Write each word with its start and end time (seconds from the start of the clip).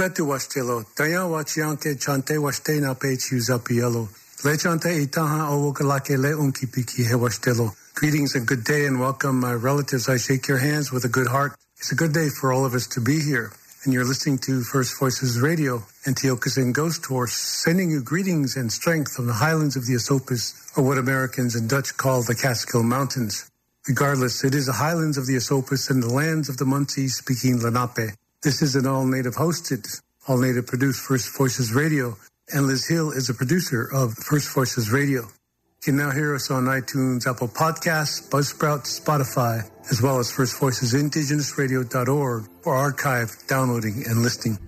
Betu 0.00 0.26
washtelo, 0.26 0.82
taya 0.96 1.26
wachianke 1.28 1.94
chante 2.00 2.38
washte 2.38 2.80
na 2.80 2.94
pe 2.94 3.16
chuzapielo. 3.18 4.08
Le 4.44 4.56
chante 4.56 4.88
itaha 4.88 5.50
owokalake 5.50 6.16
le 6.16 6.30
unkipiki 6.30 7.04
he. 7.04 7.70
Greetings 7.96 8.34
and 8.34 8.46
good 8.46 8.64
day 8.64 8.86
and 8.86 8.98
welcome, 8.98 9.38
my 9.38 9.52
relatives. 9.52 10.08
I 10.08 10.16
shake 10.16 10.48
your 10.48 10.56
hands 10.56 10.90
with 10.90 11.04
a 11.04 11.08
good 11.08 11.26
heart. 11.26 11.54
It's 11.76 11.92
a 11.92 11.94
good 11.94 12.14
day 12.14 12.30
for 12.30 12.50
all 12.50 12.64
of 12.64 12.72
us 12.72 12.86
to 12.94 13.00
be 13.02 13.20
here. 13.20 13.52
And 13.84 13.92
you're 13.92 14.06
listening 14.06 14.38
to 14.38 14.62
First 14.62 14.98
Voices 14.98 15.38
Radio, 15.38 15.82
Tiokasin 16.06 16.72
Ghost 16.72 17.04
Horse, 17.04 17.34
sending 17.34 17.90
you 17.90 18.00
greetings 18.00 18.56
and 18.56 18.72
strength 18.72 19.12
from 19.12 19.26
the 19.26 19.34
highlands 19.34 19.76
of 19.76 19.84
the 19.84 19.96
Esopus, 19.96 20.54
or 20.78 20.82
what 20.82 20.96
Americans 20.96 21.54
and 21.54 21.68
Dutch 21.68 21.94
call 21.98 22.22
the 22.22 22.34
Catskill 22.34 22.84
Mountains. 22.84 23.50
Regardless, 23.86 24.44
it 24.44 24.54
is 24.54 24.64
the 24.64 24.72
highlands 24.72 25.18
of 25.18 25.26
the 25.26 25.36
Esopus 25.36 25.90
and 25.90 26.02
the 26.02 26.08
lands 26.08 26.48
of 26.48 26.56
the 26.56 26.64
Munsee 26.64 27.10
speaking 27.10 27.60
Lenape. 27.60 28.14
This 28.42 28.62
is 28.62 28.74
an 28.74 28.86
all 28.86 29.04
native 29.04 29.34
hosted, 29.34 30.00
all 30.26 30.38
native 30.38 30.66
produced 30.66 31.02
First 31.02 31.36
Voices 31.36 31.74
Radio, 31.74 32.16
and 32.50 32.66
Liz 32.66 32.86
Hill 32.86 33.10
is 33.10 33.28
a 33.28 33.34
producer 33.34 33.86
of 33.92 34.14
First 34.14 34.54
Voices 34.54 34.90
Radio. 34.90 35.24
You 35.24 35.82
can 35.82 35.96
now 35.98 36.10
hear 36.10 36.34
us 36.34 36.50
on 36.50 36.64
iTunes, 36.64 37.26
Apple 37.26 37.48
Podcasts, 37.48 38.30
Buzzsprout, 38.30 38.88
Spotify, 38.88 39.68
as 39.90 40.00
well 40.00 40.18
as 40.18 40.32
First 40.32 40.58
Voices 40.58 40.94
Indigenousradio.org 40.94 42.48
for 42.62 42.74
archive, 42.74 43.30
downloading, 43.46 44.04
and 44.06 44.22
listening. 44.22 44.58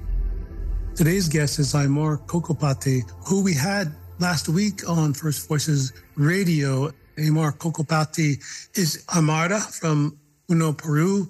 Today's 0.94 1.30
guest 1.30 1.58
is 1.58 1.72
Aymar 1.72 2.26
Ccopacatty, 2.26 3.10
who 3.26 3.42
we 3.42 3.54
had 3.54 3.90
last 4.18 4.50
week 4.50 4.86
on 4.86 5.14
First 5.14 5.48
Voices 5.48 5.94
Radio. 6.14 6.92
Aymar 7.16 7.56
Ccopacatty 7.56 8.36
is 8.76 9.02
Aymara 9.06 9.62
from 9.80 10.18
Puno, 10.46 10.76
Peru 10.76 11.26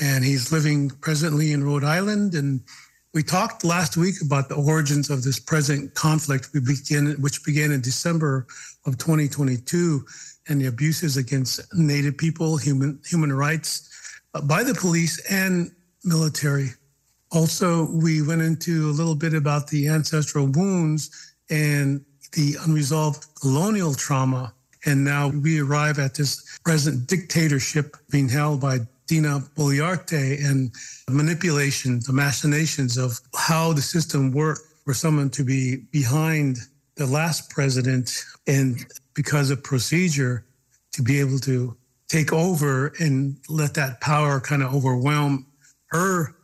and 0.00 0.24
he's 0.24 0.50
living 0.50 0.90
presently 0.90 1.52
in 1.52 1.62
Rhode 1.62 1.84
Island. 1.84 2.34
And 2.34 2.62
we 3.12 3.22
talked 3.22 3.64
last 3.64 3.96
week 3.96 4.14
about 4.24 4.48
the 4.48 4.54
origins 4.54 5.10
of 5.10 5.22
this 5.22 5.38
present 5.38 5.94
conflict, 5.94 6.48
we 6.54 6.60
begin, 6.60 7.12
which 7.20 7.44
began 7.44 7.70
in 7.70 7.80
December 7.80 8.46
of 8.86 8.96
2022, 8.98 10.04
and 10.48 10.60
the 10.60 10.66
abuses 10.66 11.16
against 11.16 11.60
Native 11.74 12.16
people, 12.16 12.56
human 12.56 12.98
human 13.06 13.32
rights 13.32 13.88
uh, 14.34 14.40
by 14.40 14.64
the 14.64 14.74
police 14.74 15.20
and 15.30 15.70
military. 16.02 16.70
Also, 17.30 17.88
we 17.92 18.22
went 18.22 18.42
into 18.42 18.88
a 18.88 18.92
little 18.92 19.14
bit 19.14 19.34
about 19.34 19.68
the 19.68 19.88
ancestral 19.88 20.46
wounds 20.46 21.34
and 21.50 22.04
the 22.32 22.56
unresolved 22.64 23.26
colonial 23.40 23.94
trauma. 23.94 24.54
And 24.86 25.04
now 25.04 25.28
we 25.28 25.60
arrive 25.60 25.98
at 25.98 26.14
this 26.14 26.58
present 26.64 27.06
dictatorship 27.06 27.96
being 28.10 28.28
held 28.28 28.60
by 28.60 28.80
Dina 29.10 29.40
Boluarte 29.56 30.38
and 30.48 30.70
manipulation, 31.08 31.98
the 32.06 32.12
machinations 32.12 32.96
of 32.96 33.18
how 33.34 33.72
the 33.72 33.82
system 33.82 34.30
worked 34.30 34.60
for 34.84 34.94
someone 34.94 35.30
to 35.30 35.42
be 35.42 35.78
behind 35.90 36.58
the 36.94 37.06
last 37.06 37.50
president 37.50 38.24
and 38.46 38.86
because 39.14 39.50
of 39.50 39.64
procedure 39.64 40.46
to 40.92 41.02
be 41.02 41.18
able 41.18 41.40
to 41.40 41.76
take 42.06 42.32
over 42.32 42.92
and 43.00 43.36
let 43.48 43.74
that 43.74 44.00
power 44.00 44.38
kind 44.38 44.62
of 44.62 44.72
overwhelm 44.72 45.44
her 45.86 46.36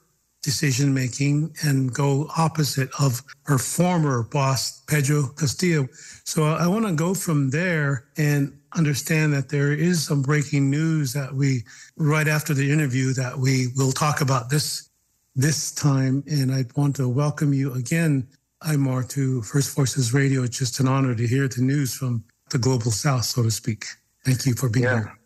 decision 0.42 0.92
making 0.92 1.54
and 1.62 1.94
go 1.94 2.28
opposite 2.36 2.88
of 2.98 3.22
her 3.44 3.58
former 3.58 4.24
boss, 4.24 4.80
Pedro 4.88 5.28
Castillo. 5.36 5.86
So 6.24 6.42
I 6.42 6.66
want 6.66 6.84
to 6.86 6.94
go 6.94 7.14
from 7.14 7.50
there 7.50 8.06
and 8.16 8.58
understand 8.76 9.32
that 9.32 9.48
there 9.48 9.72
is 9.72 10.04
some 10.04 10.22
breaking 10.22 10.70
news 10.70 11.12
that 11.12 11.34
we 11.34 11.64
right 11.96 12.28
after 12.28 12.54
the 12.54 12.70
interview 12.70 13.12
that 13.14 13.38
we 13.38 13.68
will 13.76 13.92
talk 13.92 14.20
about 14.20 14.50
this 14.50 14.90
this 15.34 15.72
time 15.72 16.22
and 16.30 16.52
i 16.52 16.64
want 16.76 16.96
to 16.96 17.08
welcome 17.08 17.52
you 17.52 17.72
again 17.74 18.26
Aymar 18.64 19.08
to 19.10 19.42
First 19.42 19.76
Voices 19.76 20.14
Radio. 20.14 20.42
It's 20.42 20.58
just 20.58 20.80
an 20.80 20.88
honor 20.88 21.14
to 21.14 21.26
hear 21.26 21.46
the 21.46 21.62
news 21.62 21.94
from 21.94 22.24
the 22.50 22.58
global 22.58 22.90
south, 22.90 23.24
so 23.24 23.42
to 23.42 23.50
speak. 23.50 23.84
Thank 24.24 24.46
you 24.46 24.54
for 24.54 24.68
being 24.68 24.84
yeah. 24.84 24.94
here. 24.94 25.18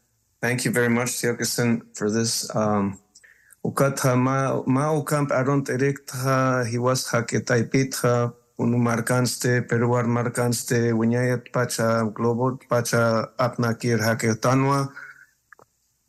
Thank 0.43 0.65
you 0.65 0.71
very 0.71 0.89
much, 0.89 1.11
Tiokasin, 1.11 1.83
for 1.97 2.11
this. 2.11 2.55
Um, 2.55 2.99
ukata 3.65 4.19
ma 4.19 4.63
ma 4.67 4.93
ukamp 4.93 5.31
aron 5.31 5.65
terekta 5.65 6.67
he 6.67 6.79
marcanste, 8.67 9.63
peruar 9.63 10.07
marcanste, 10.07 10.93
wiñayat 10.93 11.53
pacha, 11.53 12.05
globot 12.13 12.69
pacha, 12.69 13.29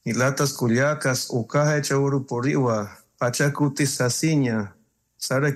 ilatas 0.05 0.53
culiacas, 0.57 1.29
ukaha 1.31 1.81
pacha 3.19 3.51
sara 5.17 5.51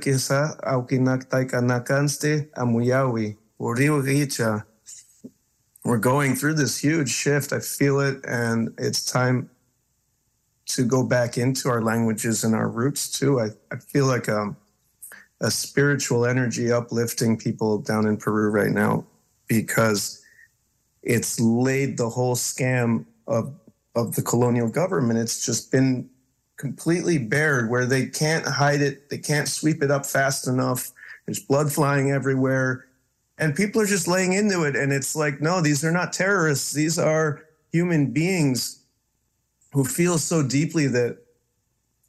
amuyawi. 2.58 3.38
We're 5.86 5.98
going 6.00 6.36
through 6.36 6.56
this 6.56 6.78
huge 6.80 7.10
shift. 7.10 7.54
I 7.54 7.60
feel 7.60 8.00
it, 8.00 8.26
and 8.28 8.74
it's 8.80 9.06
time 9.06 9.52
to 10.68 10.84
go 10.84 11.04
back 11.04 11.38
into 11.38 11.70
our 11.70 11.82
languages 11.82 12.44
and 12.44 12.56
our 12.56 12.68
roots 12.68 13.08
too. 13.10 13.40
I, 13.40 13.50
I 13.72 13.78
feel 13.78 14.08
like 14.08 14.28
um, 14.28 14.58
a 15.46 15.52
spiritual 15.52 16.26
energy 16.26 16.72
uplifting 16.72 17.38
people 17.38 17.78
down 17.78 18.08
in 18.08 18.18
Peru 18.18 18.50
right 18.50 18.72
now 18.72 19.06
because 19.48 20.24
it's 21.04 21.40
laid 21.40 21.98
the 21.98 22.10
whole 22.10 22.36
scam 22.36 23.06
of 23.28 23.54
of 23.96 24.16
the 24.16 24.24
colonial 24.24 24.68
government. 24.68 25.20
It's 25.20 25.46
just 25.46 25.72
been 25.72 26.10
completely 26.58 27.20
bared 27.20 27.70
where 27.70 27.86
they 27.86 28.08
can't 28.08 28.46
hide 28.46 28.82
it, 28.82 29.10
they 29.10 29.20
can't 29.20 29.48
sweep 29.48 29.84
it 29.84 29.92
up 29.92 30.06
fast 30.06 30.48
enough. 30.48 30.92
There's 31.26 31.40
blood 31.40 31.72
flying 31.72 32.12
everywhere. 32.12 32.88
And 33.38 33.56
people 33.56 33.82
are 33.82 33.86
just 33.86 34.08
laying 34.08 34.34
into 34.34 34.64
it. 34.64 34.76
And 34.76 34.92
it's 34.92 35.16
like, 35.16 35.42
no, 35.42 35.62
these 35.62 35.86
are 35.86 35.92
not 35.92 36.12
terrorists. 36.12 36.74
These 36.74 36.98
are 36.98 37.46
human 37.72 38.12
beings 38.12 38.82
who 39.74 39.86
feel 39.86 40.18
so 40.18 40.42
deeply 40.42 40.88
that 40.88 41.20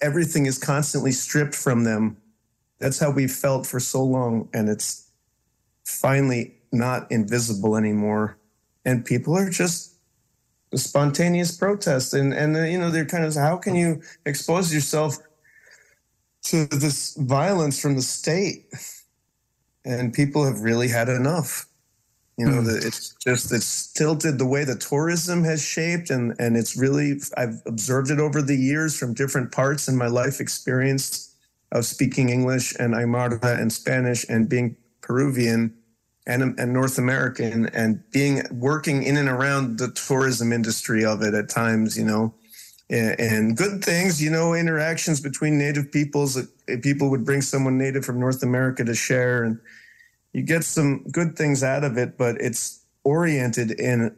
everything 0.01 0.47
is 0.47 0.59
constantly 0.59 1.13
stripped 1.13 1.55
from 1.55 1.85
them 1.85 2.17
that's 2.79 2.99
how 2.99 3.11
we 3.11 3.27
felt 3.27 3.67
for 3.67 3.81
so 3.81 4.03
long 4.03 4.49
and 4.53 4.69
it's 4.69 5.11
finally 5.85 6.55
not 6.73 7.11
invisible 7.11 7.77
anymore 7.77 8.39
and 8.85 9.05
people 9.05 9.37
are 9.37 9.51
just 9.51 9.95
spontaneous 10.75 11.57
protest 11.57 12.13
and 12.13 12.35
and 12.35 12.57
uh, 12.57 12.61
you 12.61 12.79
know 12.79 12.91
they're 12.91 13.07
kind 13.07 13.25
of 13.25 13.35
how 13.35 13.57
can 13.57 13.75
you 13.75 14.03
expose 14.27 14.75
yourself 14.75 15.17
to 16.47 16.67
this 16.67 17.17
violence 17.17 17.81
from 17.81 17.97
the 17.97 18.03
state. 18.03 18.67
And 19.85 20.13
people 20.13 20.45
have 20.45 20.61
really 20.61 20.89
had 20.89 21.09
enough. 21.09 21.67
You 22.39 22.47
know, 22.47 22.61
mm. 22.61 22.85
it's 22.85 23.15
just 23.15 23.53
it's 23.53 23.93
tilted 23.93 24.39
the 24.39 24.47
way 24.47 24.65
the 24.65 24.77
tourism 24.77 25.43
has 25.45 25.65
shaped, 25.65 26.11
and 26.11 26.35
and 26.39 26.57
it's 26.57 26.77
really 26.77 27.19
I've 27.37 27.63
observed 27.65 28.11
it 28.11 28.21
over 28.21 28.43
the 28.43 28.57
years 28.57 28.99
from 28.99 29.15
different 29.15 29.53
parts 29.53 29.89
in 29.89 29.97
my 29.97 30.09
life 30.09 30.39
experience 30.39 31.26
of 31.73 31.85
speaking 31.85 32.29
English 32.29 32.75
and 32.79 32.95
Aymara 32.95 33.61
and 33.61 33.73
Spanish 33.73 34.25
and 34.29 34.49
being 34.49 34.77
Peruvian 35.01 35.75
and, 36.27 36.59
and 36.59 36.73
North 36.73 36.99
American 36.99 37.67
and 37.67 38.03
being 38.11 38.43
working 38.51 39.03
in 39.03 39.17
and 39.17 39.29
around 39.29 39.79
the 39.79 39.91
tourism 39.93 40.53
industry 40.53 41.05
of 41.05 41.23
it 41.23 41.35
at 41.35 41.49
times, 41.49 41.97
you 41.97 42.05
know, 42.05 42.35
and, 42.91 43.21
and 43.21 43.57
good 43.57 43.85
things, 43.85 44.23
you 44.23 44.31
know, 44.31 44.55
interactions 44.55 45.21
between 45.21 45.59
native 45.59 45.91
peoples. 45.93 46.41
People 46.83 47.11
would 47.11 47.25
bring 47.25 47.43
someone 47.43 47.79
native 47.79 48.05
from 48.05 48.21
North 48.21 48.43
America 48.43 48.85
to 48.85 48.95
share, 48.95 49.45
and 49.45 49.59
you 50.33 50.43
get 50.43 50.65
some 50.65 51.05
good 51.11 51.37
things 51.37 51.63
out 51.63 51.85
of 51.85 51.97
it, 51.97 52.19
but 52.19 52.41
it's 52.41 52.85
oriented 53.05 53.71
in 53.73 54.17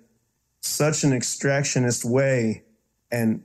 such 0.61 1.05
an 1.05 1.11
extractionist 1.11 2.05
way. 2.05 2.65
And, 3.11 3.43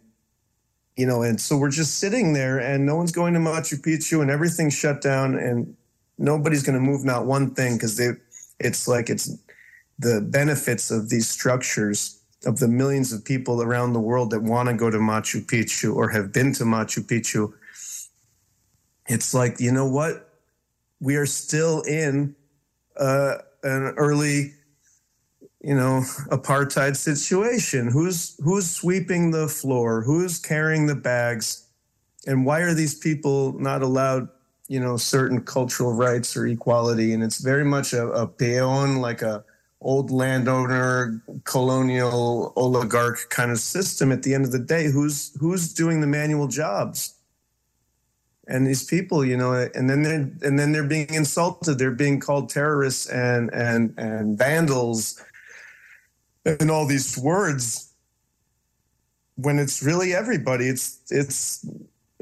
you 0.95 1.05
know, 1.05 1.23
and 1.23 1.39
so 1.39 1.57
we're 1.57 1.71
just 1.71 1.97
sitting 1.97 2.33
there 2.33 2.59
and 2.59 2.85
no 2.85 2.95
one's 2.95 3.11
going 3.11 3.33
to 3.33 3.39
Machu 3.39 3.81
Picchu 3.81 4.21
and 4.21 4.29
everything's 4.29 4.73
shut 4.73 5.01
down 5.01 5.35
and 5.35 5.75
nobody's 6.17 6.63
going 6.63 6.77
to 6.77 6.81
move 6.81 7.03
not 7.03 7.25
one 7.25 7.53
thing 7.53 7.75
because 7.75 7.97
they 7.97 8.11
it's 8.59 8.87
like 8.87 9.09
it's 9.09 9.35
the 9.99 10.21
benefits 10.21 10.91
of 10.91 11.09
these 11.09 11.27
structures 11.29 12.19
of 12.45 12.59
the 12.59 12.67
millions 12.67 13.13
of 13.13 13.23
people 13.23 13.61
around 13.61 13.93
the 13.93 13.99
world 13.99 14.31
that 14.31 14.41
want 14.41 14.69
to 14.69 14.75
go 14.75 14.89
to 14.89 14.97
Machu 14.97 15.45
Picchu 15.45 15.95
or 15.95 16.09
have 16.09 16.31
been 16.31 16.53
to 16.53 16.63
Machu 16.63 17.01
Picchu. 17.01 17.53
It's 19.07 19.33
like, 19.33 19.59
you 19.59 19.71
know 19.71 19.87
what? 19.87 20.29
We 20.99 21.15
are 21.15 21.25
still 21.25 21.81
in 21.81 22.35
uh, 22.97 23.35
an 23.63 23.93
early, 23.97 24.53
you 25.63 25.73
know, 25.73 26.01
apartheid 26.29 26.97
situation. 26.97 27.89
Who's 27.89 28.35
who's 28.43 28.69
sweeping 28.69 29.31
the 29.31 29.47
floor? 29.47 30.01
Who's 30.03 30.37
carrying 30.37 30.87
the 30.87 30.95
bags? 30.95 31.65
And 32.27 32.45
why 32.45 32.61
are 32.61 32.73
these 32.73 32.95
people 32.95 33.57
not 33.59 33.81
allowed 33.81 34.27
you 34.67 34.79
know 34.79 34.97
certain 34.97 35.41
cultural 35.41 35.93
rights 35.93 36.37
or 36.37 36.47
equality 36.47 37.13
and 37.13 37.21
it's 37.21 37.41
very 37.41 37.65
much 37.65 37.93
a, 37.93 38.07
a 38.11 38.27
peon 38.27 39.01
like 39.01 39.21
a 39.21 39.43
old 39.81 40.09
landowner 40.09 41.21
colonial 41.43 42.53
oligarch 42.55 43.29
kind 43.29 43.51
of 43.51 43.59
system 43.59 44.11
at 44.11 44.23
the 44.23 44.33
end 44.33 44.45
of 44.45 44.51
the 44.51 44.59
day 44.59 44.89
who's 44.89 45.35
who's 45.39 45.73
doing 45.73 45.99
the 45.99 46.07
manual 46.07 46.47
jobs 46.47 47.15
and 48.47 48.65
these 48.65 48.85
people 48.85 49.25
you 49.25 49.35
know 49.35 49.53
and 49.75 49.89
then 49.89 50.01
they're 50.01 50.31
and 50.41 50.57
then 50.57 50.71
they're 50.71 50.87
being 50.87 51.13
insulted 51.13 51.77
they're 51.77 51.91
being 51.91 52.19
called 52.19 52.49
terrorists 52.49 53.05
and 53.07 53.53
and 53.53 53.93
and 53.97 54.37
vandals 54.37 55.21
and 56.45 56.69
all 56.69 56.85
these 56.85 57.17
words 57.17 57.93
when 59.35 59.57
it's 59.57 59.81
really 59.81 60.13
everybody 60.13 60.67
it's 60.67 60.99
it's 61.09 61.65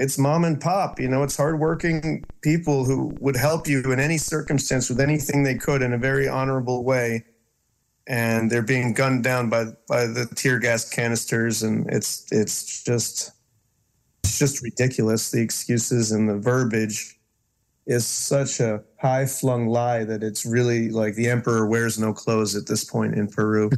it's 0.01 0.17
mom 0.17 0.45
and 0.45 0.59
pop. 0.59 0.99
You 0.99 1.07
know, 1.07 1.21
it's 1.21 1.37
hardworking 1.37 2.23
people 2.41 2.85
who 2.85 3.15
would 3.19 3.35
help 3.35 3.67
you 3.67 3.83
in 3.91 3.99
any 3.99 4.17
circumstance 4.17 4.89
with 4.89 4.99
anything 4.99 5.43
they 5.43 5.55
could 5.55 5.83
in 5.83 5.93
a 5.93 5.97
very 5.97 6.27
honorable 6.27 6.83
way. 6.83 7.23
And 8.07 8.49
they're 8.49 8.63
being 8.63 8.93
gunned 8.93 9.23
down 9.23 9.49
by 9.49 9.65
by 9.87 10.07
the 10.07 10.27
tear 10.35 10.57
gas 10.57 10.89
canisters, 10.89 11.61
and 11.61 11.87
it's 11.93 12.25
it's 12.31 12.83
just 12.83 13.31
it's 14.23 14.39
just 14.39 14.63
ridiculous. 14.63 15.29
The 15.29 15.41
excuses 15.41 16.11
and 16.11 16.27
the 16.27 16.37
verbiage 16.37 17.19
is 17.85 18.07
such 18.07 18.59
a 18.59 18.83
high 18.99 19.27
flung 19.27 19.67
lie 19.67 20.03
that 20.03 20.23
it's 20.23 20.47
really 20.47 20.89
like 20.89 21.13
the 21.13 21.29
emperor 21.29 21.67
wears 21.67 21.99
no 21.99 22.11
clothes 22.11 22.55
at 22.55 22.65
this 22.65 22.83
point 22.83 23.13
in 23.13 23.27
Peru. 23.27 23.69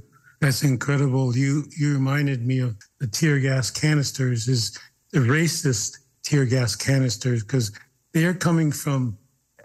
That's 0.44 0.62
incredible. 0.62 1.38
You 1.38 1.64
you 1.78 1.94
reminded 1.94 2.46
me 2.46 2.60
of 2.60 2.76
the 3.00 3.08
tear 3.08 3.40
gas 3.40 3.72
canisters. 3.72 4.50
Is 4.50 4.78
the 5.14 5.20
racist 5.20 6.00
tear 6.22 6.44
gas 6.44 6.76
canisters 6.76 7.44
because 7.44 7.72
they're 8.12 8.34
coming 8.34 8.70
from, 8.70 9.18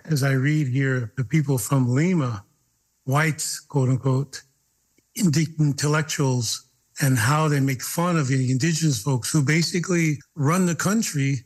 as 0.05 0.23
I 0.23 0.35
read 0.35 0.69
here, 0.69 1.13
the 1.17 1.25
people 1.25 1.59
from 1.59 1.93
Lima, 1.93 2.45
whites, 3.07 3.59
quote 3.59 3.89
unquote, 3.89 4.41
intellectuals, 5.17 6.69
and 7.01 7.19
how 7.19 7.49
they 7.49 7.59
make 7.59 7.83
fun 7.83 8.17
of 8.17 8.29
the 8.29 8.49
indigenous 8.49 9.03
folks 9.03 9.33
who 9.33 9.43
basically 9.43 10.21
run 10.37 10.65
the 10.65 10.77
country 10.77 11.41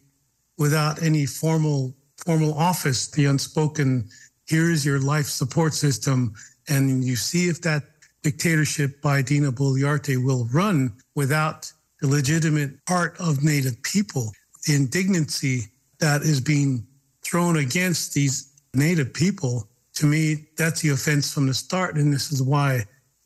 without 0.58 1.02
any 1.02 1.24
formal 1.24 1.96
formal 2.18 2.52
office. 2.52 3.10
The 3.10 3.24
unspoken, 3.24 4.10
here 4.44 4.70
is 4.70 4.84
your 4.84 4.98
life 4.98 5.24
support 5.24 5.72
system, 5.72 6.34
and 6.68 7.02
you 7.02 7.16
see 7.16 7.48
if 7.48 7.62
that 7.62 7.91
dictatorship 8.22 9.00
by 9.02 9.22
Dina 9.22 9.52
Boluarte 9.52 10.22
will 10.24 10.48
run 10.52 10.92
without 11.14 11.72
the 12.00 12.08
legitimate 12.08 12.84
part 12.86 13.16
of 13.20 13.42
Native 13.42 13.82
people 13.82 14.32
the 14.66 14.74
indignancy 14.74 15.64
that 15.98 16.22
is 16.22 16.40
being 16.40 16.86
thrown 17.22 17.56
against 17.56 18.14
these 18.14 18.52
native 18.74 19.12
people, 19.12 19.68
to 19.94 20.06
me, 20.06 20.46
that's 20.56 20.80
the 20.80 20.90
offense 20.90 21.32
from 21.32 21.46
the 21.46 21.54
start. 21.54 21.96
And 21.96 22.12
this 22.12 22.32
is 22.32 22.42
why, 22.42 22.84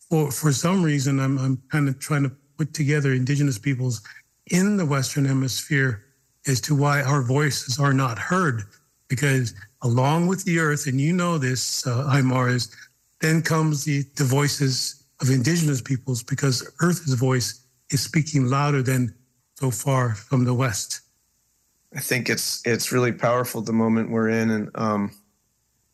for, 0.08 0.30
for 0.30 0.52
some 0.52 0.82
reason, 0.82 1.20
I'm, 1.20 1.38
I'm 1.38 1.62
kind 1.70 1.88
of 1.88 1.98
trying 1.98 2.24
to 2.24 2.32
put 2.58 2.74
together 2.74 3.12
indigenous 3.12 3.58
peoples 3.58 4.02
in 4.50 4.76
the 4.76 4.86
Western 4.86 5.24
Hemisphere 5.24 6.04
as 6.46 6.60
to 6.62 6.74
why 6.74 7.02
our 7.02 7.22
voices 7.22 7.78
are 7.78 7.94
not 7.94 8.18
heard. 8.18 8.62
Because 9.08 9.54
along 9.82 10.26
with 10.26 10.44
the 10.44 10.58
earth, 10.58 10.86
and 10.86 11.00
you 11.00 11.12
know 11.12 11.38
this, 11.38 11.86
uh, 11.86 12.10
Aymar, 12.10 12.52
is 12.52 12.74
then 13.20 13.42
comes 13.42 13.84
the, 13.84 14.04
the 14.16 14.24
voices 14.24 15.04
of 15.20 15.30
indigenous 15.30 15.80
peoples 15.80 16.22
because 16.22 16.68
Earth's 16.80 17.14
voice 17.14 17.64
is 17.90 18.00
speaking 18.02 18.46
louder 18.46 18.82
than 18.82 19.14
so 19.54 19.70
far 19.70 20.14
from 20.14 20.44
the 20.44 20.54
West. 20.54 21.00
I 21.94 22.00
think 22.00 22.28
it's 22.28 22.60
it's 22.66 22.92
really 22.92 23.12
powerful 23.12 23.62
the 23.62 23.72
moment 23.72 24.10
we're 24.10 24.28
in, 24.28 24.50
and 24.50 24.70
um, 24.74 25.12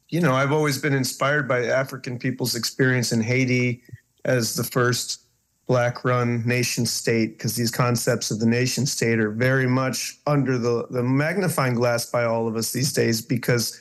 you 0.08 0.20
know, 0.20 0.34
I've 0.34 0.50
always 0.50 0.78
been 0.78 0.94
inspired 0.94 1.46
by 1.46 1.66
African 1.66 2.18
people's 2.18 2.56
experience 2.56 3.12
in 3.12 3.20
Haiti 3.20 3.82
as 4.24 4.54
the 4.54 4.64
first 4.64 5.20
black-run 5.68 6.44
nation 6.44 6.84
state, 6.84 7.38
because 7.38 7.54
these 7.54 7.70
concepts 7.70 8.30
of 8.30 8.40
the 8.40 8.46
nation 8.46 8.84
state 8.84 9.20
are 9.20 9.30
very 9.30 9.68
much 9.68 10.18
under 10.26 10.58
the 10.58 10.86
the 10.90 11.02
magnifying 11.02 11.74
glass 11.74 12.04
by 12.04 12.24
all 12.24 12.48
of 12.48 12.56
us 12.56 12.72
these 12.72 12.92
days, 12.92 13.22
because 13.22 13.80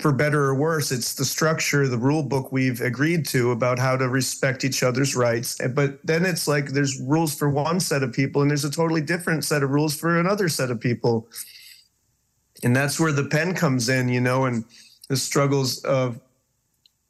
for 0.00 0.12
better 0.12 0.44
or 0.44 0.54
worse, 0.54 0.92
it's 0.92 1.14
the 1.14 1.24
structure, 1.24 1.88
the 1.88 1.98
rule 1.98 2.22
book 2.22 2.52
we've 2.52 2.80
agreed 2.80 3.26
to 3.26 3.50
about 3.50 3.78
how 3.78 3.96
to 3.96 4.08
respect 4.08 4.64
each 4.64 4.82
other's 4.82 5.16
rights. 5.16 5.58
But 5.74 5.98
then 6.04 6.24
it's 6.24 6.46
like 6.46 6.66
there's 6.66 7.00
rules 7.00 7.34
for 7.34 7.48
one 7.50 7.80
set 7.80 8.02
of 8.02 8.12
people 8.12 8.42
and 8.42 8.50
there's 8.50 8.64
a 8.64 8.70
totally 8.70 9.00
different 9.00 9.44
set 9.44 9.62
of 9.62 9.70
rules 9.70 9.98
for 9.98 10.18
another 10.18 10.48
set 10.48 10.70
of 10.70 10.80
people. 10.80 11.28
And 12.62 12.74
that's 12.74 13.00
where 13.00 13.12
the 13.12 13.24
pen 13.24 13.54
comes 13.54 13.88
in, 13.88 14.08
you 14.08 14.20
know, 14.20 14.44
and 14.44 14.64
the 15.08 15.16
struggles 15.16 15.82
of 15.84 16.20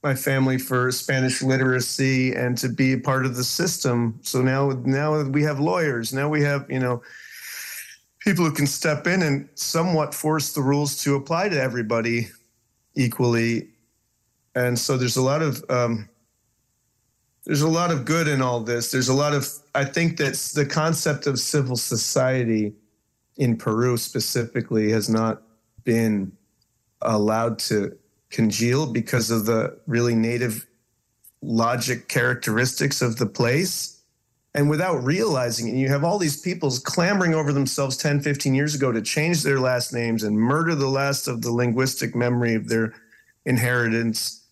my 0.03 0.15
family 0.15 0.57
for 0.59 0.91
Spanish 0.93 1.43
literacy 1.43 2.33
and 2.35 2.57
to 2.59 2.69
be 2.69 2.93
a 2.93 2.99
part 2.99 3.27
of 3.27 3.37
the 3.37 3.45
system. 3.45 4.19
So 4.23 4.41
now 4.41 4.71
now 4.85 5.23
we 5.23 5.43
have 5.43 5.61
lawyers. 5.61 6.13
Now 6.13 6.29
we 6.29 6.43
have, 6.43 6.71
you 6.71 6.79
know, 6.79 7.03
people 8.21 8.45
who 8.45 8.53
can 8.53 8.67
step 8.67 9.07
in 9.07 9.23
and 9.23 9.49
somewhat 9.55 10.15
force 10.15 10.53
the 10.53 10.63
rules 10.63 11.03
to 11.03 11.17
apply 11.17 11.49
to 11.49 11.61
everybody 11.61 12.29
equally. 12.99 13.69
And 14.55 14.79
so 14.79 14.99
there's 14.99 15.17
a 15.17 15.23
lot 15.23 15.41
of 15.41 15.65
um, 15.71 16.09
there's 17.47 17.63
a 17.63 17.69
lot 17.69 17.91
of 17.91 18.05
good 18.05 18.29
in 18.29 18.43
all 18.43 18.61
this. 18.61 18.91
There's 18.91 19.09
a 19.09 19.15
lot 19.15 19.33
of 19.33 19.49
I 19.75 19.85
think 19.85 20.19
that 20.19 20.35
the 20.55 20.67
concept 20.67 21.27
of 21.27 21.39
civil 21.39 21.77
society 21.77 22.75
in 23.37 23.57
Peru 23.57 23.97
specifically 23.97 24.91
has 24.91 25.09
not 25.09 25.43
been 25.85 26.33
allowed 27.01 27.61
to 27.61 27.97
congeal 28.31 28.87
because 28.87 29.31
of 29.31 29.47
the 29.47 29.79
really 29.87 30.17
native 30.17 30.67
logic 31.41 32.09
characteristics 32.09 33.01
of 33.01 33.17
the 33.17 33.27
place 33.27 33.98
and 34.55 34.69
without 34.71 35.05
realizing 35.05 35.69
it 35.69 35.79
you 35.79 35.89
have 35.89 36.05
all 36.05 36.19
these 36.19 36.41
peoples 36.41 36.79
clamoring 36.79 37.35
over 37.35 37.53
themselves 37.53 37.97
10 37.97 38.21
15 38.21 38.55
years 38.55 38.75
ago 38.75 38.91
to 38.93 39.03
change 39.03 39.43
their 39.43 39.61
last 39.61 39.93
names 39.93 40.23
and 40.25 40.37
murder 40.37 40.75
the 40.75 40.89
last 40.89 41.29
of 41.29 41.43
the 41.43 41.53
linguistic 41.53 42.15
memory 42.15 42.55
of 42.55 42.69
their 42.69 42.95
inheritance. 43.49 44.45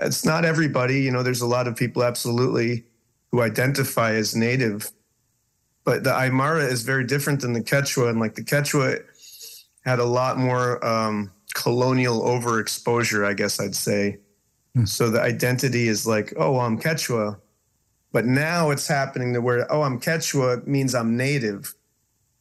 It's 0.00 0.24
not 0.24 0.44
everybody. 0.44 1.02
You 1.02 1.10
know 1.10 1.22
there's 1.22 1.42
a 1.42 1.46
lot 1.46 1.68
of 1.68 1.76
people 1.76 2.02
absolutely 2.02 2.84
who 3.30 3.42
identify 3.42 4.12
as 4.12 4.34
native. 4.34 4.90
But 5.84 6.04
the 6.04 6.10
aymara 6.10 6.70
is 6.70 6.82
very 6.82 7.04
different 7.04 7.40
than 7.42 7.52
the 7.52 7.60
quechua 7.60 8.08
and 8.08 8.20
like 8.20 8.36
the 8.36 8.44
quechua 8.44 9.02
had 9.84 9.98
a 9.98 10.04
lot 10.04 10.38
more 10.38 10.82
um, 10.84 11.30
colonial 11.54 12.22
overexposure 12.22 13.24
i 13.26 13.34
guess 13.34 13.60
i'd 13.60 13.74
say. 13.76 14.18
Hmm. 14.74 14.86
so 14.86 15.10
the 15.10 15.20
identity 15.20 15.86
is 15.86 16.06
like 16.06 16.32
oh 16.36 16.52
well, 16.52 16.62
i'm 16.62 16.80
quechua 16.80 17.38
but 18.14 18.24
now 18.24 18.70
it's 18.70 18.86
happening 18.86 19.34
to 19.34 19.40
where, 19.40 19.70
oh, 19.72 19.82
I'm 19.82 19.98
Quechua 20.00 20.64
means 20.68 20.94
I'm 20.94 21.16
native. 21.16 21.74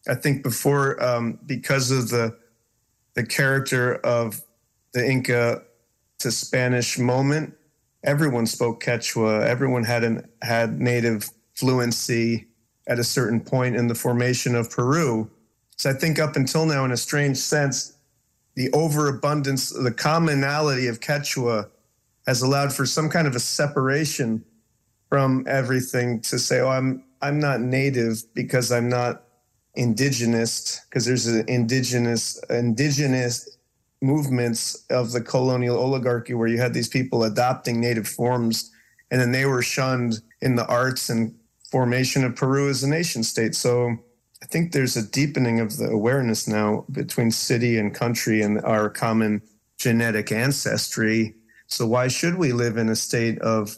I 0.08 0.14
think 0.14 0.44
before, 0.44 1.04
um, 1.04 1.40
because 1.48 1.90
of 1.90 2.10
the 2.10 2.38
the 3.16 3.26
character 3.26 3.96
of 3.96 4.40
the 4.94 5.04
Inca 5.04 5.64
to 6.20 6.32
Spanish 6.32 7.00
moment, 7.00 7.56
everyone 8.04 8.46
spoke 8.46 8.84
Quechua. 8.84 9.42
Everyone 9.48 9.84
had 9.84 10.04
an 10.04 10.30
had 10.44 10.80
native 10.80 11.32
fluency 11.56 12.48
at 12.86 13.00
a 13.00 13.04
certain 13.04 13.42
point 13.42 13.76
in 13.76 13.88
the 13.88 13.96
formation 13.96 14.54
of 14.54 14.70
Peru. 14.70 15.28
So 15.78 15.90
I 15.90 15.94
think 15.94 16.20
up 16.20 16.36
until 16.36 16.68
now, 16.68 16.86
in 16.86 16.92
a 16.92 16.98
strange 16.98 17.38
sense, 17.38 17.98
the 18.54 18.72
overabundance, 18.74 19.72
the 19.72 19.92
commonality 19.92 20.86
of 20.86 21.00
Quechua 21.00 21.70
has 22.28 22.44
allowed 22.44 22.72
for 22.72 22.86
some 22.86 23.10
kind 23.10 23.28
of 23.28 23.36
a 23.36 23.40
separation 23.40 24.46
from 25.14 25.46
everything 25.48 26.20
to 26.20 26.40
say, 26.40 26.60
oh, 26.60 26.70
I'm 26.70 27.04
I'm 27.22 27.40
not 27.40 27.62
native 27.62 28.24
because 28.34 28.72
I'm 28.72 28.90
not 28.90 29.26
indigenous, 29.76 30.82
because 30.90 31.06
there's 31.06 31.28
an 31.28 31.48
indigenous 31.48 32.42
indigenous 32.50 33.48
movements 34.02 34.84
of 34.90 35.12
the 35.12 35.22
colonial 35.22 35.78
oligarchy 35.78 36.34
where 36.34 36.48
you 36.48 36.58
had 36.58 36.74
these 36.74 36.88
people 36.88 37.26
adopting 37.26 37.80
native 37.80 38.08
forms 38.08 38.72
and 39.12 39.22
then 39.22 39.32
they 39.32 39.46
were 39.46 39.62
shunned 39.62 40.20
in 40.42 40.56
the 40.56 40.66
arts 40.66 41.12
and 41.12 41.36
formation 41.70 42.24
of 42.24 42.36
Peru 42.36 42.68
as 42.68 42.82
a 42.82 42.90
nation 42.90 43.22
state. 43.22 43.54
So 43.54 43.96
I 44.42 44.48
think 44.48 44.72
there's 44.72 44.98
a 44.98 45.08
deepening 45.08 45.60
of 45.60 45.78
the 45.78 45.90
awareness 45.90 46.48
now 46.48 46.86
between 46.92 47.30
city 47.30 47.78
and 47.78 47.94
country 47.94 48.42
and 48.42 48.60
our 48.62 48.90
common 48.90 49.44
genetic 49.78 50.32
ancestry. 50.32 51.36
So 51.68 51.86
why 51.86 52.08
should 52.08 52.34
we 52.40 52.52
live 52.52 52.78
in 52.78 52.90
a 52.90 52.96
state 52.96 53.38
of 53.42 53.78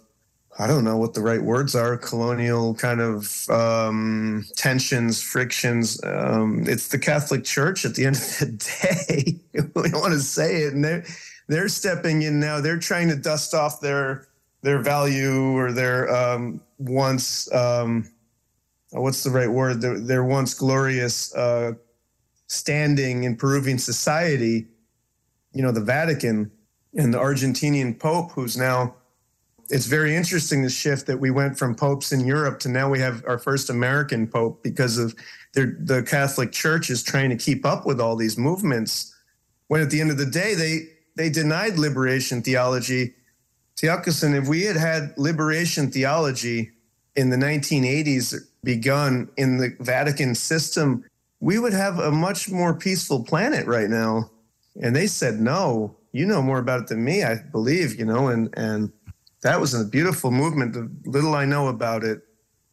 I 0.57 0.67
don't 0.67 0.85
know 0.85 0.95
what 0.95 1.13
the 1.13 1.21
right 1.21 1.41
words 1.41 1.75
are 1.75 1.97
colonial 1.97 2.75
kind 2.75 3.01
of 3.01 3.49
um, 3.49 4.45
tensions, 4.55 5.21
frictions. 5.21 6.01
Um, 6.03 6.63
it's 6.65 6.87
the 6.87 6.99
Catholic 6.99 7.43
Church 7.43 7.83
at 7.83 7.95
the 7.95 8.05
end 8.05 8.15
of 8.15 8.39
the 8.39 8.45
day. 8.79 9.39
we 9.75 9.89
don't 9.89 9.99
want 9.99 10.13
to 10.13 10.19
say 10.19 10.63
it. 10.63 10.73
And 10.73 10.83
they're, 10.83 11.05
they're 11.47 11.67
stepping 11.67 12.21
in 12.21 12.39
now. 12.39 12.61
They're 12.61 12.79
trying 12.79 13.09
to 13.09 13.17
dust 13.17 13.53
off 13.53 13.81
their 13.81 14.27
their 14.65 14.79
value 14.79 15.55
or 15.55 15.71
their 15.71 16.13
um, 16.13 16.59
once, 16.79 17.53
um, 17.53 18.09
what's 18.89 19.23
the 19.23 19.29
right 19.29 19.49
word? 19.49 19.79
Their, 19.79 19.99
their 19.99 20.23
once 20.23 20.55
glorious 20.55 21.33
uh, 21.35 21.73
standing 22.47 23.25
in 23.25 23.37
Peruvian 23.37 23.77
society. 23.77 24.65
You 25.53 25.61
know, 25.61 25.71
the 25.71 25.81
Vatican 25.81 26.49
and 26.95 27.13
the 27.13 27.19
Argentinian 27.19 27.99
Pope, 27.99 28.31
who's 28.31 28.57
now 28.57 28.95
it's 29.69 29.87
very 29.87 30.15
interesting 30.15 30.61
the 30.61 30.69
shift 30.69 31.07
that 31.07 31.19
we 31.19 31.31
went 31.31 31.57
from 31.57 31.75
popes 31.75 32.11
in 32.11 32.25
Europe 32.25 32.59
to 32.59 32.69
now 32.69 32.89
we 32.89 32.99
have 32.99 33.23
our 33.27 33.37
first 33.37 33.69
American 33.69 34.27
pope 34.27 34.61
because 34.63 34.97
of 34.97 35.15
the 35.53 36.03
Catholic 36.07 36.51
Church 36.51 36.89
is 36.89 37.01
trying 37.01 37.29
to 37.29 37.35
keep 37.35 37.65
up 37.65 37.85
with 37.85 37.99
all 38.01 38.15
these 38.15 38.37
movements. 38.37 39.15
When 39.67 39.81
at 39.81 39.89
the 39.89 40.01
end 40.01 40.11
of 40.11 40.17
the 40.17 40.25
day, 40.25 40.53
they 40.53 40.89
they 41.15 41.29
denied 41.29 41.79
liberation 41.79 42.41
theology. 42.41 43.15
Tiokasin, 43.77 44.35
if 44.35 44.47
we 44.47 44.63
had 44.63 44.75
had 44.75 45.13
liberation 45.17 45.89
theology 45.89 46.71
in 47.15 47.29
the 47.29 47.37
1980s 47.37 48.35
begun 48.63 49.29
in 49.37 49.57
the 49.57 49.75
Vatican 49.79 50.35
system, 50.35 51.05
we 51.39 51.57
would 51.57 51.73
have 51.73 51.99
a 51.99 52.11
much 52.11 52.49
more 52.49 52.73
peaceful 52.73 53.23
planet 53.23 53.65
right 53.65 53.89
now. 53.89 54.29
And 54.81 54.95
they 54.95 55.07
said 55.07 55.39
no. 55.39 55.95
You 56.11 56.25
know 56.25 56.41
more 56.41 56.59
about 56.59 56.81
it 56.81 56.87
than 56.87 57.03
me, 57.03 57.23
I 57.23 57.35
believe. 57.35 57.97
You 57.97 58.05
know, 58.05 58.27
and 58.27 58.53
and 58.57 58.91
that 59.45 59.61
was 59.61 59.75
a 59.75 59.85
beautiful 59.85 60.31
movement. 60.31 60.73
The 60.73 60.89
little 61.07 61.35
I 61.35 61.45
know 61.45 61.67
about 61.67 62.03
it, 62.03 62.23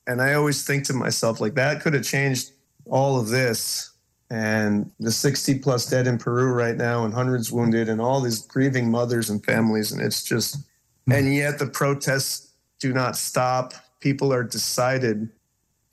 and 0.06 0.22
I 0.22 0.32
always 0.32 0.64
think 0.64 0.84
to 0.86 0.94
myself 0.94 1.38
like 1.38 1.54
that 1.54 1.82
could 1.82 1.92
have 1.92 2.02
changed 2.02 2.52
all 2.86 3.20
of 3.20 3.28
this. 3.28 3.90
And 4.30 4.90
the 4.98 5.12
60 5.12 5.58
plus 5.58 5.90
dead 5.90 6.06
in 6.06 6.16
Peru 6.16 6.50
right 6.50 6.74
now, 6.74 7.04
and 7.04 7.12
hundreds 7.12 7.52
wounded, 7.52 7.90
and 7.90 8.00
all 8.00 8.22
these 8.22 8.46
grieving 8.46 8.90
mothers 8.90 9.28
and 9.28 9.44
families, 9.44 9.92
and 9.92 10.00
it's 10.00 10.24
just, 10.24 10.56
mm-hmm. 10.56 11.12
and 11.12 11.34
yet 11.34 11.58
the 11.58 11.66
protests 11.66 12.54
do 12.80 12.94
not 12.94 13.18
stop. 13.18 13.74
People 14.00 14.32
are 14.32 14.42
decided 14.42 15.28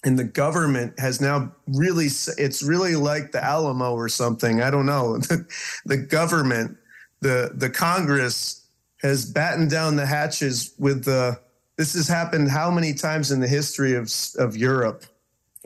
and 0.05 0.17
the 0.17 0.24
government 0.24 0.98
has 0.98 1.19
now 1.19 1.51
really 1.67 2.05
it's 2.38 2.63
really 2.63 2.95
like 2.95 3.33
the 3.33 3.43
alamo 3.43 3.93
or 3.93 4.07
something 4.07 4.62
i 4.62 4.71
don't 4.71 4.86
know 4.86 5.17
the 5.86 5.98
government 5.98 6.77
the 7.19 7.51
the 7.53 7.69
congress 7.69 8.68
has 9.01 9.25
battened 9.25 9.70
down 9.70 9.96
the 9.96 10.06
hatches 10.06 10.74
with 10.77 11.06
the. 11.06 11.39
This 11.77 11.94
has 11.94 12.08
happened 12.08 12.50
how 12.50 12.70
many 12.70 12.94
times 12.94 13.32
in 13.32 13.39
the 13.39 13.48
history 13.48 13.96
of 13.96 14.12
of 14.38 14.56
Europe, 14.58 15.06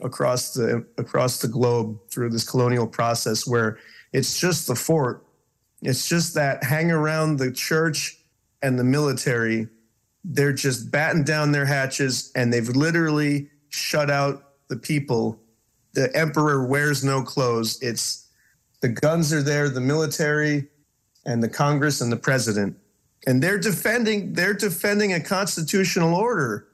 across 0.00 0.54
the 0.54 0.86
across 0.98 1.40
the 1.40 1.48
globe 1.48 1.98
through 2.10 2.30
this 2.30 2.48
colonial 2.48 2.86
process, 2.86 3.46
where 3.46 3.78
it's 4.12 4.38
just 4.38 4.66
the 4.66 4.76
fort, 4.76 5.24
it's 5.82 6.08
just 6.08 6.34
that 6.34 6.62
hang 6.62 6.90
around 6.90 7.38
the 7.38 7.50
church 7.50 8.18
and 8.62 8.78
the 8.78 8.84
military. 8.84 9.68
They're 10.24 10.52
just 10.52 10.90
batting 10.90 11.24
down 11.24 11.52
their 11.52 11.66
hatches, 11.66 12.30
and 12.34 12.52
they've 12.52 12.68
literally 12.68 13.50
shut 13.68 14.10
out 14.10 14.52
the 14.68 14.76
people. 14.76 15.40
The 15.92 16.14
emperor 16.16 16.66
wears 16.66 17.04
no 17.04 17.22
clothes. 17.22 17.78
It's 17.82 18.28
the 18.80 18.88
guns 18.88 19.32
are 19.32 19.42
there, 19.42 19.68
the 19.68 19.80
military, 19.80 20.68
and 21.26 21.42
the 21.42 21.48
Congress 21.48 22.00
and 22.00 22.10
the 22.10 22.16
president 22.16 22.76
and 23.26 23.42
they're 23.42 23.58
defending 23.58 24.32
they're 24.34 24.54
defending 24.54 25.12
a 25.12 25.20
constitutional 25.20 26.14
order. 26.14 26.68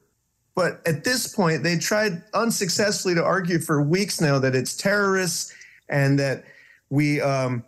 But 0.54 0.86
at 0.86 1.04
this 1.04 1.32
point 1.34 1.62
they 1.62 1.78
tried 1.78 2.22
unsuccessfully 2.34 3.14
to 3.14 3.24
argue 3.24 3.58
for 3.58 3.82
weeks 3.82 4.20
now 4.20 4.38
that 4.38 4.54
it's 4.54 4.76
terrorists 4.76 5.54
and 5.88 6.18
that 6.18 6.44
we 6.90 7.20
um, 7.20 7.64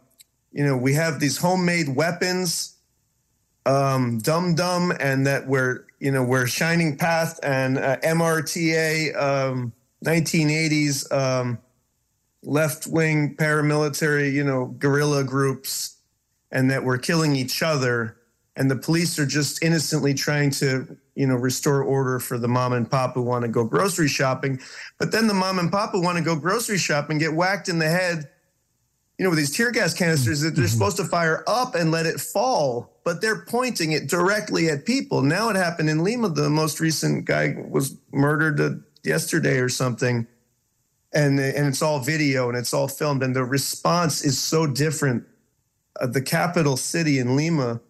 you 0.52 0.64
know 0.64 0.76
we 0.76 0.94
have 0.94 1.20
these 1.20 1.38
homemade 1.38 1.94
weapons 1.94 2.76
um, 3.66 4.18
dumb 4.18 4.54
dumb 4.54 4.92
and 5.00 5.26
that 5.26 5.46
we're 5.46 5.86
you 6.00 6.10
know 6.10 6.22
we're 6.22 6.46
shining 6.46 6.96
path 6.96 7.38
and 7.42 7.78
uh, 7.78 7.96
mrta 7.98 9.16
um, 9.16 9.72
1980s 10.04 11.12
um, 11.12 11.58
left-wing 12.42 13.36
paramilitary 13.36 14.32
you 14.32 14.42
know 14.42 14.66
guerrilla 14.78 15.22
groups 15.22 15.96
and 16.50 16.70
that 16.70 16.84
we're 16.84 16.98
killing 16.98 17.36
each 17.36 17.62
other 17.62 18.16
and 18.56 18.70
the 18.70 18.76
police 18.76 19.18
are 19.18 19.26
just 19.26 19.62
innocently 19.62 20.14
trying 20.14 20.50
to 20.50 20.96
you 21.14 21.26
know 21.26 21.34
restore 21.34 21.82
order 21.82 22.18
for 22.18 22.38
the 22.38 22.48
mom 22.48 22.72
and 22.72 22.90
pop 22.90 23.14
who 23.14 23.22
want 23.22 23.42
to 23.42 23.48
go 23.48 23.64
grocery 23.64 24.08
shopping. 24.08 24.60
But 24.98 25.12
then 25.12 25.26
the 25.26 25.34
mom 25.34 25.58
and 25.58 25.70
pop 25.70 25.92
who 25.92 26.02
want 26.02 26.18
to 26.18 26.24
go 26.24 26.36
grocery 26.36 26.78
shopping 26.78 27.18
get 27.18 27.34
whacked 27.34 27.68
in 27.68 27.78
the 27.78 27.88
head 27.88 28.28
you 29.18 29.24
know 29.24 29.30
with 29.30 29.38
these 29.38 29.54
tear 29.54 29.70
gas 29.70 29.94
canisters 29.94 30.40
that 30.40 30.56
they're 30.56 30.64
mm-hmm. 30.64 30.72
supposed 30.72 30.96
to 30.96 31.04
fire 31.04 31.44
up 31.46 31.74
and 31.74 31.90
let 31.90 32.06
it 32.06 32.20
fall 32.20 32.90
but 33.04 33.20
they're 33.20 33.44
pointing 33.46 33.92
it 33.92 34.08
directly 34.08 34.68
at 34.68 34.84
people. 34.84 35.22
Now 35.22 35.48
it 35.48 35.56
happened 35.56 35.90
in 35.90 36.04
lima 36.04 36.28
the 36.28 36.50
most 36.50 36.80
recent 36.80 37.24
guy 37.24 37.54
was 37.68 37.96
murdered 38.12 38.60
uh, 38.60 38.70
yesterday 39.04 39.58
or 39.58 39.68
something 39.68 40.26
and 41.12 41.38
and 41.38 41.66
it's 41.66 41.82
all 41.82 42.00
video 42.00 42.48
and 42.48 42.56
it's 42.56 42.72
all 42.72 42.88
filmed 42.88 43.22
and 43.22 43.36
the 43.36 43.44
response 43.44 44.24
is 44.24 44.38
so 44.38 44.66
different. 44.66 45.24
Uh, 46.00 46.06
the 46.06 46.22
capital 46.22 46.76
city 46.76 47.18
in 47.18 47.36
lima 47.36 47.80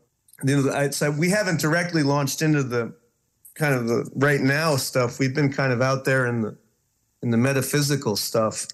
you 0.45 0.63
know, 0.63 0.91
so 0.91 1.11
we 1.11 1.31
haven't 1.31 1.61
directly 1.61 2.03
launched 2.03 2.43
into 2.43 2.63
the 2.63 2.95
kind 3.55 3.75
of 3.75 3.89
the 3.89 4.11
right 4.15 4.41
now 4.41 4.77
stuff. 4.77 5.19
We've 5.19 5.35
been 5.35 5.53
kind 5.53 5.73
of 5.73 5.83
out 5.83 6.05
there 6.05 6.27
in 6.27 6.43
the 6.43 6.57
in 7.23 7.31
the 7.31 7.37
metaphysical 7.37 8.17
stuff. 8.17 8.67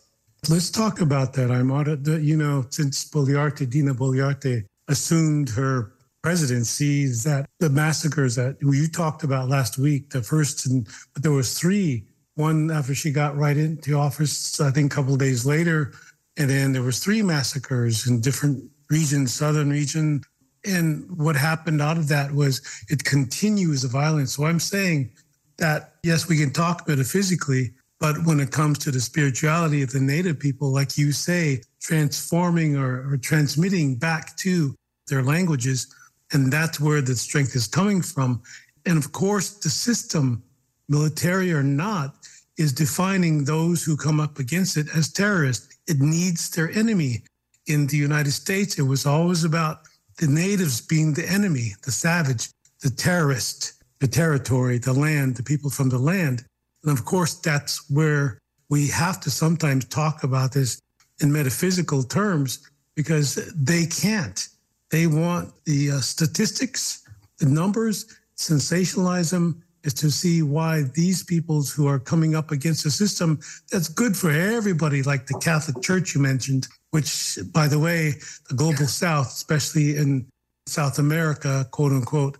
Let's 0.49 0.71
talk 0.71 1.01
about 1.01 1.33
that. 1.35 1.51
I'm 1.51 1.71
on. 1.71 2.05
You 2.05 2.37
know, 2.37 2.67
since 2.71 3.05
Boluarte, 3.05 3.69
Dina 3.69 3.95
Boluarte, 3.95 4.65
assumed 4.89 5.51
her 5.51 5.93
presidency, 6.23 7.07
that 7.07 7.47
the 7.59 7.71
massacres 7.71 8.35
that 8.37 8.57
you 8.61 8.89
talked 8.89 9.23
about 9.23 9.49
last 9.49 9.79
week, 9.79 10.11
the 10.11 10.23
first, 10.23 10.67
and, 10.67 10.87
but 11.15 11.23
there 11.23 11.33
was 11.33 11.59
three. 11.59 12.05
One 12.35 12.71
after 12.71 12.95
she 12.95 13.11
got 13.11 13.37
right 13.37 13.57
into 13.57 13.95
office, 13.95 14.61
I 14.61 14.71
think 14.71 14.93
a 14.93 14.95
couple 14.95 15.17
days 15.17 15.45
later, 15.45 15.93
and 16.37 16.49
then 16.49 16.73
there 16.73 16.83
was 16.83 17.01
three 17.01 17.21
massacres 17.21 18.07
in 18.07 18.21
different 18.21 18.63
regions, 18.91 19.35
southern 19.35 19.71
region, 19.71 20.23
and 20.65 21.07
what 21.17 21.37
happened 21.37 21.81
out 21.81 21.99
of 21.99 22.09
that 22.09 22.33
was 22.33 22.61
it 22.89 23.05
continues 23.05 23.83
the 23.83 23.89
violence. 23.89 24.35
So 24.35 24.45
I'm 24.45 24.61
saying 24.61 25.11
that, 25.59 25.95
yes, 26.03 26.29
we 26.29 26.39
can 26.39 26.53
talk 26.53 26.87
metaphysically, 26.89 27.73
but 28.01 28.17
when 28.25 28.41
it 28.41 28.51
comes 28.51 28.79
to 28.79 28.91
the 28.91 29.01
spirituality 29.01 29.83
of 29.83 29.91
the 29.91 30.01
native 30.01 30.39
people, 30.39 30.73
like 30.73 30.97
you 30.97 31.13
say, 31.13 31.63
transforming 31.81 32.77
or, 32.77 33.13
or 33.13 33.17
transmitting 33.17 33.97
back 33.97 34.37
to 34.39 34.75
their 35.09 35.23
languages, 35.23 35.93
and 36.33 36.53
that's 36.53 36.79
where 36.81 37.01
the 37.01 37.17
strength 37.17 37.57
is 37.57 37.67
coming 37.67 38.03
from. 38.03 38.43
And 38.87 38.99
of 38.99 39.13
course, 39.13 39.51
the 39.51 39.71
system, 39.71 40.43
military 40.89 41.53
or 41.53 41.63
not, 41.63 42.15
is 42.57 42.73
defining 42.73 43.45
those 43.45 43.83
who 43.83 43.97
come 43.97 44.21
up 44.21 44.39
against 44.39 44.77
it 44.77 44.87
as 44.95 45.13
terrorists. 45.13 45.77
It 45.87 46.01
needs 46.01 46.51
their 46.51 46.71
enemy. 46.71 47.23
In 47.67 47.87
the 47.87 47.97
United 47.97 48.33
States, 48.33 48.79
it 48.79 48.83
was 48.83 49.07
always 49.07 49.45
about 49.45 49.81
the 50.19 50.27
natives 50.27 50.81
being 50.81 51.15
the 51.15 51.29
enemy, 51.29 51.75
the 51.85 51.93
savage, 51.93 52.49
the 52.83 52.91
terrorist, 52.91 53.83
the 54.01 54.09
territory, 54.09 54.79
the 54.79 54.93
land, 54.93 55.37
the 55.37 55.43
people 55.43 55.71
from 55.71 55.89
the 55.89 55.99
land. 55.99 56.45
And 56.83 56.97
of 56.97 57.05
course, 57.05 57.35
that's 57.35 57.91
where 57.91 58.39
we 58.69 58.89
have 58.89 59.21
to 59.21 59.31
sometimes 59.31 59.85
talk 59.87 60.25
about 60.25 60.53
this 60.53 60.81
in 61.21 61.33
metaphysical 61.33 62.03
terms 62.03 62.69
because 62.95 63.37
they 63.55 63.87
can't. 63.87 64.49
They 64.91 65.07
want 65.07 65.53
the 65.65 65.93
uh, 65.93 66.01
statistics, 66.01 67.07
the 67.39 67.47
numbers, 67.47 68.07
sensationalize 68.37 69.31
them, 69.31 69.63
is 69.85 69.95
to 69.95 70.11
see 70.11 70.43
why 70.43 70.83
these 70.95 71.23
peoples 71.23 71.73
who 71.73 71.87
are 71.87 71.99
coming 71.99 72.35
up 72.35 72.51
against 72.51 72.87
a 72.87 72.91
system 72.91 73.39
that's 73.71 73.89
good 73.89 74.17
for 74.17 74.31
everybody, 74.31 75.03
like 75.03 75.27
the 75.27 75.39
Catholic 75.39 75.83
Church 75.83 76.15
you 76.15 76.21
mentioned, 76.21 76.69
which, 76.91 77.39
by 77.53 77.69
the 77.69 77.79
way, 77.79 78.15
the 78.49 78.55
global 78.55 78.87
South, 78.87 79.29
especially 79.29 79.97
in 79.97 80.27
South 80.67 80.99
America, 80.99 81.67
quote 81.71 81.93
unquote, 81.93 82.39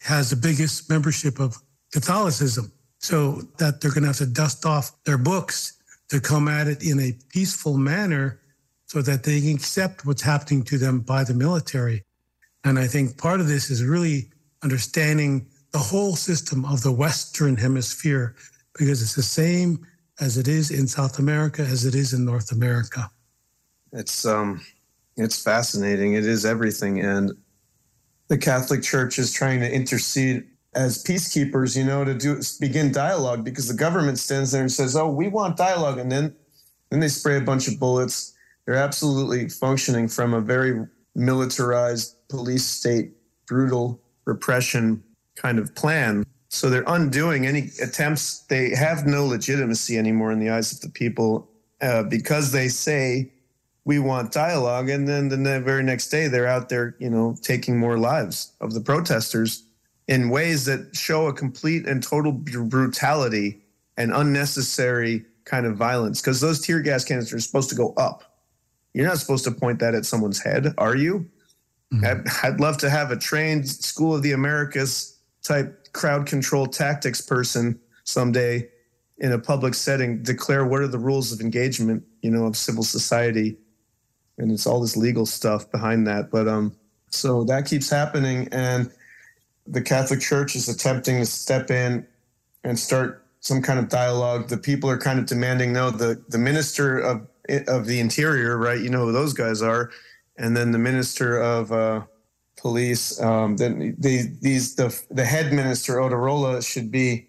has 0.00 0.30
the 0.30 0.36
biggest 0.36 0.88
membership 0.90 1.38
of 1.38 1.56
Catholicism. 1.92 2.72
So 2.98 3.42
that 3.58 3.80
they're 3.80 3.90
going 3.90 4.02
to 4.02 4.08
have 4.08 4.18
to 4.18 4.26
dust 4.26 4.64
off 4.64 4.92
their 5.04 5.18
books 5.18 5.72
to 6.08 6.20
come 6.20 6.46
at 6.46 6.68
it 6.68 6.84
in 6.84 7.00
a 7.00 7.16
peaceful 7.30 7.76
manner 7.76 8.40
so 8.86 9.02
that 9.02 9.24
they 9.24 9.40
can 9.40 9.56
accept 9.56 10.06
what's 10.06 10.22
happening 10.22 10.62
to 10.64 10.78
them 10.78 11.00
by 11.00 11.24
the 11.24 11.34
military. 11.34 12.04
And 12.62 12.78
I 12.78 12.86
think 12.86 13.18
part 13.18 13.40
of 13.40 13.48
this 13.48 13.70
is 13.70 13.82
really 13.82 14.30
understanding 14.62 15.46
the 15.72 15.78
whole 15.78 16.14
system 16.14 16.64
of 16.64 16.82
the 16.82 16.92
Western 16.92 17.56
Hemisphere 17.56 18.36
because 18.78 19.02
it's 19.02 19.14
the 19.14 19.22
same 19.22 19.84
as 20.20 20.36
it 20.36 20.46
is 20.46 20.70
in 20.70 20.86
South 20.86 21.18
America 21.18 21.62
as 21.62 21.84
it 21.84 21.94
is 21.94 22.12
in 22.12 22.24
North 22.24 22.52
America. 22.52 23.10
It's 23.92 24.24
um, 24.24 24.64
it's 25.16 25.42
fascinating. 25.42 26.14
It 26.14 26.26
is 26.26 26.44
everything, 26.44 27.00
and 27.00 27.32
the 28.28 28.38
Catholic 28.38 28.82
Church 28.82 29.18
is 29.18 29.32
trying 29.32 29.60
to 29.60 29.70
intercede 29.70 30.44
as 30.74 31.02
peacekeepers, 31.04 31.76
you 31.76 31.84
know, 31.84 32.04
to 32.04 32.14
do 32.14 32.40
begin 32.60 32.92
dialogue 32.92 33.44
because 33.44 33.68
the 33.68 33.74
government 33.74 34.18
stands 34.18 34.52
there 34.52 34.62
and 34.62 34.72
says, 34.72 34.96
"Oh, 34.96 35.10
we 35.10 35.28
want 35.28 35.56
dialogue," 35.56 35.98
and 35.98 36.10
then 36.10 36.34
then 36.90 37.00
they 37.00 37.08
spray 37.08 37.36
a 37.36 37.42
bunch 37.42 37.68
of 37.68 37.78
bullets. 37.78 38.34
They're 38.64 38.76
absolutely 38.76 39.48
functioning 39.48 40.08
from 40.08 40.34
a 40.34 40.40
very 40.40 40.86
militarized 41.14 42.16
police 42.28 42.64
state, 42.64 43.12
brutal 43.46 44.00
repression 44.24 45.02
kind 45.36 45.58
of 45.58 45.74
plan. 45.74 46.24
So 46.48 46.70
they're 46.70 46.84
undoing 46.86 47.46
any 47.46 47.70
attempts. 47.82 48.40
They 48.40 48.74
have 48.74 49.06
no 49.06 49.26
legitimacy 49.26 49.98
anymore 49.98 50.32
in 50.32 50.38
the 50.38 50.50
eyes 50.50 50.72
of 50.72 50.80
the 50.80 50.90
people 50.90 51.50
uh, 51.80 52.04
because 52.04 52.52
they 52.52 52.68
say 52.68 53.31
we 53.84 53.98
want 53.98 54.32
dialogue, 54.32 54.88
and 54.88 55.08
then 55.08 55.28
the 55.28 55.60
very 55.60 55.82
next 55.82 56.08
day 56.08 56.28
they're 56.28 56.46
out 56.46 56.68
there, 56.68 56.94
you 56.98 57.10
know, 57.10 57.36
taking 57.42 57.78
more 57.78 57.98
lives 57.98 58.52
of 58.60 58.74
the 58.74 58.80
protesters 58.80 59.64
in 60.06 60.30
ways 60.30 60.64
that 60.66 60.94
show 60.94 61.26
a 61.26 61.32
complete 61.32 61.86
and 61.86 62.02
total 62.02 62.32
brutality 62.32 63.60
and 63.96 64.12
unnecessary 64.12 65.24
kind 65.44 65.66
of 65.66 65.76
violence. 65.76 66.20
Because 66.20 66.40
those 66.40 66.60
tear 66.60 66.80
gas 66.80 67.04
canisters 67.04 67.34
are 67.34 67.40
supposed 67.40 67.70
to 67.70 67.74
go 67.74 67.92
up. 67.94 68.38
You're 68.94 69.06
not 69.06 69.18
supposed 69.18 69.44
to 69.44 69.50
point 69.50 69.80
that 69.80 69.94
at 69.94 70.04
someone's 70.04 70.40
head, 70.40 70.74
are 70.78 70.94
you? 70.94 71.28
Mm-hmm. 71.92 72.04
I'd, 72.04 72.52
I'd 72.54 72.60
love 72.60 72.78
to 72.78 72.90
have 72.90 73.10
a 73.10 73.16
trained 73.16 73.68
School 73.68 74.14
of 74.14 74.22
the 74.22 74.32
Americas 74.32 75.18
type 75.42 75.92
crowd 75.92 76.26
control 76.26 76.66
tactics 76.66 77.20
person 77.20 77.78
someday 78.04 78.68
in 79.18 79.32
a 79.32 79.38
public 79.38 79.74
setting 79.74 80.22
declare 80.22 80.64
what 80.66 80.80
are 80.80 80.88
the 80.88 80.98
rules 80.98 81.32
of 81.32 81.40
engagement 81.40 82.02
you 82.22 82.30
know 82.30 82.46
of 82.46 82.56
civil 82.56 82.82
society 82.82 83.56
and 84.38 84.50
it's 84.50 84.66
all 84.66 84.80
this 84.80 84.96
legal 84.96 85.26
stuff 85.26 85.70
behind 85.70 86.06
that 86.06 86.30
but 86.30 86.48
um 86.48 86.74
so 87.10 87.44
that 87.44 87.66
keeps 87.66 87.90
happening 87.90 88.48
and 88.52 88.90
the 89.66 89.82
catholic 89.82 90.20
church 90.20 90.56
is 90.56 90.68
attempting 90.68 91.18
to 91.18 91.26
step 91.26 91.70
in 91.70 92.06
and 92.64 92.78
start 92.78 93.24
some 93.40 93.60
kind 93.60 93.78
of 93.78 93.88
dialogue 93.88 94.48
the 94.48 94.56
people 94.56 94.88
are 94.88 94.98
kind 94.98 95.18
of 95.18 95.26
demanding 95.26 95.72
no 95.72 95.90
the 95.90 96.22
the 96.28 96.38
minister 96.38 96.98
of 96.98 97.26
of 97.66 97.86
the 97.86 97.98
interior 98.00 98.56
right 98.56 98.80
you 98.80 98.88
know 98.88 99.06
who 99.06 99.12
those 99.12 99.32
guys 99.32 99.62
are 99.62 99.90
and 100.36 100.56
then 100.56 100.72
the 100.72 100.78
minister 100.78 101.40
of 101.40 101.72
uh 101.72 102.02
police. 102.62 103.20
Um, 103.20 103.56
then 103.56 103.94
the, 103.98 104.30
these 104.40 104.76
the 104.76 104.98
the 105.10 105.24
head 105.24 105.52
minister 105.52 105.96
Otarola 105.96 106.64
should 106.66 106.90
be 106.90 107.26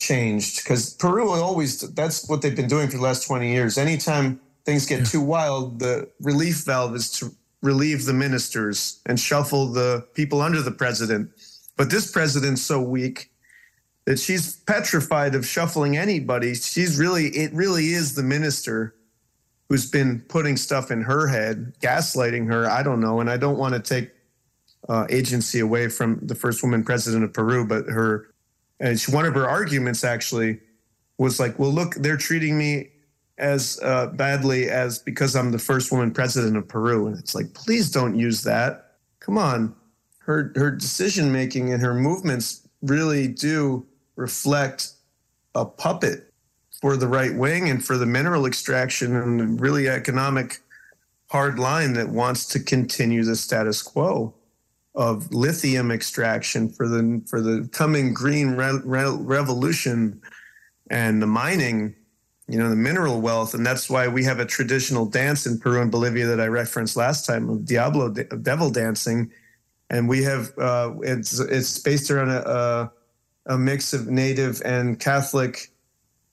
changed 0.00 0.62
because 0.62 0.94
Peru 0.94 1.30
always 1.30 1.80
that's 1.80 2.28
what 2.28 2.40
they've 2.40 2.56
been 2.56 2.68
doing 2.68 2.88
for 2.88 2.96
the 2.96 3.02
last 3.02 3.26
twenty 3.26 3.52
years. 3.52 3.76
Anytime 3.76 4.40
things 4.64 4.86
get 4.86 5.06
too 5.06 5.20
wild, 5.20 5.78
the 5.78 6.08
relief 6.20 6.64
valve 6.64 6.94
is 6.94 7.10
to 7.18 7.30
relieve 7.62 8.04
the 8.04 8.12
ministers 8.12 9.00
and 9.06 9.18
shuffle 9.18 9.66
the 9.66 10.06
people 10.14 10.40
under 10.40 10.62
the 10.62 10.70
president. 10.70 11.30
But 11.76 11.90
this 11.90 12.10
president's 12.10 12.62
so 12.62 12.80
weak 12.80 13.30
that 14.04 14.18
she's 14.18 14.56
petrified 14.56 15.34
of 15.34 15.46
shuffling 15.46 15.96
anybody. 15.96 16.54
She's 16.54 16.98
really 16.98 17.26
it 17.28 17.52
really 17.52 17.92
is 17.92 18.14
the 18.14 18.22
minister 18.22 18.94
who's 19.68 19.90
been 19.90 20.20
putting 20.28 20.56
stuff 20.56 20.90
in 20.90 21.02
her 21.02 21.26
head, 21.26 21.72
gaslighting 21.80 22.46
her. 22.48 22.68
I 22.68 22.82
don't 22.82 23.00
know, 23.00 23.20
and 23.20 23.30
I 23.30 23.38
don't 23.38 23.56
want 23.56 23.74
to 23.74 23.80
take 23.80 24.10
uh, 24.88 25.06
agency 25.08 25.60
away 25.60 25.88
from 25.88 26.20
the 26.22 26.34
first 26.34 26.62
woman 26.62 26.84
president 26.84 27.24
of 27.24 27.32
Peru, 27.32 27.66
but 27.66 27.86
her 27.86 28.28
and 28.78 29.00
she, 29.00 29.10
one 29.10 29.24
of 29.24 29.34
her 29.34 29.48
arguments 29.48 30.04
actually 30.04 30.60
was 31.16 31.40
like, 31.40 31.58
"Well, 31.58 31.72
look, 31.72 31.94
they're 31.94 32.18
treating 32.18 32.58
me 32.58 32.90
as 33.38 33.80
uh, 33.82 34.06
badly 34.08 34.70
as 34.70 34.98
because 34.98 35.34
I'm 35.34 35.50
the 35.50 35.58
first 35.58 35.90
woman 35.90 36.12
president 36.12 36.56
of 36.56 36.68
Peru," 36.68 37.06
and 37.06 37.18
it's 37.18 37.34
like, 37.34 37.52
please 37.54 37.90
don't 37.90 38.16
use 38.18 38.42
that. 38.42 38.92
Come 39.20 39.38
on, 39.38 39.74
her 40.18 40.52
her 40.56 40.70
decision 40.70 41.32
making 41.32 41.72
and 41.72 41.82
her 41.82 41.94
movements 41.94 42.68
really 42.82 43.28
do 43.28 43.86
reflect 44.16 44.92
a 45.54 45.64
puppet 45.64 46.32
for 46.80 46.96
the 46.96 47.08
right 47.08 47.34
wing 47.34 47.70
and 47.70 47.84
for 47.84 47.96
the 47.96 48.06
mineral 48.06 48.46
extraction 48.46 49.16
and 49.16 49.60
really 49.60 49.88
economic 49.88 50.60
hard 51.30 51.58
line 51.58 51.94
that 51.94 52.08
wants 52.08 52.46
to 52.46 52.60
continue 52.60 53.24
the 53.24 53.34
status 53.34 53.82
quo 53.82 54.34
of 54.94 55.32
lithium 55.32 55.90
extraction 55.90 56.68
for 56.68 56.88
the 56.88 57.22
for 57.26 57.40
the 57.40 57.68
coming 57.72 58.14
green 58.14 58.50
re- 58.50 58.80
re- 58.84 59.16
revolution 59.18 60.20
and 60.90 61.20
the 61.20 61.26
mining 61.26 61.94
you 62.48 62.58
know 62.58 62.68
the 62.68 62.76
mineral 62.76 63.20
wealth 63.20 63.54
and 63.54 63.64
that's 63.64 63.88
why 63.88 64.06
we 64.06 64.24
have 64.24 64.38
a 64.38 64.44
traditional 64.44 65.06
dance 65.06 65.46
in 65.46 65.58
peru 65.58 65.80
and 65.80 65.90
bolivia 65.90 66.26
that 66.26 66.40
i 66.40 66.46
referenced 66.46 66.96
last 66.96 67.24
time 67.24 67.48
of 67.48 67.64
diablo 67.64 68.06
of 68.30 68.42
devil 68.42 68.70
dancing 68.70 69.30
and 69.90 70.08
we 70.08 70.22
have 70.22 70.52
uh, 70.58 70.92
it's 71.02 71.38
it's 71.38 71.78
based 71.78 72.10
around 72.10 72.30
a, 72.30 72.90
a, 73.46 73.58
mix 73.58 73.92
of 73.92 74.08
native 74.08 74.60
and 74.64 75.00
catholic 75.00 75.70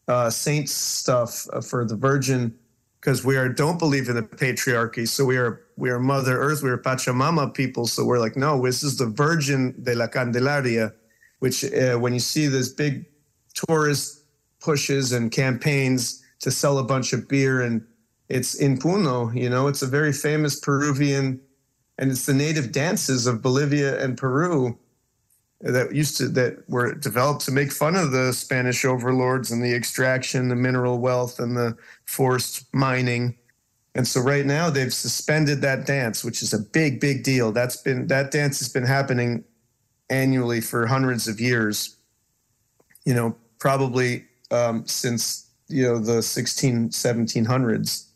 uh, 0.08 0.30
saints 0.30 0.74
stuff 0.74 1.48
for 1.64 1.86
the 1.86 1.96
virgin 1.96 2.54
because 3.02 3.26
we 3.26 3.36
are 3.36 3.50
don't 3.50 3.80
believe 3.80 4.08
in 4.10 4.16
the 4.16 4.22
patriarchy. 4.22 5.08
So 5.08 5.26
we 5.26 5.38
are 5.38 5.62
we 5.76 5.90
are 5.90 6.00
Mother 6.00 6.38
Earth, 6.38 6.62
we 6.62 6.70
are 6.70 6.78
Pachamama 6.78 7.54
people. 7.54 7.88
So 7.88 8.06
we're 8.06 8.20
like, 8.20 8.38
no, 8.38 8.64
this 8.64 8.84
is 8.84 8.98
the 8.98 9.08
Virgin 9.08 9.76
de 9.82 9.96
la 9.96 10.08
Candelaria, 10.08 10.94
which 11.40 11.66
uh, 11.66 11.98
when 11.98 12.14
you 12.14 12.20
see 12.20 12.46
this 12.46 12.70
big 12.70 13.06
tourist 13.54 14.21
pushes 14.62 15.12
and 15.12 15.32
campaigns 15.32 16.24
to 16.40 16.52
sell 16.52 16.78
a 16.80 16.84
bunch 16.84 17.14
of 17.14 17.28
beer 17.28 17.62
and 17.62 17.86
it's 18.32 18.56
in 18.56 18.78
Puno, 18.78 19.36
you 19.36 19.50
know, 19.50 19.68
it's 19.68 19.82
a 19.82 19.88
very 19.88 20.14
famous 20.14 20.58
Peruvian, 20.58 21.42
and 21.98 22.10
it's 22.10 22.26
the 22.26 22.34
native 22.34 22.72
dances 22.72 23.28
of 23.28 23.42
Bolivia 23.42 24.02
and 24.02 24.18
Peru 24.18 24.78
that 25.60 25.94
used 25.94 26.18
to 26.18 26.30
that 26.30 26.68
were 26.70 26.94
developed 26.94 27.42
to 27.42 27.52
make 27.52 27.72
fun 27.72 27.96
of 27.96 28.12
the 28.12 28.32
Spanish 28.32 28.86
overlords 28.86 29.52
and 29.52 29.62
the 29.62 29.76
extraction, 29.76 30.48
the 30.48 30.56
mineral 30.56 31.00
wealth, 31.00 31.40
and 31.40 31.58
the 31.58 31.78
forced 32.06 32.74
mining. 32.74 33.38
And 33.94 34.08
so 34.08 34.22
right 34.22 34.46
now 34.46 34.70
they've 34.70 34.94
suspended 34.94 35.62
that 35.62 35.86
dance, 35.86 36.24
which 36.24 36.42
is 36.42 36.54
a 36.54 36.60
big, 36.60 37.02
big 37.02 37.24
deal. 37.24 37.52
That's 37.52 37.76
been 37.76 38.08
that 38.08 38.32
dance 38.32 38.60
has 38.60 38.70
been 38.70 38.86
happening 38.86 39.44
annually 40.10 40.62
for 40.62 40.88
hundreds 40.88 41.28
of 41.28 41.42
years. 41.42 41.98
You 43.06 43.14
know, 43.14 43.36
probably 43.60 44.26
um, 44.52 44.86
since 44.86 45.50
you 45.68 45.84
know 45.84 46.00
the 46.00 46.22
16, 46.22 46.90
1700s 46.90 48.08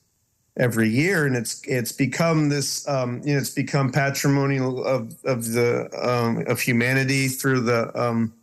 every 0.57 0.89
year, 0.89 1.25
and 1.25 1.35
it's 1.35 1.61
it's 1.67 1.91
become 1.91 2.49
this 2.49 2.87
um, 2.87 3.21
you 3.23 3.33
know 3.33 3.39
it's 3.39 3.49
become 3.49 3.91
patrimonial 3.91 4.83
of 4.83 5.15
of 5.25 5.51
the 5.51 5.89
um, 6.01 6.43
of 6.47 6.59
humanity 6.59 7.27
through 7.27 7.61
the 7.61 7.91
um, 7.99 8.33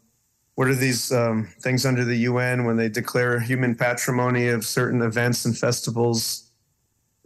what 0.54 0.68
are 0.68 0.74
these 0.74 1.12
um, 1.12 1.48
things 1.60 1.86
under 1.86 2.04
the 2.04 2.16
UN 2.18 2.64
when 2.64 2.76
they 2.76 2.88
declare 2.88 3.40
human 3.40 3.74
patrimony 3.74 4.48
of 4.48 4.64
certain 4.64 5.00
events 5.02 5.44
and 5.44 5.56
festivals? 5.56 6.50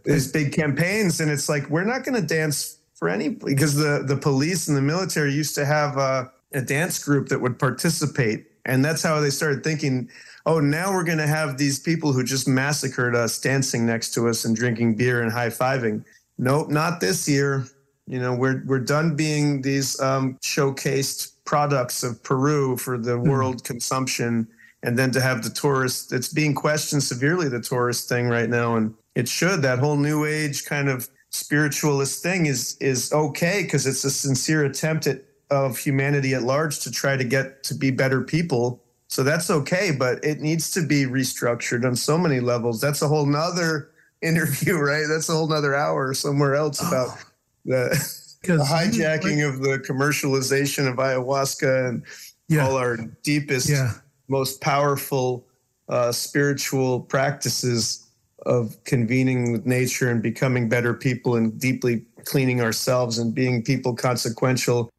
These 0.04 0.30
big 0.30 0.52
campaigns, 0.52 1.20
and 1.20 1.30
it's 1.30 1.48
like 1.48 1.68
we're 1.68 1.84
not 1.84 2.04
going 2.04 2.20
to 2.20 2.26
dance 2.26 2.78
for 2.94 3.08
any 3.08 3.28
because 3.30 3.74
the 3.74 4.04
the 4.06 4.16
police 4.16 4.68
and 4.68 4.76
the 4.76 4.82
military 4.82 5.32
used 5.32 5.56
to 5.56 5.64
have 5.66 5.96
a, 5.96 6.30
a 6.52 6.62
dance 6.62 7.02
group 7.02 7.28
that 7.28 7.40
would 7.40 7.58
participate, 7.58 8.46
and 8.64 8.84
that's 8.84 9.02
how 9.02 9.20
they 9.20 9.30
started 9.30 9.64
thinking 9.64 10.08
oh, 10.46 10.60
now 10.60 10.92
we're 10.92 11.04
going 11.04 11.18
to 11.18 11.26
have 11.26 11.58
these 11.58 11.78
people 11.78 12.12
who 12.12 12.22
just 12.24 12.48
massacred 12.48 13.14
us 13.14 13.38
dancing 13.38 13.84
next 13.84 14.14
to 14.14 14.28
us 14.28 14.44
and 14.44 14.56
drinking 14.56 14.94
beer 14.94 15.22
and 15.22 15.32
high 15.32 15.48
fiving. 15.48 16.04
Nope, 16.38 16.70
not 16.70 17.00
this 17.00 17.28
year. 17.28 17.66
You 18.06 18.20
know, 18.20 18.34
we're 18.34 18.62
we're 18.66 18.78
done 18.78 19.16
being 19.16 19.60
these 19.62 20.00
um, 20.00 20.38
showcased 20.42 21.32
products 21.44 22.04
of 22.04 22.22
Peru 22.22 22.76
for 22.76 22.96
the 22.96 23.12
mm-hmm. 23.16 23.28
world 23.28 23.64
consumption, 23.64 24.46
and 24.82 24.96
then 24.96 25.10
to 25.10 25.20
have 25.20 25.42
the 25.42 25.50
tourist. 25.50 26.12
It's 26.12 26.32
being 26.32 26.54
questioned 26.54 27.02
severely 27.02 27.48
the 27.48 27.60
tourist 27.60 28.08
thing 28.08 28.28
right 28.28 28.48
now, 28.48 28.76
and 28.76 28.94
it 29.16 29.28
should 29.28 29.62
that 29.62 29.80
whole 29.80 29.96
new 29.96 30.24
age 30.24 30.66
kind 30.66 30.88
of 30.88 31.08
spiritualist 31.30 32.22
thing 32.22 32.46
is 32.46 32.76
is 32.80 33.12
okay 33.12 33.62
because 33.62 33.86
it's 33.86 34.04
a 34.04 34.10
sincere 34.10 34.64
attempt 34.64 35.08
at, 35.08 35.22
of 35.50 35.76
humanity 35.76 36.34
at 36.34 36.42
large 36.42 36.78
to 36.80 36.92
try 36.92 37.16
to 37.16 37.24
get 37.24 37.64
to 37.64 37.74
be 37.74 37.90
better 37.90 38.20
people. 38.22 38.80
So 39.08 39.22
that's 39.22 39.50
okay, 39.50 39.92
but 39.96 40.24
it 40.24 40.40
needs 40.40 40.70
to 40.72 40.84
be 40.84 41.04
restructured 41.04 41.84
on 41.86 41.94
so 41.94 42.18
many 42.18 42.40
levels. 42.40 42.80
That's 42.80 43.02
a 43.02 43.08
whole 43.08 43.26
nother 43.26 43.90
interview, 44.22 44.76
right? 44.78 45.04
That's 45.08 45.28
a 45.28 45.32
whole 45.32 45.48
nother 45.48 45.74
hour 45.74 46.12
somewhere 46.14 46.54
else 46.54 46.80
oh. 46.82 46.88
about 46.88 47.18
the, 47.64 48.36
the 48.42 48.64
hijacking 48.64 49.46
of 49.48 49.60
the 49.60 49.78
commercialization 49.78 50.90
of 50.90 50.96
ayahuasca 50.96 51.88
and 51.88 52.04
yeah. 52.48 52.66
all 52.66 52.76
our 52.76 52.96
deepest, 53.22 53.68
yeah. 53.68 53.92
most 54.28 54.60
powerful 54.60 55.46
uh, 55.88 56.10
spiritual 56.10 57.00
practices 57.00 58.06
of 58.44 58.82
convening 58.84 59.52
with 59.52 59.66
nature 59.66 60.10
and 60.10 60.22
becoming 60.22 60.68
better 60.68 60.94
people 60.94 61.36
and 61.36 61.58
deeply 61.60 62.04
cleaning 62.24 62.60
ourselves 62.60 63.18
and 63.18 63.34
being 63.34 63.62
people 63.62 63.94
consequential 63.94 64.90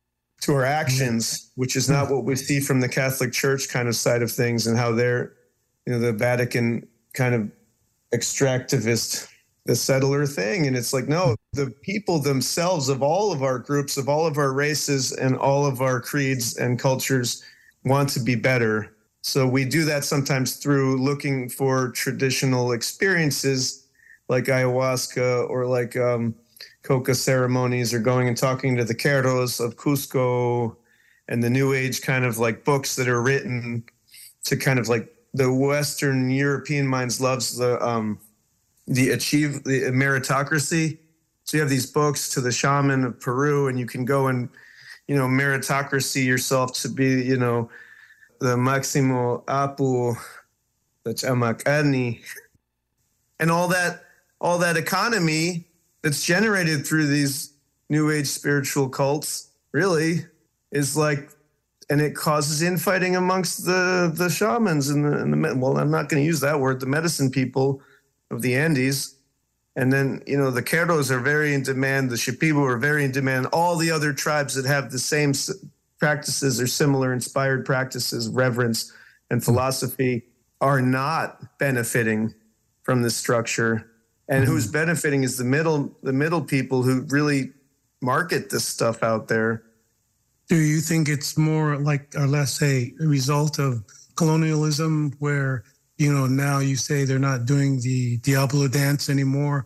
to 0.41 0.53
our 0.53 0.65
actions, 0.65 1.51
which 1.55 1.75
is 1.75 1.89
not 1.89 2.11
what 2.11 2.23
we 2.23 2.35
see 2.35 2.59
from 2.59 2.79
the 2.79 2.89
Catholic 2.89 3.33
Church 3.33 3.69
kind 3.69 3.87
of 3.87 3.95
side 3.95 4.21
of 4.21 4.31
things 4.31 4.67
and 4.67 4.77
how 4.77 4.91
they're, 4.91 5.33
you 5.85 5.93
know, 5.93 5.99
the 5.99 6.13
Vatican 6.13 6.87
kind 7.13 7.33
of 7.33 7.51
extractivist, 8.13 9.27
the 9.65 9.75
settler 9.75 10.25
thing. 10.25 10.67
And 10.67 10.77
it's 10.77 10.93
like, 10.93 11.07
no, 11.07 11.35
the 11.53 11.73
people 11.81 12.19
themselves 12.19 12.89
of 12.89 13.01
all 13.01 13.31
of 13.31 13.41
our 13.41 13.59
groups, 13.59 13.97
of 13.97 14.07
all 14.07 14.27
of 14.27 14.37
our 14.37 14.53
races 14.53 15.11
and 15.11 15.35
all 15.35 15.65
of 15.65 15.81
our 15.81 15.99
creeds 15.99 16.57
and 16.57 16.79
cultures 16.79 17.43
want 17.83 18.09
to 18.09 18.19
be 18.19 18.35
better 18.35 18.93
so 19.27 19.45
we 19.45 19.65
do 19.65 19.83
that 19.83 20.05
sometimes 20.05 20.55
through 20.55 21.03
looking 21.03 21.49
for 21.49 21.89
traditional 21.91 22.71
experiences 22.71 23.85
like 24.29 24.45
ayahuasca 24.45 25.49
or 25.49 25.65
like 25.65 25.97
um, 25.97 26.33
coca 26.87 27.13
ceremonies 27.13 27.93
or 27.93 27.99
going 27.99 28.29
and 28.29 28.37
talking 28.37 28.77
to 28.77 28.85
the 28.85 28.95
Q'eros 28.95 29.59
of 29.59 29.75
Cusco 29.75 30.73
and 31.27 31.43
the 31.43 31.49
New 31.49 31.73
Age 31.73 32.01
kind 32.01 32.23
of 32.23 32.37
like 32.37 32.63
books 32.63 32.95
that 32.95 33.09
are 33.09 33.21
written 33.21 33.83
to 34.45 34.55
kind 34.55 34.79
of 34.79 34.87
like 34.87 35.13
the 35.33 35.51
Western 35.51 36.29
European 36.29 36.87
minds 36.87 37.19
loves 37.19 37.57
the 37.57 37.85
um, 37.85 38.17
the 38.87 39.09
achieve 39.09 39.65
the 39.65 39.91
meritocracy. 39.91 40.97
So 41.43 41.57
you 41.57 41.61
have 41.61 41.69
these 41.69 41.91
books 41.91 42.29
to 42.29 42.41
the 42.41 42.53
shaman 42.53 43.03
of 43.03 43.19
Peru, 43.19 43.67
and 43.67 43.77
you 43.77 43.85
can 43.85 44.05
go 44.05 44.27
and 44.27 44.47
you 45.09 45.15
know 45.17 45.27
meritocracy 45.27 46.25
yourself 46.25 46.71
to 46.81 46.89
be 46.89 47.21
you 47.21 47.35
know 47.35 47.69
the 48.39 48.55
Maximo 48.55 49.43
Apu, 49.49 50.15
the 51.03 51.13
Chamakani, 51.13 52.21
and 53.41 53.51
all 53.51 53.67
that 53.67 54.05
all 54.39 54.57
that 54.59 54.77
economy 54.77 55.66
that's 56.07 56.25
generated 56.25 56.87
through 56.87 57.07
these 57.07 57.53
new 57.89 58.09
age 58.09 58.27
spiritual 58.27 58.87
cults 58.87 59.49
really. 59.73 60.25
Is 60.71 60.95
like 60.95 61.29
and 61.89 62.01
it 62.01 62.15
causes 62.15 62.61
infighting 62.61 63.15
amongst 63.17 63.65
the 63.65 64.11
the 64.13 64.29
shamans 64.29 64.89
and 64.89 65.05
the, 65.05 65.17
and 65.17 65.33
the 65.33 65.55
well 65.55 65.77
i'm 65.77 65.91
not 65.91 66.09
going 66.09 66.21
to 66.21 66.25
use 66.25 66.41
that 66.41 66.59
word 66.59 66.81
the 66.81 66.85
medicine 66.85 67.31
people 67.31 67.81
of 68.31 68.41
the 68.41 68.55
andes. 68.55 69.15
And 69.75 69.93
then 69.93 70.23
you 70.25 70.37
know 70.37 70.49
the 70.49 70.63
Q'eros 70.63 71.11
are 71.11 71.19
very 71.19 71.53
in 71.53 71.63
demand 71.63 72.09
the 72.09 72.15
shipibo 72.15 72.67
are 72.67 72.77
very 72.77 73.05
in 73.05 73.11
demand. 73.11 73.47
All 73.47 73.75
the 73.75 73.91
other 73.91 74.13
tribes 74.13 74.55
that 74.55 74.65
have 74.65 74.91
the 74.91 74.99
same 74.99 75.33
practices 75.99 76.61
or 76.61 76.67
similar 76.67 77.13
inspired 77.13 77.65
practices, 77.65 78.29
reverence 78.29 78.91
and 79.29 79.43
philosophy 79.43 80.23
are 80.61 80.81
not 80.81 81.59
benefiting 81.59 82.33
from 82.83 83.01
this 83.01 83.15
structure. 83.15 83.91
And 84.29 84.43
mm-hmm. 84.43 84.53
who's 84.53 84.69
benefiting 84.69 85.23
is 85.23 85.37
the 85.37 85.43
middle 85.43 85.95
the 86.03 86.13
middle 86.13 86.43
people 86.43 86.83
who 86.83 87.05
really 87.09 87.51
market 88.01 88.49
this 88.49 88.65
stuff 88.65 89.03
out 89.03 89.27
there. 89.27 89.63
Do 90.49 90.55
you 90.55 90.79
think 90.79 91.09
it's 91.09 91.37
more 91.37 91.77
like, 91.77 92.15
or 92.15 92.25
let's 92.25 92.53
say, 92.53 92.93
a 93.01 93.05
result 93.05 93.59
of 93.59 93.83
colonialism 94.15 95.13
where, 95.19 95.63
you 95.97 96.13
know, 96.13 96.25
now 96.25 96.59
you 96.59 96.77
say 96.77 97.03
they're 97.03 97.19
not 97.19 97.45
doing 97.45 97.81
the 97.81 98.17
Diablo 98.17 98.67
dance 98.69 99.09
anymore? 99.09 99.65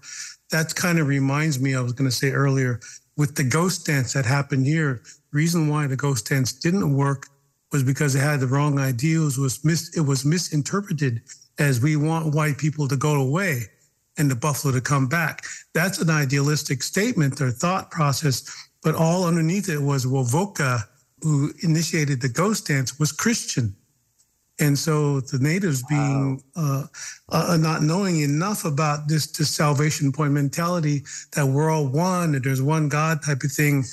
That 0.50 0.74
kind 0.74 0.98
of 0.98 1.08
reminds 1.08 1.60
me, 1.60 1.76
I 1.76 1.82
was 1.82 1.94
going 1.94 2.10
to 2.10 2.16
say 2.16 2.32
earlier, 2.32 2.80
with 3.16 3.36
the 3.36 3.44
ghost 3.44 3.86
dance 3.86 4.14
that 4.14 4.26
happened 4.26 4.66
here, 4.66 5.04
reason 5.32 5.68
why 5.68 5.86
the 5.86 5.96
ghost 5.96 6.28
dance 6.28 6.52
didn't 6.52 6.96
work 6.96 7.28
was 7.72 7.84
because 7.84 8.16
it 8.16 8.22
had 8.22 8.40
the 8.40 8.48
wrong 8.48 8.80
ideals. 8.80 9.38
Was 9.38 9.64
mis- 9.64 9.96
it 9.96 10.02
was 10.02 10.26
misinterpreted 10.26 11.22
as 11.60 11.80
we 11.80 11.96
want 11.96 12.34
white 12.34 12.58
people 12.58 12.88
to 12.88 12.98
go 12.98 13.22
away 13.22 13.68
and 14.18 14.30
the 14.30 14.36
buffalo 14.36 14.74
to 14.74 14.82
come 14.82 15.08
back. 15.08 15.44
That's 15.74 16.00
an 16.00 16.10
idealistic 16.10 16.84
statement 16.84 17.40
or 17.42 17.52
thought 17.52 17.92
process, 17.92 18.44
but 18.84 18.96
all 18.96 19.26
underneath 19.26 19.70
it 19.70 19.82
was 19.82 20.06
Wovoka, 20.06 20.84
who 21.22 21.54
initiated 21.64 22.22
the 22.22 22.30
ghost 22.30 22.68
dance, 22.68 23.00
was 23.00 23.12
Christian. 23.12 23.76
And 24.60 24.78
so 24.78 25.22
the 25.22 25.40
natives 25.40 25.84
being 25.90 26.42
wow. 26.56 26.88
uh, 27.30 27.54
uh, 27.54 27.58
not 27.58 27.82
knowing 27.82 28.20
enough 28.20 28.64
about 28.64 29.08
this, 29.08 29.26
this 29.32 29.50
salvation 29.50 30.12
point 30.12 30.34
mentality 30.34 31.04
that 31.36 31.46
we're 31.46 31.72
all 31.72 31.88
one 31.88 32.36
and 32.36 32.44
there's 32.44 32.62
one 32.62 32.88
God 32.88 33.24
type 33.24 33.44
of 33.44 33.52
thing, 33.52 33.84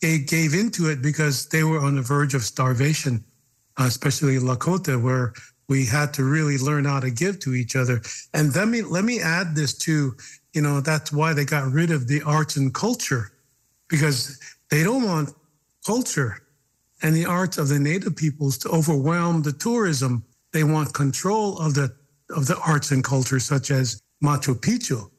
they 0.00 0.18
gave 0.18 0.54
into 0.54 0.88
it 0.88 1.02
because 1.02 1.48
they 1.48 1.64
were 1.64 1.80
on 1.80 1.96
the 1.96 2.02
verge 2.02 2.34
of 2.34 2.44
starvation, 2.44 3.24
uh, 3.78 3.84
especially 3.84 4.38
Lakota, 4.38 5.00
where 5.00 5.34
we 5.68 5.84
had 5.84 6.14
to 6.14 6.24
really 6.24 6.58
learn 6.58 6.84
how 6.84 7.00
to 7.00 7.10
give 7.10 7.40
to 7.40 7.54
each 7.54 7.76
other. 7.76 8.00
And 8.34 8.54
let 8.54 8.68
me 8.68 8.82
let 8.82 9.04
me 9.04 9.20
add 9.20 9.54
this 9.54 9.76
too. 9.76 10.16
You 10.52 10.62
know, 10.62 10.80
that's 10.80 11.12
why 11.12 11.32
they 11.32 11.44
got 11.44 11.70
rid 11.70 11.90
of 11.90 12.08
the 12.08 12.22
arts 12.22 12.56
and 12.56 12.72
culture, 12.72 13.32
because 13.88 14.40
they 14.70 14.82
don't 14.82 15.04
want 15.04 15.30
culture 15.84 16.38
and 17.02 17.14
the 17.14 17.26
arts 17.26 17.58
of 17.58 17.68
the 17.68 17.78
native 17.78 18.16
peoples 18.16 18.58
to 18.58 18.68
overwhelm 18.70 19.42
the 19.42 19.52
tourism. 19.52 20.24
They 20.52 20.64
want 20.64 20.94
control 20.94 21.58
of 21.58 21.74
the 21.74 21.94
of 22.30 22.46
the 22.46 22.58
arts 22.58 22.90
and 22.90 23.04
culture, 23.04 23.40
such 23.40 23.70
as 23.70 24.00
Machu 24.22 24.54
Picchu. 24.54 25.10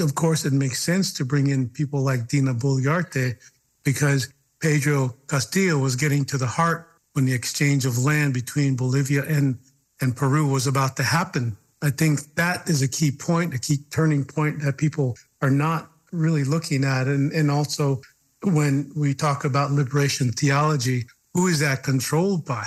Of 0.00 0.14
course, 0.14 0.44
it 0.44 0.52
makes 0.52 0.82
sense 0.82 1.12
to 1.14 1.24
bring 1.24 1.48
in 1.48 1.68
people 1.68 2.00
like 2.00 2.28
Dina 2.28 2.54
Boluarte 2.54 3.36
because 3.84 4.32
Pedro 4.60 5.14
Castillo 5.28 5.78
was 5.78 5.94
getting 5.94 6.24
to 6.26 6.38
the 6.38 6.46
heart 6.46 6.88
when 7.12 7.24
the 7.26 7.32
exchange 7.32 7.84
of 7.86 7.98
land 7.98 8.34
between 8.34 8.76
Bolivia 8.76 9.24
and, 9.24 9.58
and 10.04 10.14
Peru 10.14 10.46
was 10.46 10.66
about 10.66 10.96
to 10.98 11.02
happen. 11.02 11.56
I 11.82 11.90
think 11.90 12.34
that 12.34 12.68
is 12.68 12.82
a 12.82 12.88
key 12.88 13.10
point, 13.10 13.54
a 13.54 13.58
key 13.58 13.78
turning 13.90 14.24
point 14.24 14.60
that 14.60 14.76
people 14.76 15.16
are 15.40 15.50
not 15.50 15.90
really 16.12 16.44
looking 16.44 16.84
at. 16.84 17.06
And, 17.06 17.32
and 17.32 17.50
also, 17.50 18.02
when 18.42 18.92
we 18.94 19.14
talk 19.14 19.46
about 19.46 19.70
liberation 19.70 20.30
theology, 20.30 21.06
who 21.32 21.46
is 21.46 21.58
that 21.60 21.82
controlled 21.82 22.44
by? 22.44 22.66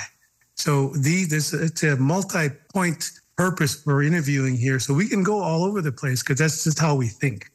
So 0.55 0.89
the, 0.89 1.25
this 1.25 1.53
it's 1.53 1.83
a 1.83 1.95
multi-point 1.95 3.11
purpose 3.37 3.85
we're 3.85 4.01
interviewing 4.01 4.57
here. 4.57 4.79
So 4.79 4.95
we 4.95 5.07
can 5.07 5.21
go 5.21 5.39
all 5.39 5.63
over 5.63 5.81
the 5.81 5.91
place 5.91 6.23
because 6.23 6.39
that's 6.39 6.63
just 6.63 6.79
how 6.79 6.95
we 6.95 7.07
think. 7.07 7.51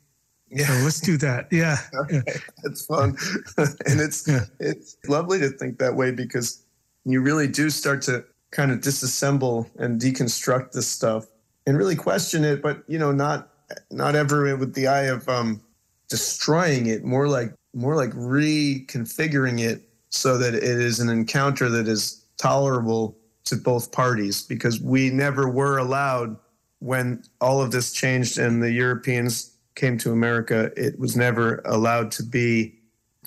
Yeah, 0.48 0.66
so 0.66 0.84
let's 0.84 1.00
do 1.00 1.16
that. 1.16 1.48
Yeah, 1.50 1.78
okay. 2.02 2.22
yeah. 2.26 2.34
that's 2.62 2.84
fun, 2.84 3.16
and 3.56 4.00
it's 4.00 4.28
yeah. 4.28 4.44
it's 4.60 4.98
lovely 5.08 5.40
to 5.40 5.48
think 5.48 5.78
that 5.78 5.94
way 5.94 6.12
because 6.12 6.62
you 7.04 7.22
really 7.22 7.48
do 7.48 7.70
start 7.70 8.02
to 8.02 8.24
kind 8.52 8.70
of 8.70 8.80
disassemble 8.80 9.68
and 9.78 10.00
deconstruct 10.00 10.72
this 10.72 10.86
stuff 10.86 11.26
and 11.66 11.76
really 11.76 11.96
question 11.96 12.44
it, 12.44 12.62
but 12.62 12.84
you 12.86 12.98
know, 12.98 13.12
not 13.12 13.48
not 13.90 14.14
ever 14.14 14.56
with 14.56 14.74
the 14.74 14.86
eye 14.86 15.04
of 15.04 15.28
um, 15.28 15.60
destroying 16.08 16.86
it, 16.86 17.04
more 17.04 17.28
like 17.28 17.52
more 17.74 17.96
like 17.96 18.10
reconfiguring 18.10 19.60
it 19.60 19.82
so 20.10 20.38
that 20.38 20.54
it 20.54 20.62
is 20.62 21.00
an 21.00 21.08
encounter 21.08 21.68
that 21.68 21.88
is 21.88 22.24
tolerable 22.36 23.16
to 23.44 23.56
both 23.56 23.90
parties 23.92 24.42
because 24.42 24.80
we 24.80 25.10
never 25.10 25.48
were 25.48 25.78
allowed 25.78 26.36
when 26.80 27.22
all 27.40 27.62
of 27.62 27.70
this 27.70 27.92
changed 27.92 28.38
and 28.38 28.62
the 28.62 28.70
Europeans 28.70 29.52
came 29.74 29.96
to 29.98 30.12
America, 30.12 30.70
it 30.76 30.98
was 30.98 31.16
never 31.16 31.62
allowed 31.64 32.10
to 32.10 32.22
be 32.22 32.74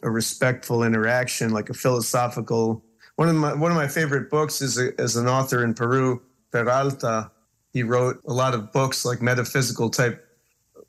a 0.03 0.09
respectful 0.09 0.83
interaction, 0.83 1.51
like 1.51 1.69
a 1.69 1.73
philosophical. 1.73 2.83
One 3.15 3.29
of 3.29 3.35
my 3.35 3.53
one 3.53 3.71
of 3.71 3.77
my 3.77 3.87
favorite 3.87 4.29
books 4.29 4.61
is 4.61 4.77
a, 4.77 4.99
as 4.99 5.15
an 5.15 5.27
author 5.27 5.63
in 5.63 5.73
Peru, 5.73 6.21
Peralta. 6.51 7.31
He 7.71 7.83
wrote 7.83 8.21
a 8.25 8.33
lot 8.33 8.53
of 8.53 8.71
books, 8.71 9.05
like 9.05 9.21
metaphysical 9.21 9.89
type 9.89 10.25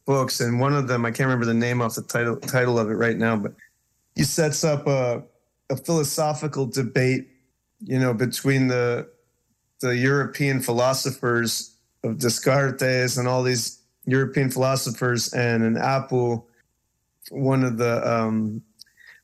books, 0.06 0.40
and 0.40 0.60
one 0.60 0.74
of 0.74 0.88
them 0.88 1.04
I 1.04 1.10
can't 1.10 1.26
remember 1.26 1.46
the 1.46 1.54
name 1.54 1.80
off 1.80 1.94
the 1.94 2.02
title 2.02 2.36
title 2.36 2.78
of 2.78 2.90
it 2.90 2.94
right 2.94 3.16
now, 3.16 3.36
but 3.36 3.52
he 4.14 4.24
sets 4.24 4.64
up 4.64 4.86
a 4.86 5.22
a 5.70 5.76
philosophical 5.76 6.66
debate, 6.66 7.28
you 7.80 7.98
know, 7.98 8.14
between 8.14 8.68
the 8.68 9.08
the 9.80 9.96
European 9.96 10.60
philosophers 10.60 11.76
of 12.02 12.18
Descartes 12.18 13.18
and 13.18 13.28
all 13.28 13.42
these 13.42 13.82
European 14.06 14.50
philosophers 14.50 15.32
and 15.32 15.62
an 15.62 15.74
Apu, 15.74 16.42
one 17.30 17.64
of 17.64 17.76
the 17.76 18.08
um, 18.10 18.62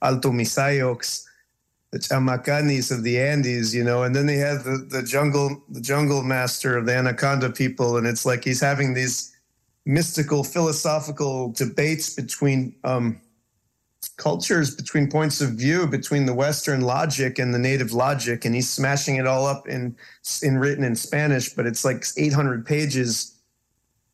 Alto 0.03 0.31
Misayocs, 0.31 1.25
the 1.92 1.98
Chamacanis 1.98 2.90
of 2.90 3.02
the 3.02 3.20
Andes, 3.20 3.74
you 3.74 3.85
know, 3.85 4.02
and 4.02 4.16
then 4.16 4.26
they 4.26 4.37
have 4.37 4.64
the, 4.64 4.78
the 4.88 5.02
jungle 5.02 5.62
the 5.68 5.81
jungle 5.81 6.22
master 6.22 6.76
of 6.78 6.87
the 6.87 6.96
Anaconda 6.96 7.50
people, 7.50 7.98
and 7.98 8.07
it's 8.07 8.24
like 8.24 8.42
he's 8.42 8.61
having 8.61 8.94
these 8.94 9.37
mystical, 9.85 10.42
philosophical 10.42 11.52
debates 11.52 12.14
between 12.14 12.74
um, 12.85 13.20
cultures, 14.16 14.74
between 14.74 15.11
points 15.11 15.42
of 15.42 15.50
view, 15.50 15.87
between 15.87 16.24
the 16.24 16.33
Western 16.33 16.81
logic 16.81 17.38
and 17.38 17.52
the 17.52 17.59
native 17.59 17.92
logic, 17.92 18.46
and 18.46 18.55
he's 18.55 18.70
smashing 18.70 19.16
it 19.16 19.26
all 19.26 19.44
up 19.44 19.68
in 19.68 19.94
in 20.42 20.57
written 20.57 20.85
in 20.85 20.96
Spanish, 20.96 21.50
but 21.50 21.66
it's 21.66 21.85
like 21.85 22.07
800 22.16 22.64
pages, 22.64 23.38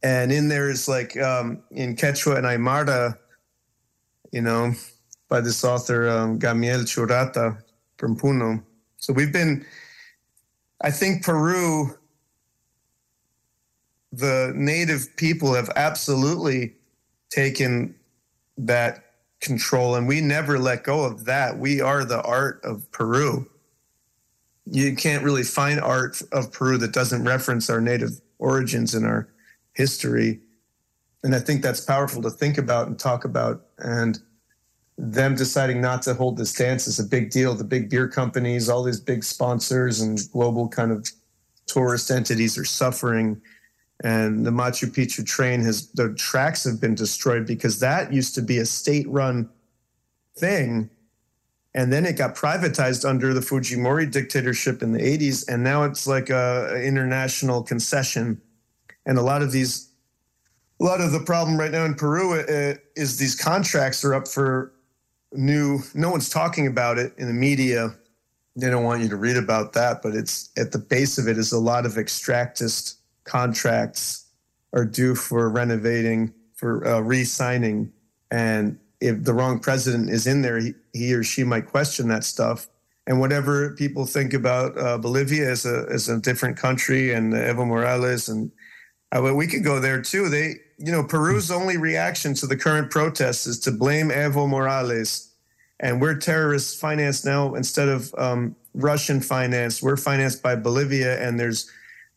and 0.02 0.32
in 0.32 0.48
there 0.48 0.68
is 0.68 0.88
like 0.88 1.16
um, 1.16 1.62
in 1.70 1.94
Quechua 1.94 2.38
and 2.38 2.46
Aymara, 2.46 3.16
you 4.32 4.42
know, 4.42 4.72
by 5.28 5.40
this 5.40 5.62
author 5.62 6.08
um, 6.08 6.40
Gamaliel 6.40 6.80
Churata 6.80 7.62
from 7.98 8.16
Puno. 8.16 8.62
So 8.96 9.12
we've 9.12 9.32
been, 9.32 9.66
I 10.80 10.90
think 10.90 11.24
Peru, 11.24 11.98
the 14.12 14.52
native 14.56 15.14
people 15.16 15.52
have 15.54 15.70
absolutely 15.76 16.74
taken 17.30 17.94
that 18.56 19.04
control 19.40 19.94
and 19.94 20.08
we 20.08 20.20
never 20.20 20.58
let 20.58 20.82
go 20.82 21.04
of 21.04 21.26
that. 21.26 21.58
We 21.58 21.80
are 21.80 22.04
the 22.04 22.22
art 22.22 22.61
of 22.64 22.90
Peru. 22.90 23.48
You 24.66 24.96
can't 24.96 25.22
really 25.22 25.44
find 25.44 25.80
art 25.80 26.20
of 26.32 26.52
Peru 26.52 26.78
that 26.78 26.92
doesn't 26.92 27.24
reference 27.24 27.70
our 27.70 27.80
native 27.80 28.20
origins 28.38 28.94
and 28.94 29.06
our 29.06 29.28
history. 29.74 30.40
And 31.22 31.34
I 31.34 31.40
think 31.40 31.62
that's 31.62 31.80
powerful 31.80 32.22
to 32.22 32.30
think 32.30 32.58
about 32.58 32.88
and 32.88 32.98
talk 32.98 33.24
about. 33.24 33.66
And 33.78 34.18
them 34.98 35.37
deciding 35.37 35.80
not 35.80 36.02
to 36.02 36.12
hold 36.12 36.37
this 36.37 36.52
dance 36.52 36.88
is 36.88 36.98
a 36.98 37.04
big 37.04 37.30
deal. 37.30 37.54
The 37.54 37.62
big 37.62 37.88
beer 37.88 38.08
companies, 38.08 38.68
all 38.68 38.82
these 38.82 39.00
big 39.00 39.22
sponsors 39.22 40.00
and 40.00 40.20
global 40.32 40.68
kind 40.68 40.90
of 40.90 41.08
tourist 41.66 42.11
entities 42.11 42.58
are 42.58 42.64
suffering. 42.64 43.40
And 44.02 44.44
the 44.44 44.50
Machu 44.50 44.88
Picchu 44.88 45.24
train 45.24 45.61
has, 45.62 45.90
the 45.92 46.14
tracks 46.14 46.64
have 46.64 46.80
been 46.80 46.96
destroyed 46.96 47.46
because 47.46 47.78
that 47.78 48.12
used 48.12 48.34
to 48.34 48.42
be 48.42 48.58
a 48.58 48.66
state 48.66 49.08
run 49.08 49.48
thing. 50.37 50.90
And 51.74 51.92
then 51.92 52.04
it 52.04 52.16
got 52.16 52.34
privatized 52.34 53.08
under 53.08 53.32
the 53.32 53.40
Fujimori 53.40 54.11
dictatorship 54.11 54.82
in 54.82 54.90
the 54.90 55.00
80s. 55.00 55.46
And 55.48 55.62
now 55.62 55.84
it's 55.84 56.08
like 56.08 56.28
a, 56.28 56.82
international 56.84 57.62
concession. 57.62 58.40
And 59.06 59.16
a 59.16 59.22
lot 59.22 59.42
of 59.42 59.52
these, 59.52 59.92
a 60.80 60.84
lot 60.84 61.00
of 61.00 61.12
the 61.12 61.20
problem 61.20 61.56
right 61.56 61.70
now 61.70 61.84
in 61.84 61.94
Peru 61.94 62.40
uh, 62.40 62.74
is 62.96 63.18
these 63.18 63.37
contracts 63.37 64.04
are 64.04 64.14
up 64.14 64.26
for 64.26 64.72
new 65.32 65.80
no 65.94 66.10
one's 66.10 66.28
talking 66.28 66.66
about 66.66 66.98
it 66.98 67.12
in 67.18 67.26
the 67.26 67.34
media. 67.34 67.94
They 68.56 68.70
don't 68.70 68.84
want 68.84 69.02
you 69.02 69.08
to 69.08 69.16
read 69.16 69.36
about 69.36 69.72
that 69.74 70.02
but 70.02 70.14
it's 70.14 70.50
at 70.56 70.72
the 70.72 70.78
base 70.78 71.18
of 71.18 71.28
it 71.28 71.38
is 71.38 71.52
a 71.52 71.58
lot 71.58 71.86
of 71.86 71.92
extractist 71.92 72.96
contracts 73.24 74.26
are 74.72 74.84
due 74.84 75.14
for 75.14 75.48
renovating 75.48 76.32
for 76.54 76.86
uh, 76.86 77.00
re-signing. 77.00 77.92
And 78.30 78.78
if 79.00 79.22
the 79.22 79.32
wrong 79.32 79.60
president 79.60 80.10
is 80.10 80.26
in 80.26 80.42
there 80.42 80.58
he, 80.58 80.74
he 80.92 81.14
or 81.14 81.22
she 81.22 81.44
might 81.44 81.66
question 81.66 82.08
that 82.08 82.24
stuff. 82.24 82.68
And 83.06 83.20
whatever 83.20 83.74
people 83.74 84.04
think 84.04 84.34
about 84.34 84.76
uh, 84.78 84.98
bolivia 84.98 85.50
as 85.50 85.64
a, 85.64 85.86
as 85.90 86.08
a 86.08 86.18
different 86.18 86.56
country 86.56 87.12
and 87.12 87.32
evo 87.32 87.66
morales 87.66 88.28
and 88.28 88.50
uh, 89.12 89.34
we 89.34 89.46
could 89.46 89.64
go 89.64 89.80
there 89.80 90.00
too 90.02 90.28
they 90.28 90.56
you 90.78 90.92
know, 90.92 91.02
Peru's 91.02 91.50
only 91.50 91.76
reaction 91.76 92.34
to 92.34 92.46
the 92.46 92.56
current 92.56 92.90
protests 92.90 93.46
is 93.46 93.58
to 93.60 93.72
blame 93.72 94.10
Evo 94.10 94.48
Morales. 94.48 95.32
And 95.80 96.00
we're 96.00 96.16
terrorists 96.16 96.78
financed 96.78 97.24
now 97.24 97.54
instead 97.54 97.88
of 97.88 98.14
um, 98.16 98.56
Russian 98.74 99.20
financed. 99.20 99.82
We're 99.82 99.96
financed 99.96 100.42
by 100.42 100.56
Bolivia, 100.56 101.20
and 101.24 101.38
there's 101.38 101.70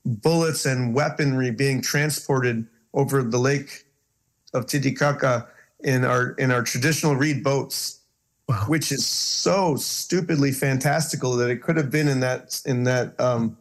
bullets 0.06 0.65
and 0.65 0.95
weaponry 0.95 1.51
being 1.51 1.82
transported 1.82 2.65
over 2.93 3.21
the 3.21 3.38
lake 3.38 3.86
of 4.54 4.65
Titicaca 4.65 5.47
in 5.82 6.06
our 6.06 6.32
in 6.34 6.51
our 6.51 6.63
traditional 6.63 7.15
reed 7.15 7.43
boats, 7.43 7.99
wow. 8.49 8.63
which 8.67 8.91
is 8.91 9.06
so 9.06 9.75
stupidly 9.75 10.51
fantastical 10.51 11.36
that 11.36 11.51
it 11.51 11.62
could 11.62 11.77
have 11.77 11.91
been 11.91 12.08
in 12.08 12.19
that 12.19 12.62
in 12.65 12.84
that 12.86 13.19
um, 13.19 13.56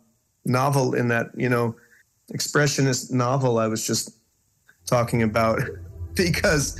novel 0.47 0.95
in 0.95 1.09
that 1.09 1.31
you 1.37 1.49
know 1.49 1.75
expressionist 2.33 3.11
novel 3.11 3.59
I 3.59 3.67
was 3.67 3.87
just 3.87 4.17
talking 4.87 5.23
about 5.23 5.61
because 6.15 6.79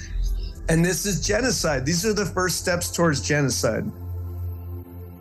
and 0.69 0.85
this 0.85 1.05
is 1.05 1.27
genocide. 1.27 1.85
These 1.85 2.07
are 2.07 2.13
the 2.13 2.27
first 2.27 2.59
steps 2.59 2.93
towards 2.93 3.21
genocide. 3.21 3.91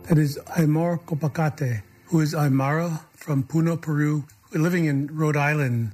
That 0.04 0.18
is 0.18 0.38
aymar 0.56 1.00
Ccopacatty 1.04 1.82
who 2.06 2.20
is 2.20 2.34
aymara 2.34 3.00
from 3.12 3.44
puno 3.44 3.80
peru 3.80 4.24
living 4.52 4.86
in 4.86 5.08
rhode 5.16 5.36
island 5.36 5.92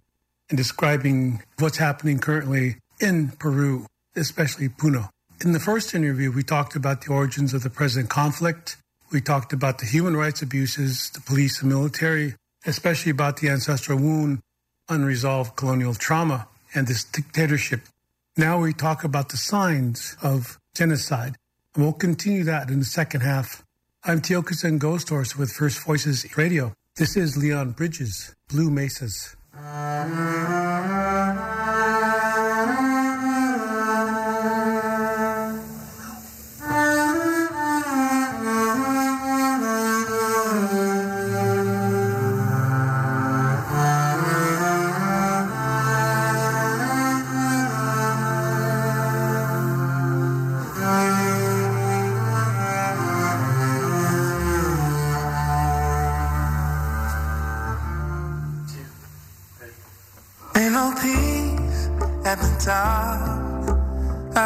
and 0.49 0.57
describing 0.57 1.43
what's 1.59 1.79
happening 1.79 2.19
currently 2.19 2.77
in 3.01 3.29
peru 3.39 3.87
especially 4.15 4.69
puno. 4.69 5.11
In 5.45 5.53
the 5.53 5.61
first 5.61 5.95
interview 5.95 6.31
we 6.31 6.43
talked 6.43 6.77
about 6.77 7.03
the 7.03 7.13
origins 7.13 7.53
of 7.55 7.63
the 7.63 7.71
present 7.71 8.09
conflict. 8.09 8.77
We 9.13 9.21
talked 9.21 9.53
about 9.53 9.79
the 9.79 9.87
human 9.87 10.17
rights 10.17 10.43
abuses 10.43 11.11
the 11.11 11.21
police 11.21 11.63
and 11.63 11.71
military 11.71 12.35
especially 12.67 13.11
about 13.11 13.39
the 13.39 13.49
ancestral 13.49 13.99
wound 13.99 14.41
unresolved 14.89 15.57
colonial 15.57 15.95
trauma 15.95 16.49
and 16.75 16.87
this 16.87 17.05
dictatorship. 17.05 17.83
Now 18.37 18.61
we 18.61 18.73
talk 18.73 19.05
about 19.05 19.31
the 19.31 19.37
signs 19.37 20.17
of 20.23 20.59
genocide, 20.75 21.37
and 21.75 21.85
we'll 21.85 21.93
continue 21.95 22.45
that 22.45 22.69
in 22.69 22.81
the 22.81 22.85
second 22.85 23.23
half. 23.23 23.65
I'm 24.05 24.21
Tiokasin 24.21 24.79
Ghost 24.79 25.09
Horse 25.09 25.37
with 25.37 25.53
First 25.53 25.81
Voices 25.81 26.37
Radio. 26.37 26.75
This 26.97 27.17
is 27.17 27.37
Leon 27.37 27.73
Bridges, 27.73 28.35
Blue 28.49 28.71
Mesas. 28.71 29.37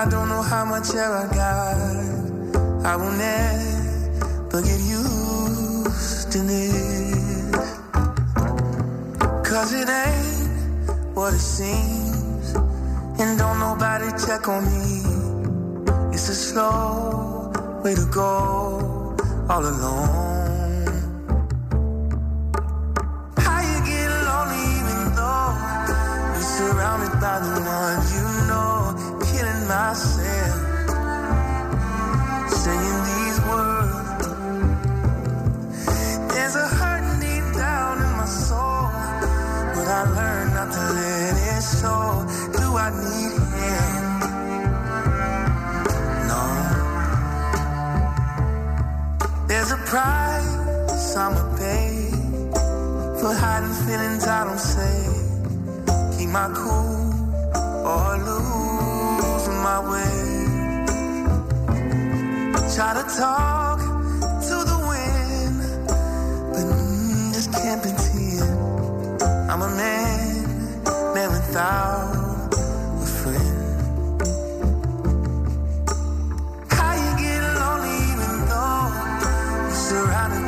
I 0.00 0.06
don't 0.08 0.28
know 0.28 0.42
how 0.42 0.64
much 0.64 0.94
air 0.94 1.12
I 1.12 1.26
got. 1.34 1.76
I 2.86 2.96
will 2.96 3.12
never 3.12 4.62
get 4.62 4.80
used 4.80 6.32
to 6.32 6.38
it. 6.38 7.54
Cause 9.44 9.72
it 9.72 9.88
ain't 9.88 11.16
what 11.16 11.34
it 11.34 11.38
seems. 11.38 12.54
And 13.20 13.38
don't 13.38 13.58
nobody 13.58 14.10
check 14.24 14.48
on 14.48 14.64
me. 14.64 15.02
It's 16.14 16.28
a 16.28 16.34
slow 16.34 17.52
way 17.82 17.94
to 17.94 18.06
go 18.12 19.16
all 19.48 19.66
alone. 19.66 20.29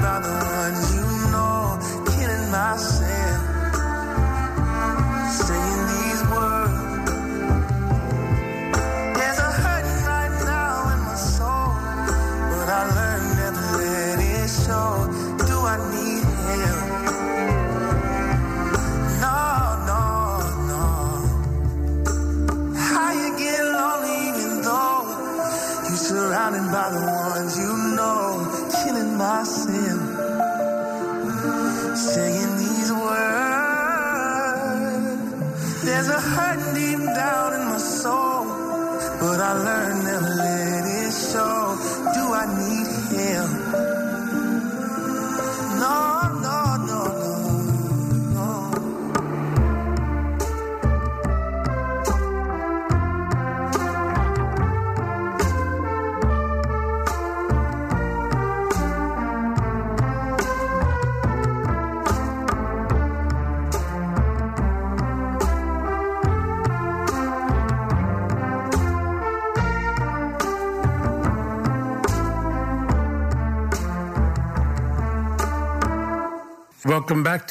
Surrounded 0.03 0.52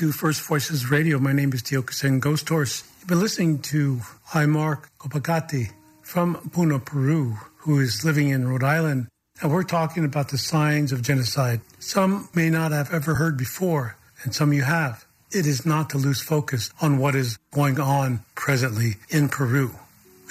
to 0.01 0.11
First 0.11 0.41
Voices 0.41 0.89
Radio. 0.89 1.19
My 1.19 1.31
name 1.31 1.53
is 1.53 1.61
Tiokasin 1.61 2.19
Ghost 2.19 2.49
Horse. 2.49 2.83
You've 2.97 3.07
been 3.07 3.19
listening 3.19 3.59
to 3.59 3.97
Aymar 4.31 4.83
Ccopacatty 4.97 5.73
from 6.01 6.37
Puno, 6.49 6.83
Peru, 6.83 7.37
who 7.57 7.79
is 7.79 8.03
living 8.03 8.29
in 8.29 8.47
Rhode 8.47 8.63
Island. 8.63 9.09
And 9.43 9.51
we're 9.51 9.61
talking 9.61 10.03
about 10.03 10.29
the 10.29 10.39
signs 10.39 10.91
of 10.91 11.03
genocide. 11.03 11.61
Some 11.77 12.29
may 12.33 12.49
not 12.49 12.71
have 12.71 12.91
ever 12.91 13.13
heard 13.13 13.37
before, 13.37 13.95
and 14.23 14.33
some 14.33 14.53
you 14.53 14.63
have. 14.63 15.05
It 15.29 15.45
is 15.45 15.67
not 15.67 15.91
to 15.91 15.99
lose 15.99 16.19
focus 16.19 16.71
on 16.81 16.97
what 16.97 17.13
is 17.13 17.37
going 17.51 17.79
on 17.79 18.21
presently 18.33 18.95
in 19.09 19.29
Peru. 19.29 19.69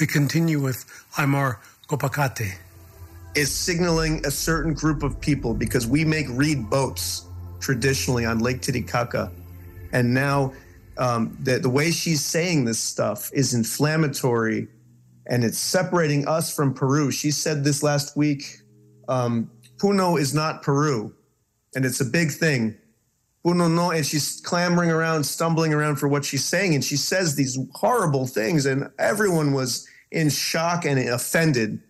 We 0.00 0.08
continue 0.08 0.58
with 0.58 0.84
Aymar 1.14 1.58
Ccopacatty. 1.88 2.54
is 3.36 3.54
signaling 3.54 4.26
a 4.26 4.32
certain 4.32 4.74
group 4.74 5.04
of 5.04 5.20
people 5.20 5.54
because 5.54 5.86
we 5.86 6.04
make 6.04 6.26
reed 6.30 6.68
boats 6.68 7.24
traditionally 7.60 8.26
on 8.26 8.40
Lake 8.40 8.62
Titicaca. 8.62 9.30
And 9.92 10.14
now 10.14 10.52
um, 10.98 11.36
the, 11.40 11.58
the 11.58 11.70
way 11.70 11.90
she's 11.90 12.24
saying 12.24 12.64
this 12.64 12.78
stuff 12.78 13.30
is 13.32 13.54
inflammatory 13.54 14.68
and 15.26 15.44
it's 15.44 15.58
separating 15.58 16.26
us 16.26 16.54
from 16.54 16.74
Peru. 16.74 17.10
She 17.10 17.30
said 17.30 17.64
this 17.64 17.82
last 17.82 18.16
week 18.16 18.60
um, 19.08 19.50
Puno 19.78 20.18
is 20.18 20.34
not 20.34 20.62
Peru. 20.62 21.14
And 21.74 21.84
it's 21.84 22.00
a 22.00 22.04
big 22.04 22.30
thing. 22.32 22.76
Puno 23.44 23.72
no, 23.72 23.90
and 23.90 24.04
she's 24.04 24.40
clamoring 24.40 24.90
around, 24.90 25.24
stumbling 25.24 25.72
around 25.72 25.96
for 25.96 26.08
what 26.08 26.24
she's 26.24 26.44
saying. 26.44 26.74
And 26.74 26.84
she 26.84 26.96
says 26.96 27.36
these 27.36 27.58
horrible 27.72 28.26
things, 28.26 28.66
and 28.66 28.90
everyone 28.98 29.52
was 29.52 29.88
in 30.10 30.28
shock 30.28 30.84
and 30.84 30.98
offended 30.98 31.80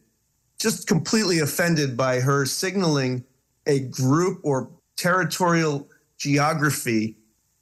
just 0.61 0.87
completely 0.87 1.39
offended 1.39 1.97
by 1.97 2.21
her 2.21 2.45
signaling 2.45 3.25
a 3.67 3.81
group 3.81 4.39
or 4.45 4.71
territorial 4.97 5.89
geography 6.19 7.17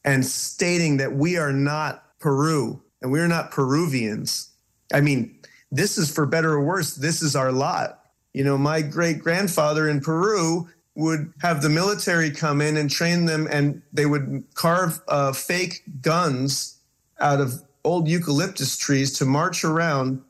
and 0.08 0.24
stating 0.24 0.96
that 0.96 1.12
we 1.12 1.36
are 1.36 1.52
not 1.52 2.18
Peru 2.18 2.80
and 3.02 3.12
we're 3.12 3.28
not 3.28 3.50
Peruvians. 3.50 4.50
I 4.92 5.02
mean, 5.02 5.38
this 5.70 5.98
is 5.98 6.10
for 6.10 6.24
better 6.24 6.52
or 6.54 6.64
worse, 6.64 6.94
this 6.94 7.20
is 7.20 7.36
our 7.36 7.52
lot. 7.52 8.00
You 8.32 8.42
know, 8.42 8.56
my 8.56 8.80
great 8.80 9.18
grandfather 9.18 9.88
in 9.88 10.00
Peru 10.00 10.66
would 10.94 11.30
have 11.42 11.60
the 11.60 11.68
military 11.68 12.30
come 12.30 12.62
in 12.62 12.78
and 12.78 12.90
train 12.90 13.26
them, 13.26 13.46
and 13.50 13.82
they 13.92 14.06
would 14.06 14.44
carve 14.54 15.00
uh, 15.08 15.32
fake 15.32 15.82
guns 16.00 16.78
out 17.20 17.40
of 17.40 17.62
old 17.84 18.08
eucalyptus 18.08 18.78
trees 18.78 19.12
to 19.18 19.24
march 19.24 19.62
around 19.62 20.22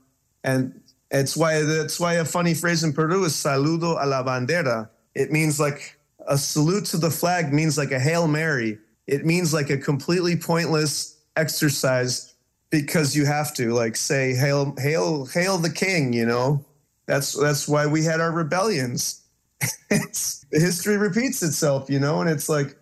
and 0.44 0.80
it's 1.10 1.36
why 1.36 1.62
that's 1.62 1.98
why 1.98 2.14
a 2.14 2.24
funny 2.24 2.54
phrase 2.54 2.84
in 2.84 2.92
Peru 2.92 3.24
is 3.24 3.32
saludo 3.32 3.96
a 4.02 4.06
la 4.06 4.22
bandera. 4.22 4.88
It 5.14 5.32
means 5.32 5.58
like 5.58 5.98
a 6.26 6.36
salute 6.36 6.84
to 6.86 6.98
the 6.98 7.10
flag 7.10 7.52
means 7.52 7.78
like 7.78 7.92
a 7.92 7.98
hail 7.98 8.28
mary. 8.28 8.78
It 9.09 9.25
means 9.25 9.53
like 9.55 9.71
a 9.71 9.79
completely 9.79 10.37
pointless 10.37 11.16
exercise 11.35 12.35
because 12.71 13.16
you 13.16 13.25
have 13.25 13.55
to 13.55 13.73
like 13.73 13.97
say 13.97 14.35
hail 14.35 14.75
hail 14.79 15.25
hail 15.25 15.57
the 15.59 15.71
king, 15.71 16.12
you 16.12 16.27
know. 16.27 16.64
That's 17.07 17.33
that's 17.33 17.66
why 17.66 17.87
we 17.87 18.05
had 18.05 18.21
our 18.21 18.31
rebellions. 18.31 19.23
it's, 19.90 20.44
history 20.53 20.99
repeats 20.99 21.42
itself, 21.42 21.88
you 21.90 21.99
know, 21.99 22.21
and 22.21 22.29
it's 22.31 22.49
like 22.51 22.77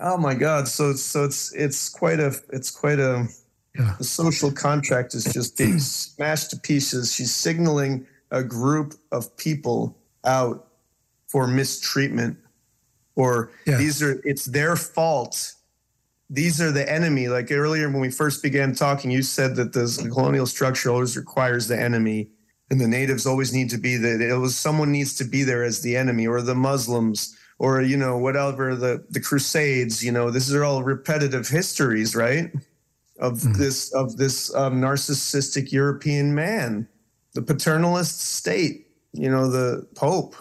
oh 0.00 0.16
my 0.16 0.34
god, 0.34 0.68
so 0.68 0.92
so 0.94 1.24
it's 1.24 1.52
it's 1.52 1.88
quite 1.88 2.20
a 2.20 2.32
it's 2.50 2.70
quite 2.70 3.00
a 3.00 3.26
Yeah. 3.76 3.94
the 3.98 4.04
social 4.04 4.52
contract 4.52 5.14
is 5.14 5.24
just 5.24 5.58
being 5.58 5.78
smashed 5.80 6.50
to 6.50 6.56
pieces. 6.56 7.12
She's 7.12 7.34
signaling 7.34 8.06
a 8.30 8.44
group 8.44 8.94
of 9.10 9.36
people 9.36 9.98
out 10.24 10.68
for 11.26 11.48
mistreatment, 11.48 12.36
or 13.16 13.50
Yeah. 13.66 13.78
these 13.78 14.00
are 14.00 14.20
it's 14.24 14.44
their 14.44 14.76
fault. 14.76 15.54
These 16.32 16.60
are 16.60 16.72
the 16.72 16.90
enemy. 16.90 17.28
Like 17.28 17.52
earlier 17.52 17.90
when 17.90 18.00
we 18.00 18.10
first 18.10 18.42
began 18.42 18.74
talking, 18.74 19.10
you 19.10 19.22
said 19.22 19.54
that 19.56 19.72
the 19.72 20.08
colonial 20.12 20.46
structure 20.46 20.90
always 20.90 21.16
requires 21.16 21.68
the 21.68 21.78
enemy, 21.78 22.30
and 22.70 22.80
the 22.80 22.88
natives 22.88 23.26
always 23.26 23.52
need 23.52 23.70
to 23.70 23.78
be 23.78 23.96
that 23.98 24.20
it 24.20 24.34
was 24.34 24.56
someone 24.56 24.90
needs 24.90 25.14
to 25.16 25.24
be 25.24 25.44
there 25.44 25.62
as 25.62 25.82
the 25.82 25.96
enemy, 25.96 26.26
or 26.26 26.40
the 26.40 26.54
Muslims, 26.54 27.36
or 27.58 27.82
you 27.82 27.96
know 27.96 28.16
whatever 28.16 28.74
the 28.74 29.04
the 29.10 29.20
Crusades. 29.20 30.02
You 30.02 30.10
know, 30.10 30.30
these 30.30 30.52
are 30.54 30.64
all 30.64 30.82
repetitive 30.82 31.48
histories, 31.48 32.16
right? 32.16 32.50
of 33.22 33.56
this 33.56 33.92
of 33.94 34.16
this 34.16 34.54
um, 34.54 34.80
narcissistic 34.80 35.70
European 35.72 36.34
man, 36.34 36.88
the 37.34 37.40
paternalist 37.40 38.20
state. 38.20 38.88
You 39.14 39.30
know, 39.30 39.50
the 39.50 39.86
Pope, 39.94 40.34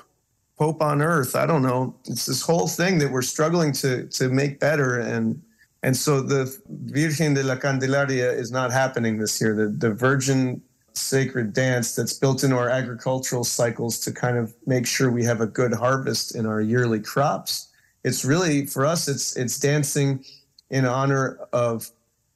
Pope 0.57 0.81
on 0.81 1.01
Earth. 1.01 1.35
I 1.35 1.45
don't 1.45 1.61
know. 1.61 1.95
It's 2.05 2.25
this 2.25 2.41
whole 2.41 2.67
thing 2.67 2.97
that 2.99 3.11
we're 3.11 3.21
struggling 3.21 3.71
to 3.73 4.07
to 4.07 4.29
make 4.29 4.59
better, 4.59 4.99
and 4.99 5.41
and 5.83 5.97
so 5.97 6.21
the 6.21 6.55
Virgen 6.69 7.33
de 7.33 7.43
la 7.43 7.55
Candelaria 7.55 8.31
is 8.31 8.51
not 8.51 8.71
happening 8.71 9.17
this 9.17 9.41
year. 9.41 9.55
The 9.55 9.67
the 9.67 9.93
Virgin 9.93 10.61
sacred 10.93 11.53
dance 11.53 11.95
that's 11.95 12.13
built 12.13 12.43
into 12.43 12.57
our 12.57 12.69
agricultural 12.69 13.43
cycles 13.43 13.99
to 13.99 14.11
kind 14.11 14.37
of 14.37 14.53
make 14.65 14.85
sure 14.85 15.09
we 15.09 15.23
have 15.23 15.41
a 15.41 15.47
good 15.47 15.73
harvest 15.73 16.35
in 16.35 16.45
our 16.45 16.61
yearly 16.61 16.99
crops. 16.99 17.69
It's 18.03 18.25
really 18.25 18.65
for 18.65 18.85
us. 18.85 19.07
It's 19.07 19.35
it's 19.35 19.59
dancing 19.59 20.23
in 20.69 20.85
honor 20.85 21.39
of 21.53 21.89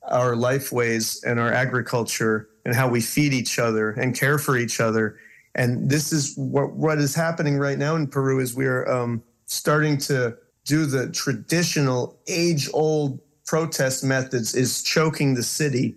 our 0.07 0.35
life 0.35 0.71
ways 0.71 1.23
and 1.23 1.39
our 1.39 1.51
agriculture 1.51 2.49
and 2.65 2.75
how 2.75 2.87
we 2.87 3.01
feed 3.01 3.33
each 3.33 3.59
other 3.59 3.91
and 3.91 4.15
care 4.15 4.37
for 4.37 4.57
each 4.57 4.79
other. 4.79 5.17
And 5.53 5.89
this 5.89 6.11
is 6.11 6.35
what 6.35 6.73
what 6.73 6.97
is 6.97 7.13
happening 7.13 7.57
right 7.57 7.77
now 7.77 7.95
in 7.95 8.07
Peru 8.07 8.39
is 8.39 8.55
we're 8.55 8.89
um, 8.89 9.23
starting 9.45 9.97
to 9.99 10.37
do 10.65 10.85
the 10.85 11.11
traditional 11.11 12.19
age 12.27 12.69
old 12.73 13.19
protest 13.45 14.03
methods 14.03 14.55
is 14.55 14.83
choking 14.83 15.33
the 15.33 15.43
city 15.43 15.95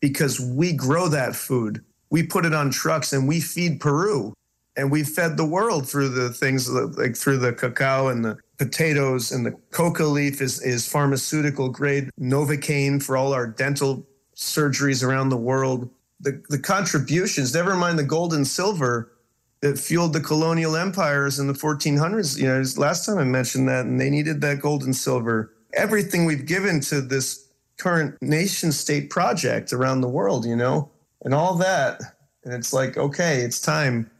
because 0.00 0.40
we 0.40 0.72
grow 0.72 1.08
that 1.08 1.34
food. 1.34 1.84
We 2.10 2.22
put 2.22 2.44
it 2.44 2.54
on 2.54 2.70
trucks 2.70 3.12
and 3.12 3.28
we 3.28 3.40
feed 3.40 3.80
Peru. 3.80 4.34
And 4.76 4.90
we 4.90 5.02
fed 5.02 5.36
the 5.36 5.44
world 5.44 5.88
through 5.88 6.10
the 6.10 6.30
things 6.30 6.70
like 6.70 7.16
through 7.16 7.38
the 7.38 7.52
cacao 7.52 8.08
and 8.08 8.24
the 8.24 8.38
potatoes 8.56 9.32
and 9.32 9.44
the 9.44 9.52
coca 9.72 10.04
leaf 10.04 10.40
is, 10.40 10.62
is 10.62 10.88
pharmaceutical 10.88 11.68
grade 11.68 12.08
novocaine 12.18 13.02
for 13.02 13.16
all 13.16 13.32
our 13.32 13.46
dental 13.46 14.06
surgeries 14.36 15.06
around 15.06 15.28
the 15.28 15.36
world. 15.36 15.90
The, 16.20 16.42
the 16.48 16.58
contributions 16.58 17.52
never 17.52 17.74
mind 17.74 17.98
the 17.98 18.04
gold 18.04 18.32
and 18.32 18.46
silver 18.46 19.12
that 19.60 19.78
fueled 19.78 20.12
the 20.12 20.20
colonial 20.20 20.76
empires 20.76 21.38
in 21.38 21.46
the 21.46 21.52
1400s 21.52 22.38
you 22.38 22.46
know 22.46 22.62
last 22.76 23.06
time 23.06 23.18
i 23.18 23.24
mentioned 23.24 23.68
that 23.68 23.86
and 23.86 24.00
they 24.00 24.10
needed 24.10 24.40
that 24.40 24.60
gold 24.60 24.82
and 24.84 24.94
silver 24.94 25.52
everything 25.74 26.24
we've 26.24 26.46
given 26.46 26.80
to 26.80 27.00
this 27.00 27.48
current 27.78 28.20
nation 28.20 28.72
state 28.72 29.10
project 29.10 29.72
around 29.72 30.00
the 30.00 30.08
world 30.08 30.44
you 30.44 30.56
know 30.56 30.90
and 31.22 31.32
all 31.32 31.54
that 31.54 32.00
and 32.44 32.52
it's 32.52 32.72
like 32.72 32.96
okay 32.96 33.38
it's 33.38 33.60
time 33.60 34.10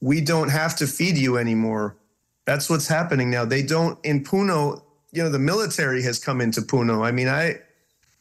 we 0.00 0.20
don't 0.20 0.48
have 0.48 0.76
to 0.76 0.86
feed 0.86 1.18
you 1.18 1.36
anymore. 1.36 1.96
That's 2.46 2.70
what's 2.70 2.88
happening 2.88 3.30
now. 3.30 3.44
They 3.44 3.62
don't 3.62 3.98
in 4.04 4.24
Puno, 4.24 4.82
you 5.12 5.22
know, 5.22 5.28
the 5.28 5.38
military 5.38 6.02
has 6.02 6.18
come 6.18 6.40
into 6.40 6.62
Puno. 6.62 7.04
I 7.04 7.12
mean, 7.12 7.28
I 7.28 7.56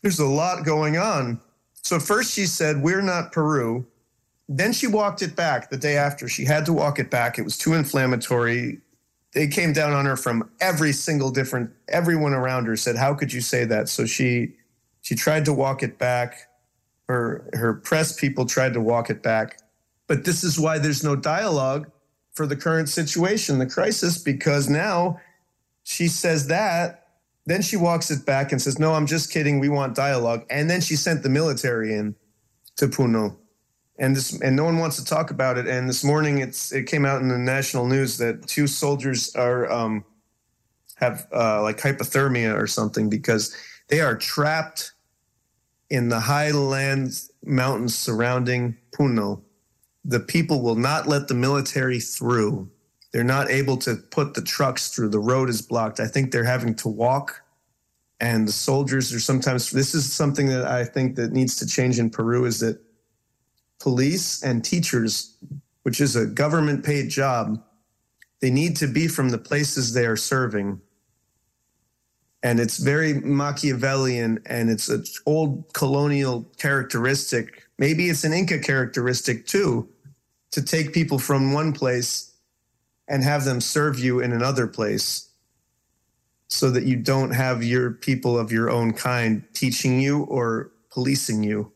there's 0.01 0.19
a 0.19 0.25
lot 0.25 0.65
going 0.65 0.97
on. 0.97 1.39
So 1.73 1.99
first 1.99 2.33
she 2.33 2.45
said, 2.45 2.81
We're 2.81 3.01
not 3.01 3.31
Peru. 3.31 3.85
Then 4.47 4.73
she 4.73 4.87
walked 4.87 5.21
it 5.21 5.35
back 5.35 5.69
the 5.69 5.77
day 5.77 5.95
after. 5.95 6.27
She 6.27 6.43
had 6.43 6.65
to 6.65 6.73
walk 6.73 6.99
it 6.99 7.09
back. 7.09 7.37
It 7.37 7.43
was 7.43 7.57
too 7.57 7.73
inflammatory. 7.73 8.79
They 9.33 9.47
came 9.47 9.73
down 9.73 9.93
on 9.93 10.05
her 10.05 10.17
from 10.17 10.49
every 10.59 10.91
single 10.91 11.29
different 11.29 11.71
everyone 11.87 12.33
around 12.33 12.65
her 12.65 12.75
said, 12.75 12.95
How 12.95 13.13
could 13.13 13.31
you 13.31 13.41
say 13.41 13.65
that? 13.65 13.89
So 13.89 14.05
she 14.05 14.55
she 15.01 15.15
tried 15.15 15.45
to 15.45 15.53
walk 15.53 15.83
it 15.83 15.97
back. 15.97 16.47
Her 17.07 17.49
her 17.53 17.73
press 17.73 18.13
people 18.19 18.45
tried 18.45 18.73
to 18.73 18.81
walk 18.81 19.09
it 19.09 19.21
back 19.21 19.59
but 20.09 20.25
this 20.25 20.43
is 20.43 20.59
why 20.59 20.79
there's 20.79 21.03
no 21.03 21.15
dialogue 21.15 21.89
for 22.33 22.47
the 22.47 22.55
current 22.55 22.89
situation, 22.89 23.59
the 23.59 23.67
crisis, 23.67 24.17
because 24.17 24.67
now 24.67 25.21
she 25.83 26.07
says 26.07 26.47
that. 26.47 27.05
Then 27.45 27.61
she 27.61 27.77
walks 27.77 28.09
it 28.09 28.25
back 28.25 28.51
and 28.51 28.59
says, 28.59 28.79
No, 28.79 28.93
I'm 28.95 29.05
just 29.05 29.31
kidding. 29.31 29.59
We 29.59 29.69
want 29.69 29.95
dialogue. 29.95 30.45
And 30.49 30.67
then 30.67 30.81
she 30.81 30.95
sent 30.95 31.21
the 31.21 31.29
military 31.29 31.93
in 31.93 32.15
to 32.77 32.87
Puno. 32.87 33.37
And 33.99 34.15
this 34.15 34.39
and 34.41 34.55
no 34.55 34.63
one 34.63 34.77
wants 34.77 34.95
to 34.95 35.05
talk 35.05 35.29
about 35.29 35.57
it. 35.57 35.67
And 35.67 35.87
this 35.87 36.03
morning 36.03 36.39
it's 36.39 36.71
it 36.71 36.87
came 36.87 37.05
out 37.05 37.21
in 37.21 37.27
the 37.27 37.37
national 37.37 37.85
news 37.85 38.17
that 38.17 38.47
two 38.47 38.65
soldiers 38.65 39.35
are 39.35 39.69
um, 39.69 40.05
have 40.95 41.27
uh, 41.33 41.61
like 41.61 41.77
hypothermia 41.77 42.57
or 42.57 42.65
something 42.65 43.09
because 43.09 43.55
they 43.89 43.99
are 43.99 44.15
trapped 44.15 44.93
in 45.89 46.09
the 46.09 46.19
highlands 46.19 47.31
mountains 47.43 47.95
surrounding 47.95 48.77
Puno. 48.91 49.41
The 50.05 50.19
people 50.19 50.61
will 50.61 50.75
not 50.75 51.07
let 51.07 51.27
the 51.27 51.33
military 51.33 51.99
through. 51.99 52.69
They're 53.11 53.23
not 53.23 53.49
able 53.49 53.77
to 53.77 53.95
put 53.95 54.33
the 54.33 54.41
trucks 54.41 54.89
through. 54.89 55.09
The 55.09 55.19
road 55.19 55.49
is 55.49 55.61
blocked. 55.61 55.99
I 55.99 56.07
think 56.07 56.31
they're 56.31 56.43
having 56.43 56.75
to 56.75 56.87
walk. 56.87 57.41
And 58.21 58.47
the 58.47 58.51
soldiers 58.51 59.13
are 59.13 59.19
sometimes 59.19 59.71
this 59.71 59.95
is 59.95 60.11
something 60.11 60.47
that 60.47 60.65
I 60.65 60.85
think 60.85 61.15
that 61.15 61.31
needs 61.31 61.55
to 61.57 61.67
change 61.67 61.99
in 61.99 62.09
Peru 62.09 62.45
is 62.45 62.59
that 62.59 62.79
police 63.79 64.43
and 64.43 64.63
teachers, 64.63 65.35
which 65.83 66.01
is 66.01 66.15
a 66.15 66.25
government 66.25 66.83
paid 66.83 67.09
job, 67.09 67.63
they 68.41 68.51
need 68.51 68.75
to 68.77 68.87
be 68.87 69.07
from 69.07 69.29
the 69.29 69.37
places 69.37 69.93
they 69.93 70.05
are 70.05 70.15
serving 70.15 70.81
and 72.41 72.59
it's 72.59 72.77
very 72.77 73.13
Machiavellian 73.13 74.39
and 74.45 74.69
it's 74.69 74.87
an 74.89 75.03
old 75.25 75.73
colonial 75.73 76.45
characteristic. 76.57 77.67
Maybe 77.77 78.09
it's 78.09 78.23
an 78.23 78.33
Inca 78.33 78.59
characteristic 78.59 79.45
too, 79.45 79.89
to 80.51 80.61
take 80.61 80.93
people 80.93 81.19
from 81.19 81.53
one 81.53 81.73
place 81.73 82.33
and 83.07 83.23
have 83.23 83.43
them 83.43 83.59
serve 83.59 83.99
you 83.99 84.21
in 84.21 84.31
another 84.31 84.67
place 84.67 85.29
so 86.47 86.71
that 86.71 86.83
you 86.85 86.95
don't 86.95 87.31
have 87.31 87.63
your 87.63 87.91
people 87.91 88.39
of 88.39 88.51
your 88.51 88.69
own 88.69 88.93
kind 88.93 89.43
teaching 89.53 89.99
you 89.99 90.23
or 90.23 90.71
policing 90.91 91.43
you. 91.43 91.71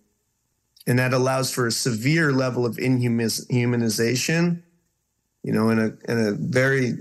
And 0.86 1.00
that 1.00 1.14
allows 1.14 1.54
for 1.54 1.66
a 1.68 1.72
severe 1.72 2.32
level 2.32 2.66
of 2.66 2.78
inhumanization, 2.78 4.64
you 5.44 5.54
know, 5.54 5.70
in 5.70 5.80
a, 5.80 6.12
in 6.12 6.28
a 6.28 6.32
very 6.34 6.96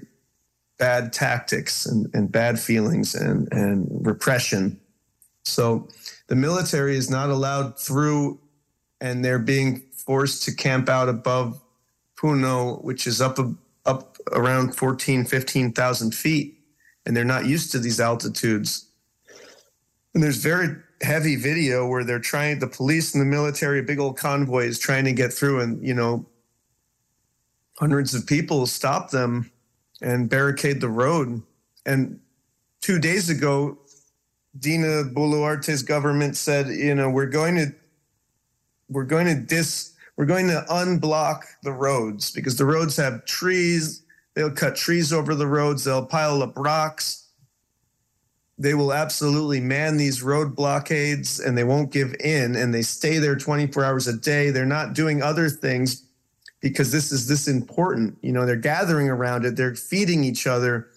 bad 0.78 1.12
tactics 1.12 1.87
and, 1.87 2.09
and 2.14 2.30
bad 2.30 2.59
feelings 2.59 3.14
and, 3.14 3.49
and 3.53 3.89
repression. 4.07 4.80
So 5.45 5.89
the 6.28 6.37
military 6.37 6.97
is 6.97 7.11
not 7.11 7.30
allowed 7.30 7.78
through, 7.78 8.41
and 9.01 9.24
they're 9.24 9.39
being 9.39 9.83
forced 9.97 10.45
to 10.45 10.55
camp 10.55 10.89
out 10.89 11.09
above 11.09 11.61
Puno, 12.16 12.83
which 12.83 13.07
is 13.07 13.20
up 13.20 13.39
up 13.85 14.16
around 14.30 14.76
14, 14.76 15.24
15,000 15.24 16.14
feet, 16.14 16.59
and 17.05 17.16
they're 17.16 17.24
not 17.24 17.47
used 17.47 17.72
to 17.72 17.78
these 17.80 18.01
altitudes. 18.01 18.87
And 20.14 20.22
there's 20.22 20.37
very 20.37 20.76
heavy 21.03 21.36
video 21.36 21.86
where 21.86 22.05
they're 22.05 22.18
trying, 22.18 22.59
the 22.59 22.66
police 22.66 23.14
and 23.14 23.20
the 23.20 23.26
military, 23.26 23.82
big 23.82 23.98
old 23.98 24.16
convoys 24.16 24.78
trying 24.78 25.05
to 25.05 25.12
get 25.12 25.32
through, 25.32 25.61
and 25.61 25.84
you 25.86 25.94
know, 25.94 26.26
hundreds 27.78 28.14
of 28.14 28.26
people 28.26 28.66
stop 28.66 29.11
them 29.11 29.50
and 30.00 30.28
barricade 30.28 30.80
the 30.80 30.88
road. 30.88 31.42
And 31.86 32.20
two 32.80 32.98
days 32.98 33.30
ago, 33.30 33.78
Dina 34.59 35.05
Boluarte's 35.05 35.82
government 35.82 36.36
said, 36.36 36.68
you 36.68 36.94
know, 36.94 37.09
we're 37.09 37.26
going 37.26 37.57
to 37.57 37.74
we're 38.88 39.05
going 39.05 39.26
to 39.26 39.34
dis 39.34 39.94
we're 40.16 40.26
going 40.26 40.48
to 40.48 40.64
unblock 40.68 41.42
the 41.62 41.72
roads 41.72 42.30
because 42.30 42.57
the 42.57 42.66
roads 42.66 42.96
have 42.96 43.24
trees. 43.24 44.03
They'll 44.34 44.50
cut 44.50 44.76
trees 44.76 45.12
over 45.12 45.34
the 45.34 45.46
roads. 45.46 45.84
They'll 45.84 46.05
pile 46.05 46.42
up 46.42 46.53
rocks. 46.57 47.21
They 48.62 48.74
will 48.74 48.92
absolutely 48.92 49.58
man 49.58 49.96
these 49.96 50.22
road 50.22 50.54
blockades 50.54 51.40
and 51.40 51.58
they 51.58 51.64
won't 51.64 51.90
give 51.90 52.14
in 52.20 52.54
and 52.54 52.72
they 52.72 52.82
stay 52.82 53.18
there 53.18 53.34
24 53.34 53.84
hours 53.84 54.06
a 54.06 54.16
day. 54.16 54.50
They're 54.50 54.64
not 54.64 54.92
doing 54.92 55.20
other 55.20 55.48
things 55.48 56.06
because 56.60 56.92
this 56.92 57.10
is 57.10 57.26
this 57.26 57.48
important. 57.48 58.16
You 58.22 58.30
know, 58.30 58.46
they're 58.46 58.54
gathering 58.54 59.08
around 59.08 59.44
it, 59.44 59.56
they're 59.56 59.74
feeding 59.74 60.22
each 60.22 60.46
other. 60.46 60.90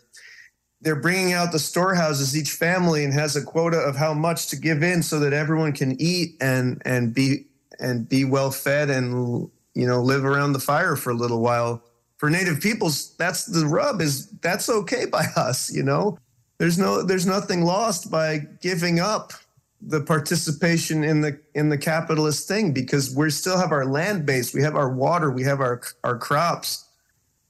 They're 0.81 1.01
bringing 1.01 1.33
out 1.33 1.51
the 1.51 1.57
storehouses 1.57 2.37
each 2.37 2.51
family 2.51 3.03
and 3.03 3.11
has 3.15 3.35
a 3.35 3.41
quota 3.41 3.77
of 3.77 3.95
how 3.95 4.13
much 4.13 4.49
to 4.49 4.55
give 4.55 4.83
in 4.83 5.01
so 5.01 5.19
that 5.21 5.33
everyone 5.33 5.73
can 5.73 5.99
eat 5.99 6.35
and 6.39 6.79
and 6.85 7.15
be 7.15 7.47
and 7.79 8.07
be 8.07 8.25
well 8.25 8.51
fed 8.51 8.91
and 8.91 9.49
you 9.73 9.87
know 9.87 10.03
live 10.03 10.23
around 10.23 10.53
the 10.53 10.59
fire 10.59 10.95
for 10.95 11.09
a 11.09 11.15
little 11.15 11.41
while. 11.41 11.81
For 12.17 12.29
native 12.29 12.61
peoples, 12.61 13.15
that's 13.17 13.45
the 13.45 13.65
rub 13.65 14.01
is 14.01 14.29
that's 14.41 14.69
okay 14.69 15.07
by 15.07 15.25
us, 15.35 15.73
you 15.73 15.81
know. 15.81 16.19
There's 16.57 16.77
no 16.77 17.01
there's 17.01 17.25
nothing 17.25 17.63
lost 17.63 18.09
by 18.09 18.39
giving 18.61 18.99
up 18.99 19.33
the 19.81 20.01
participation 20.01 21.03
in 21.03 21.21
the 21.21 21.39
in 21.53 21.69
the 21.69 21.77
capitalist 21.77 22.47
thing 22.47 22.71
because 22.71 23.13
we 23.13 23.29
still 23.29 23.57
have 23.57 23.71
our 23.71 23.85
land 23.85 24.25
base, 24.25 24.53
we 24.53 24.61
have 24.61 24.75
our 24.75 24.89
water, 24.89 25.29
we 25.31 25.43
have 25.43 25.59
our 25.59 25.81
our 26.03 26.17
crops. 26.17 26.85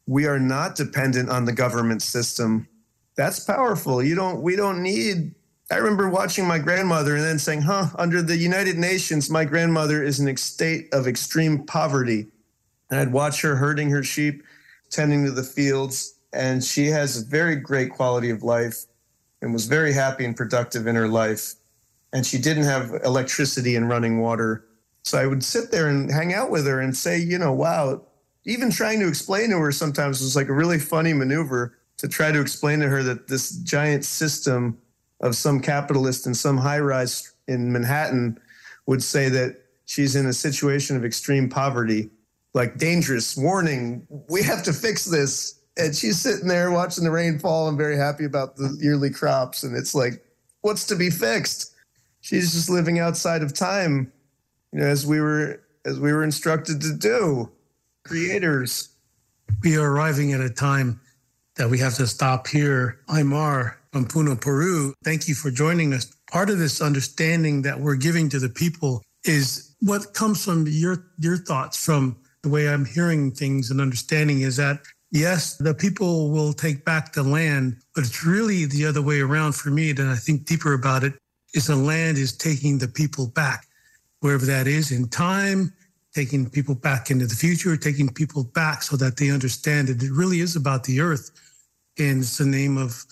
We 0.08 0.26
are 0.26 0.40
not 0.40 0.76
dependent 0.76 1.30
on 1.30 1.46
the 1.46 1.54
government 1.54 2.02
system. 2.02 2.68
That's 3.16 3.40
powerful. 3.40 4.04
You 4.04 4.16
don't 4.16 4.42
we 4.42 4.56
don't 4.56 4.82
need 4.82 5.36
I 5.72 5.78
remember 5.78 6.10
watching 6.10 6.48
my 6.48 6.60
grandmother 6.60 7.16
and 7.16 7.24
then 7.24 7.40
saying, 7.40 7.64
"Huh, 7.64 7.90
under 7.96 8.22
the 8.22 8.38
United 8.38 8.78
Nations, 8.78 9.30
my 9.30 9.46
grandmother 9.46 10.04
is 10.04 10.20
in 10.20 10.28
a 10.28 10.38
state 10.38 10.94
of 10.94 11.08
extreme 11.08 11.66
poverty." 11.66 12.28
And 12.90 13.00
I'd 13.00 13.12
watch 13.12 13.42
her 13.42 13.56
herding 13.56 13.90
her 13.90 14.04
sheep, 14.04 14.44
tending 14.92 15.26
to 15.26 15.32
the 15.32 15.44
fields, 15.44 16.16
and 16.34 16.64
she 16.64 16.88
has 16.88 17.18
a 17.18 17.26
very 17.26 17.56
great 17.56 17.92
quality 17.92 18.30
of 18.30 18.44
life 18.44 18.86
and 19.42 19.54
was 19.54 19.68
very 19.68 19.94
happy 19.94 20.26
and 20.26 20.36
productive 20.36 20.88
in 20.88 20.96
her 20.96 21.08
life 21.08 21.56
and 22.16 22.26
she 22.26 22.38
didn't 22.38 22.64
have 22.64 22.94
electricity 23.04 23.76
and 23.76 23.90
running 23.90 24.22
water. 24.22 24.66
So 25.04 25.18
I 25.18 25.28
would 25.28 25.44
sit 25.44 25.70
there 25.70 25.90
and 25.90 26.10
hang 26.10 26.34
out 26.34 26.50
with 26.50 26.66
her 26.66 26.80
and 26.80 26.96
say, 26.96 27.20
you 27.20 27.38
know, 27.38 27.52
wow, 27.52 28.04
even 28.46 28.72
trying 28.72 29.02
to 29.02 29.08
explain 29.08 29.50
to 29.50 29.58
her 29.58 29.74
sometimes 29.74 30.22
was 30.22 30.34
like 30.34 30.48
a 30.48 30.54
really 30.54 30.80
funny 30.80 31.12
maneuver 31.12 31.78
to 31.98 32.08
try 32.08 32.32
to 32.32 32.40
explain 32.40 32.80
to 32.80 32.88
her 32.88 33.04
that 33.04 33.28
this 33.28 33.58
giant 33.58 34.06
system 34.06 34.78
of 35.20 35.36
some 35.36 35.60
capitalist 35.60 36.26
in 36.26 36.34
some 36.34 36.58
high 36.58 36.80
rise 36.80 37.34
in 37.50 37.74
Manhattan 37.74 38.40
would 38.88 39.04
say 39.04 39.28
that 39.28 39.58
she's 39.86 40.16
in 40.16 40.26
a 40.26 40.34
situation 40.34 40.96
of 40.96 41.04
extreme 41.04 41.50
poverty, 41.50 42.10
like 42.54 42.78
dangerous, 42.78 43.36
warning, 43.36 44.08
we 44.30 44.42
have 44.42 44.64
to 44.64 44.72
fix 44.72 45.04
this. 45.04 45.60
And 45.78 45.96
she's 45.96 46.20
sitting 46.20 46.48
there 46.48 46.72
watching 46.72 47.04
the 47.04 47.12
rain 47.12 47.38
fall 47.38 47.68
and 47.68 47.78
very 47.78 47.98
happy 47.98 48.26
about 48.26 48.56
the 48.56 48.78
yearly 48.80 49.10
crops. 49.10 49.64
And 49.64 49.76
it's 49.76 49.94
like, 49.94 50.26
what's 50.62 50.86
to 50.88 50.96
be 50.96 51.10
fixed? 51.10 51.76
she's 52.26 52.54
just 52.54 52.70
living 52.70 52.98
outside 53.00 53.44
of 53.44 53.54
time, 53.54 54.12
you 54.74 54.80
know, 54.80 54.88
as 54.88 55.06
we 55.06 55.22
were 55.22 55.62
as 55.86 56.00
we 56.00 56.12
were 56.12 56.24
instructed 56.24 56.82
to 56.82 56.94
do. 56.94 57.50
Creators. 58.04 58.90
We 59.64 59.78
are 59.78 59.92
arriving 59.92 60.34
at 60.34 60.42
a 60.42 60.50
time 60.50 61.00
that 61.56 61.70
we 61.70 61.78
have 61.80 61.94
to 61.96 62.08
stop 62.08 62.48
here. 62.48 63.00
Aymar 63.08 63.76
from 63.94 64.08
Puno, 64.08 64.40
Peru. 64.40 64.94
Thank 65.04 65.28
you 65.28 65.36
for 65.36 65.52
joining 65.52 65.94
us. 65.94 66.12
Part 66.32 66.50
of 66.50 66.58
this 66.58 66.82
understanding 66.82 67.62
that 67.62 67.80
we're 67.80 67.96
giving 67.96 68.28
to 68.30 68.40
the 68.40 68.50
people 68.50 69.04
is 69.24 69.76
what 69.82 70.14
comes 70.14 70.44
from 70.44 70.66
your 70.68 71.06
your 71.20 71.38
thoughts 71.38 71.84
from 71.84 72.18
the 72.42 72.50
way 72.50 72.68
I'm 72.68 72.86
hearing 72.86 73.32
things 73.32 73.70
and 73.70 73.80
understanding 73.80 74.42
is 74.42 74.58
that 74.58 74.82
yes, 75.16 75.56
the 75.56 75.74
people 75.74 76.30
will 76.30 76.54
take 76.54 76.84
back 76.84 77.14
the 77.14 77.24
land, 77.24 77.78
but 77.96 78.04
it's 78.04 78.26
really 78.26 78.66
the 78.66 78.86
other 78.86 79.02
way 79.02 79.22
around 79.22 79.56
for 79.56 79.70
me. 79.70 79.90
And 79.92 80.02
I 80.02 80.16
think 80.16 80.46
deeper 80.46 80.74
about 80.74 81.04
it 81.04 81.14
is 81.54 81.68
the 81.68 81.76
land 81.76 82.18
is 82.18 82.36
taking 82.36 82.78
the 82.78 82.88
people 82.88 83.28
back, 83.28 83.66
wherever 84.20 84.46
that 84.46 84.68
is 84.68 84.92
in 84.92 85.08
time, 85.08 85.74
taking 86.14 86.50
people 86.50 86.76
back 86.76 87.10
into 87.10 87.26
the 87.26 87.36
future, 87.36 87.78
taking 87.78 88.10
people 88.10 88.44
back 88.44 88.84
so 88.84 88.98
that 88.98 89.16
they 89.16 89.32
understand 89.32 89.88
that 89.88 90.04
it 90.04 90.12
really 90.12 90.42
is 90.42 90.56
about 90.56 90.84
the 90.84 91.00
earth. 91.00 91.32
And 91.98 92.22
it's 92.22 92.38
the 92.38 92.46
name 92.46 92.78
of 92.78 93.06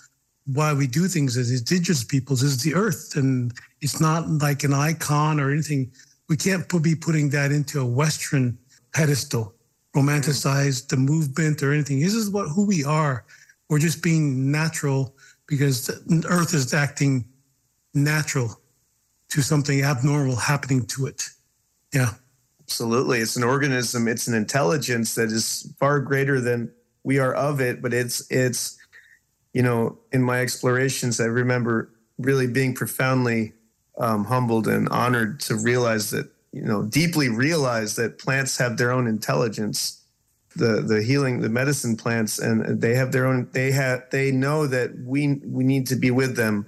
why 0.46 0.74
we 0.74 0.86
do 0.86 1.08
things 1.08 1.38
as 1.38 1.50
indigenous 1.50 2.04
peoples 2.04 2.42
is 2.42 2.62
the 2.62 2.74
earth. 2.74 3.16
And 3.16 3.52
it's 3.80 3.98
not 3.98 4.28
like 4.28 4.62
an 4.62 4.74
icon 4.74 5.40
or 5.40 5.50
anything. 5.50 5.90
We 6.28 6.36
can't 6.36 6.68
be 6.82 6.94
putting 6.94 7.30
that 7.30 7.50
into 7.50 7.80
a 7.80 7.86
Western 7.86 8.58
pedestal, 8.92 9.53
romanticize 9.94 10.88
the 10.88 10.96
movement 10.96 11.62
or 11.62 11.72
anything. 11.72 12.00
This 12.00 12.14
is 12.14 12.30
what 12.30 12.48
who 12.48 12.66
we 12.66 12.84
are. 12.84 13.24
We're 13.68 13.78
just 13.78 14.02
being 14.02 14.50
natural 14.50 15.14
because 15.46 15.90
earth 16.28 16.54
is 16.54 16.74
acting 16.74 17.26
natural 17.94 18.60
to 19.30 19.42
something 19.42 19.82
abnormal 19.82 20.36
happening 20.36 20.86
to 20.86 21.06
it. 21.06 21.24
Yeah. 21.92 22.10
Absolutely. 22.62 23.20
It's 23.20 23.36
an 23.36 23.44
organism, 23.44 24.08
it's 24.08 24.26
an 24.26 24.34
intelligence 24.34 25.14
that 25.14 25.30
is 25.30 25.72
far 25.78 26.00
greater 26.00 26.40
than 26.40 26.72
we 27.04 27.18
are 27.18 27.34
of 27.34 27.60
it, 27.60 27.82
but 27.82 27.92
it's 27.92 28.26
it's 28.30 28.78
you 29.52 29.62
know, 29.62 29.98
in 30.12 30.22
my 30.22 30.40
explorations 30.40 31.20
I 31.20 31.26
remember 31.26 31.90
really 32.18 32.46
being 32.46 32.74
profoundly 32.74 33.52
um, 33.98 34.24
humbled 34.24 34.66
and 34.66 34.88
honored 34.88 35.40
to 35.40 35.56
realize 35.56 36.10
that, 36.10 36.28
you 36.54 36.62
know, 36.62 36.84
deeply 36.84 37.28
realize 37.28 37.96
that 37.96 38.20
plants 38.20 38.56
have 38.58 38.76
their 38.76 38.92
own 38.92 39.08
intelligence 39.08 40.00
the 40.56 40.82
the 40.82 41.02
healing 41.02 41.40
the 41.40 41.48
medicine 41.48 41.96
plants 41.96 42.38
and 42.38 42.80
they 42.80 42.94
have 42.94 43.10
their 43.10 43.26
own 43.26 43.48
they 43.50 43.72
have 43.72 44.04
they 44.12 44.30
know 44.30 44.68
that 44.68 44.96
we 45.00 45.40
we 45.44 45.64
need 45.64 45.84
to 45.88 45.96
be 45.96 46.12
with 46.12 46.36
them. 46.36 46.64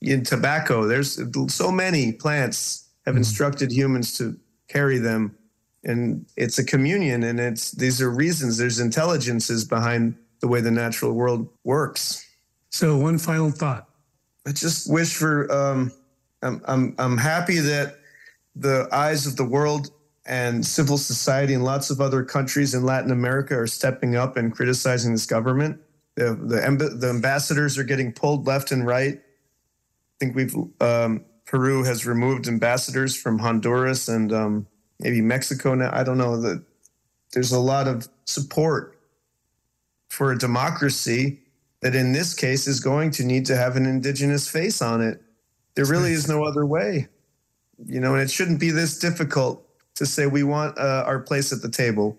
In 0.00 0.24
tobacco 0.24 0.86
there's 0.86 1.20
so 1.48 1.70
many 1.70 2.12
plants 2.12 2.88
have 3.04 3.16
mm. 3.16 3.18
instructed 3.18 3.70
humans 3.70 4.16
to 4.16 4.34
carry 4.68 4.96
them 4.96 5.36
and 5.84 6.24
it's 6.38 6.58
a 6.58 6.64
communion 6.64 7.22
and 7.22 7.38
it's 7.38 7.72
these 7.72 8.00
are 8.00 8.10
reasons 8.10 8.56
there's 8.56 8.80
intelligences 8.80 9.62
behind 9.62 10.16
the 10.40 10.48
way 10.48 10.62
the 10.62 10.70
natural 10.70 11.12
world 11.12 11.46
works. 11.64 12.26
So 12.70 12.96
one 12.96 13.18
final 13.18 13.50
thought. 13.50 13.90
I 14.46 14.52
just 14.52 14.90
wish 14.90 15.14
for 15.14 15.52
um 15.52 15.92
i'm 16.40 16.62
i'm, 16.66 16.94
I'm 16.98 17.18
happy 17.18 17.58
that 17.58 17.98
the 18.56 18.88
eyes 18.90 19.26
of 19.26 19.36
the 19.36 19.44
world 19.44 19.90
and 20.24 20.66
civil 20.66 20.98
society 20.98 21.54
and 21.54 21.64
lots 21.64 21.90
of 21.90 22.00
other 22.00 22.24
countries 22.24 22.74
in 22.74 22.84
Latin 22.84 23.10
America 23.10 23.56
are 23.56 23.66
stepping 23.66 24.16
up 24.16 24.36
and 24.36 24.52
criticizing 24.52 25.12
this 25.12 25.26
government. 25.26 25.80
The, 26.16 26.34
the, 26.34 26.88
the 26.88 27.10
ambassadors 27.10 27.78
are 27.78 27.84
getting 27.84 28.12
pulled 28.12 28.46
left 28.46 28.72
and 28.72 28.86
right. 28.86 29.18
I 29.18 30.16
think 30.18 30.34
we've 30.34 30.54
um, 30.80 31.24
Peru 31.44 31.84
has 31.84 32.06
removed 32.06 32.48
ambassadors 32.48 33.14
from 33.14 33.38
Honduras 33.38 34.08
and 34.08 34.32
um, 34.32 34.66
maybe 34.98 35.20
Mexico 35.20 35.74
now. 35.74 35.90
I 35.92 36.02
don't 36.02 36.18
know 36.18 36.40
that 36.40 36.64
there's 37.32 37.52
a 37.52 37.60
lot 37.60 37.86
of 37.86 38.08
support 38.24 38.98
for 40.08 40.32
a 40.32 40.38
democracy 40.38 41.40
that 41.82 41.94
in 41.94 42.12
this 42.12 42.34
case 42.34 42.66
is 42.66 42.80
going 42.80 43.10
to 43.12 43.24
need 43.24 43.46
to 43.46 43.56
have 43.56 43.76
an 43.76 43.86
indigenous 43.86 44.48
face 44.48 44.82
on 44.82 45.02
it. 45.02 45.22
There 45.74 45.84
really 45.84 46.12
is 46.12 46.26
no 46.26 46.42
other 46.44 46.64
way, 46.64 47.08
you 47.84 48.00
know, 48.00 48.14
and 48.14 48.22
it 48.22 48.30
shouldn't 48.30 48.60
be 48.60 48.70
this 48.70 48.98
difficult 48.98 49.62
to 49.96 50.06
say 50.06 50.26
we 50.26 50.42
want 50.42 50.78
uh, 50.78 51.04
our 51.06 51.20
place 51.20 51.52
at 51.52 51.62
the 51.62 51.70
table. 51.70 52.18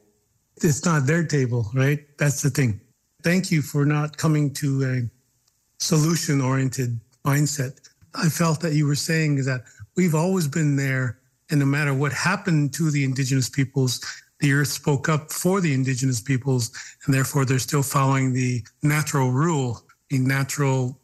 It's 0.57 0.85
not 0.85 1.05
their 1.05 1.23
table, 1.23 1.69
right? 1.73 2.05
That's 2.17 2.41
the 2.41 2.49
thing. 2.49 2.79
Thank 3.23 3.51
you 3.51 3.61
for 3.61 3.85
not 3.85 4.17
coming 4.17 4.53
to 4.55 4.83
a 4.83 5.83
solution 5.83 6.41
oriented 6.41 6.99
mindset. 7.25 7.79
I 8.15 8.29
felt 8.29 8.61
that 8.61 8.73
you 8.73 8.87
were 8.87 8.95
saying 8.95 9.43
that 9.45 9.63
we've 9.95 10.15
always 10.15 10.47
been 10.47 10.75
there, 10.75 11.19
and 11.49 11.59
no 11.59 11.65
matter 11.65 11.93
what 11.93 12.11
happened 12.11 12.73
to 12.75 12.89
the 12.89 13.03
indigenous 13.03 13.49
peoples, 13.49 14.01
the 14.39 14.53
earth 14.53 14.69
spoke 14.69 15.09
up 15.09 15.31
for 15.31 15.61
the 15.61 15.73
indigenous 15.73 16.21
peoples, 16.21 16.71
and 17.05 17.13
therefore 17.13 17.45
they're 17.45 17.59
still 17.59 17.83
following 17.83 18.33
the 18.33 18.63
natural 18.83 19.31
rule, 19.31 19.81
the 20.09 20.19
natural 20.19 20.99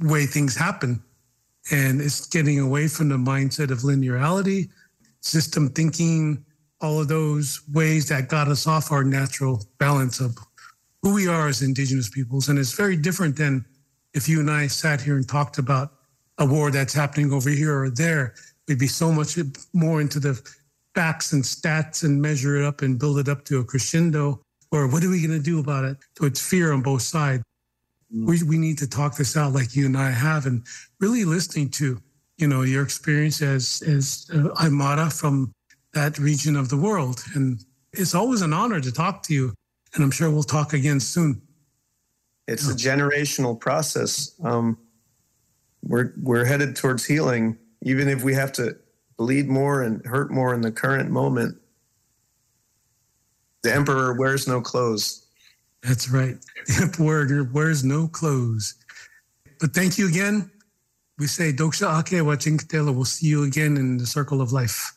way 0.00 0.26
things 0.26 0.56
happen. 0.56 1.02
And 1.70 2.00
it's 2.00 2.26
getting 2.26 2.60
away 2.60 2.88
from 2.88 3.08
the 3.08 3.16
mindset 3.16 3.70
of 3.70 3.80
linearity 3.80 4.68
system 5.20 5.68
thinking, 5.70 6.44
all 6.80 7.00
of 7.00 7.08
those 7.08 7.62
ways 7.72 8.08
that 8.08 8.28
got 8.28 8.48
us 8.48 8.66
off 8.66 8.92
our 8.92 9.02
natural 9.02 9.64
balance 9.78 10.20
of 10.20 10.36
who 11.02 11.14
we 11.14 11.26
are 11.26 11.48
as 11.48 11.62
indigenous 11.62 12.08
peoples. 12.08 12.48
And 12.48 12.58
it's 12.58 12.74
very 12.74 12.96
different 12.96 13.36
than 13.36 13.64
if 14.14 14.28
you 14.28 14.40
and 14.40 14.50
I 14.50 14.66
sat 14.66 15.00
here 15.00 15.16
and 15.16 15.28
talked 15.28 15.58
about 15.58 15.92
a 16.38 16.46
war 16.46 16.70
that's 16.70 16.94
happening 16.94 17.32
over 17.32 17.50
here 17.50 17.82
or 17.82 17.90
there. 17.90 18.34
We'd 18.68 18.78
be 18.78 18.86
so 18.88 19.10
much 19.10 19.38
more 19.72 20.00
into 20.00 20.20
the 20.20 20.40
facts 20.94 21.32
and 21.32 21.42
stats 21.42 22.04
and 22.04 22.20
measure 22.20 22.56
it 22.56 22.64
up 22.64 22.82
and 22.82 22.98
build 22.98 23.18
it 23.18 23.28
up 23.28 23.44
to 23.46 23.60
a 23.60 23.64
crescendo. 23.64 24.40
Or 24.72 24.88
what 24.88 25.04
are 25.04 25.10
we 25.10 25.26
going 25.26 25.38
to 25.38 25.44
do 25.44 25.60
about 25.60 25.84
it? 25.84 25.96
So 26.18 26.26
it's 26.26 26.40
fear 26.40 26.72
on 26.72 26.82
both 26.82 27.02
sides. 27.02 27.42
We, 28.24 28.42
we 28.42 28.58
need 28.58 28.78
to 28.78 28.88
talk 28.88 29.16
this 29.16 29.36
out 29.36 29.52
like 29.52 29.76
you 29.76 29.86
and 29.86 29.96
I 29.96 30.10
have 30.10 30.46
and 30.46 30.64
really 31.00 31.24
listening 31.24 31.70
to 31.70 32.00
you 32.38 32.46
know 32.46 32.62
your 32.62 32.82
experience 32.82 33.42
as 33.42 33.82
as 33.86 34.30
uh, 34.32 34.54
Aymara 34.62 35.12
from 35.12 35.52
that 35.92 36.18
region 36.18 36.56
of 36.56 36.68
the 36.68 36.76
world, 36.76 37.22
and 37.34 37.58
it's 37.92 38.14
always 38.14 38.42
an 38.42 38.52
honor 38.52 38.80
to 38.80 38.92
talk 38.92 39.22
to 39.24 39.34
you. 39.34 39.54
And 39.94 40.04
I'm 40.04 40.10
sure 40.10 40.30
we'll 40.30 40.42
talk 40.42 40.74
again 40.74 41.00
soon. 41.00 41.40
It's 42.46 42.68
a 42.68 42.74
generational 42.74 43.58
process. 43.58 44.34
Um, 44.44 44.78
we're 45.82 46.12
we're 46.22 46.44
headed 46.44 46.76
towards 46.76 47.04
healing, 47.04 47.58
even 47.82 48.08
if 48.08 48.22
we 48.22 48.34
have 48.34 48.52
to 48.52 48.76
bleed 49.16 49.48
more 49.48 49.82
and 49.82 50.04
hurt 50.04 50.30
more 50.30 50.54
in 50.54 50.60
the 50.60 50.70
current 50.70 51.10
moment. 51.10 51.56
The 53.62 53.74
emperor 53.74 54.14
wears 54.14 54.46
no 54.46 54.60
clothes. 54.60 55.25
That's 55.86 56.10
right. 56.10 56.36
The 56.66 56.82
emperor 56.82 57.48
wears 57.52 57.84
no 57.84 58.08
clothes. 58.08 58.74
But 59.60 59.72
thank 59.72 59.98
you 59.98 60.08
again 60.08 60.50
we 61.18 61.26
say 61.26 61.52
doksha 61.52 61.98
ake 62.00 62.24
wa 62.24 62.36
chinkitela. 62.36 62.94
We'll 62.94 63.04
see 63.04 63.28
you 63.28 63.44
again 63.44 63.76
in 63.76 63.96
the 63.96 64.06
circle 64.06 64.42
of 64.42 64.52
life. 64.52 64.92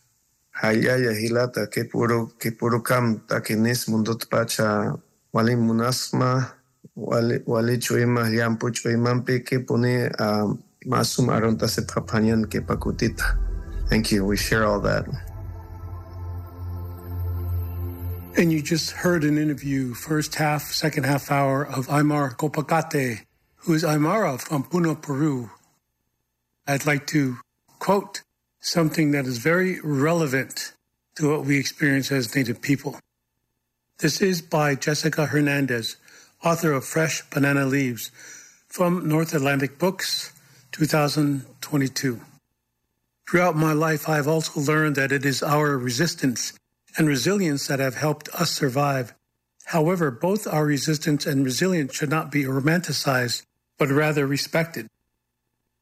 Hayaya 0.61 1.15
hilata 1.15 1.67
ke 1.71 1.89
puro 1.89 2.27
ke 2.37 2.57
puro 2.57 2.81
kam 2.81 3.19
takinis 3.27 3.87
mundot 3.87 4.29
pacha 4.29 4.99
wali 5.31 5.55
munasma 5.55 6.51
wali 6.95 7.39
wali 7.45 7.77
chuima 7.77 8.27
yampu 8.27 8.67
chuimampi 8.71 9.45
ke 9.45 9.65
pone 9.65 10.11
ah, 10.19 10.51
masum 10.85 11.31
aronta 11.31 11.69
se 11.69 11.81
papanyan 11.83 12.43
ke 12.45 12.59
pakutita. 12.59 13.37
Thank 13.87 14.11
you. 14.11 14.25
We 14.25 14.35
share 14.35 14.65
all 14.65 14.81
that. 14.81 15.07
And 18.39 18.53
you 18.53 18.61
just 18.61 18.91
heard 18.91 19.25
an 19.25 19.37
interview, 19.37 19.93
first 19.93 20.35
half, 20.35 20.61
second 20.71 21.03
half 21.03 21.29
hour 21.29 21.61
of 21.61 21.87
Aymar 21.87 22.37
Ccopacatty, 22.37 23.25
who 23.57 23.73
is 23.73 23.83
Aymara 23.83 24.39
from 24.39 24.63
Puno, 24.63 24.95
Peru, 24.95 25.51
I'd 26.65 26.85
like 26.85 27.05
to 27.07 27.35
quote 27.79 28.21
something 28.61 29.11
that 29.11 29.25
is 29.25 29.39
very 29.39 29.81
relevant 29.81 30.71
to 31.15 31.29
what 31.29 31.43
we 31.43 31.59
experience 31.59 32.13
as 32.13 32.33
Native 32.33 32.61
people. 32.61 32.97
This 33.97 34.21
is 34.21 34.41
by 34.41 34.73
Jessica 34.75 35.25
Hernandez, 35.25 35.97
author 36.41 36.71
of 36.71 36.85
Fresh 36.85 37.29
Banana 37.31 37.65
Leaves 37.65 38.09
from 38.69 39.05
North 39.05 39.33
Atlantic 39.33 39.77
Books, 39.77 40.31
2022. 40.71 42.21
Throughout 43.29 43.57
my 43.57 43.73
life, 43.73 44.07
I 44.07 44.15
have 44.15 44.29
also 44.29 44.61
learned 44.61 44.95
that 44.95 45.11
it 45.11 45.25
is 45.25 45.43
our 45.43 45.77
resistance 45.77 46.53
and 46.99 47.07
resilience 47.07 47.67
that 47.67 47.79
have 47.79 47.95
helped 47.95 48.27
us 48.35 48.51
survive. 48.51 49.15
However, 49.67 50.11
both 50.11 50.45
our 50.45 50.65
resistance 50.65 51.25
and 51.25 51.45
resilience 51.45 51.95
should 51.95 52.09
not 52.09 52.29
be 52.29 52.43
romanticized, 52.43 53.43
but 53.77 53.87
rather 53.89 54.27
respected. 54.27 54.87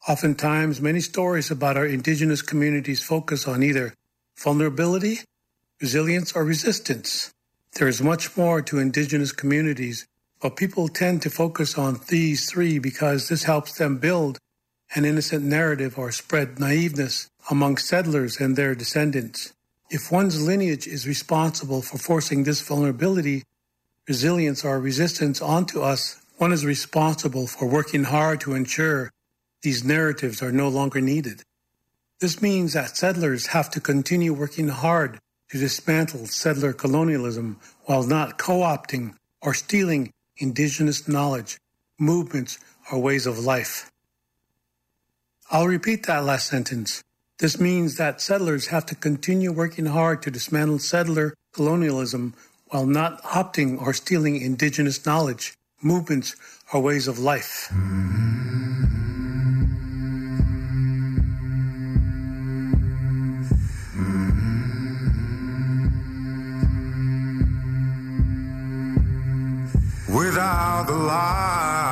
Oftentimes, 0.07 0.79
many 0.79 1.01
stories 1.01 1.49
about 1.49 1.75
our 1.75 1.87
indigenous 1.87 2.43
communities 2.43 3.01
focus 3.01 3.47
on 3.47 3.63
either 3.63 3.95
vulnerability, 4.37 5.21
resilience, 5.81 6.33
or 6.33 6.45
resistance. 6.45 7.31
There 7.73 7.87
is 7.87 8.01
much 8.01 8.37
more 8.37 8.61
to 8.61 8.77
indigenous 8.77 9.31
communities, 9.31 10.05
but 10.39 10.55
people 10.55 10.87
tend 10.87 11.23
to 11.23 11.31
focus 11.31 11.79
on 11.79 11.99
these 12.09 12.47
three 12.47 12.77
because 12.77 13.27
this 13.27 13.43
helps 13.43 13.75
them 13.79 13.97
build 13.97 14.37
an 14.93 15.03
innocent 15.03 15.43
narrative 15.43 15.97
or 15.97 16.11
spread 16.11 16.59
naiveness 16.59 17.27
among 17.49 17.77
settlers 17.77 18.39
and 18.39 18.55
their 18.55 18.75
descendants. 18.75 19.51
If 19.89 20.11
one's 20.11 20.41
lineage 20.41 20.85
is 20.85 21.07
responsible 21.07 21.81
for 21.81 21.97
forcing 21.97 22.43
this 22.43 22.61
vulnerability, 22.61 23.43
resilience, 24.07 24.65
or 24.65 24.79
resistance 24.81 25.41
onto 25.41 25.81
us, 25.81 26.21
one 26.37 26.51
is 26.51 26.65
responsible 26.65 27.47
for 27.47 27.67
working 27.67 28.03
hard 28.03 28.41
to 28.41 28.53
ensure 28.53 29.11
these 29.61 29.83
narratives 29.85 30.41
are 30.41 30.51
no 30.51 30.67
longer 30.67 30.99
needed. 30.99 31.41
This 32.19 32.41
means 32.41 32.73
that 32.73 32.97
settlers 32.97 33.47
have 33.47 33.69
to 33.71 33.79
continue 33.79 34.33
working 34.33 34.67
hard 34.67 35.19
to 35.49 35.57
dismantle 35.57 36.27
settler 36.27 36.73
colonialism 36.73 37.59
while 37.85 38.03
not 38.03 38.37
co 38.37 38.59
opting 38.59 39.15
or 39.41 39.53
stealing 39.53 40.11
indigenous 40.37 41.07
knowledge, 41.07 41.57
movements, 41.97 42.59
or 42.91 42.99
ways 42.99 43.25
of 43.25 43.39
life. 43.39 43.89
I'll 45.49 45.67
repeat 45.67 46.05
that 46.07 46.25
last 46.25 46.47
sentence. 46.47 47.03
This 47.39 47.59
means 47.59 47.97
that 47.97 48.19
settlers 48.19 48.67
have 48.67 48.87
to 48.87 48.95
continue 48.95 49.51
working 49.51 49.85
hard 49.85 50.23
to 50.23 50.31
dismantle 50.31 50.79
settler 50.79 51.35
colonialism 51.53 52.33
while 52.69 52.87
not 52.87 53.21
opting 53.21 53.79
or 53.79 53.93
stealing 53.93 54.41
indigenous 54.41 55.05
knowledge, 55.05 55.53
movements, 55.79 56.35
or 56.73 56.81
ways 56.81 57.07
of 57.07 57.19
life. 57.19 57.71
Without 70.09 70.85
the 70.87 70.93
light 70.93 71.86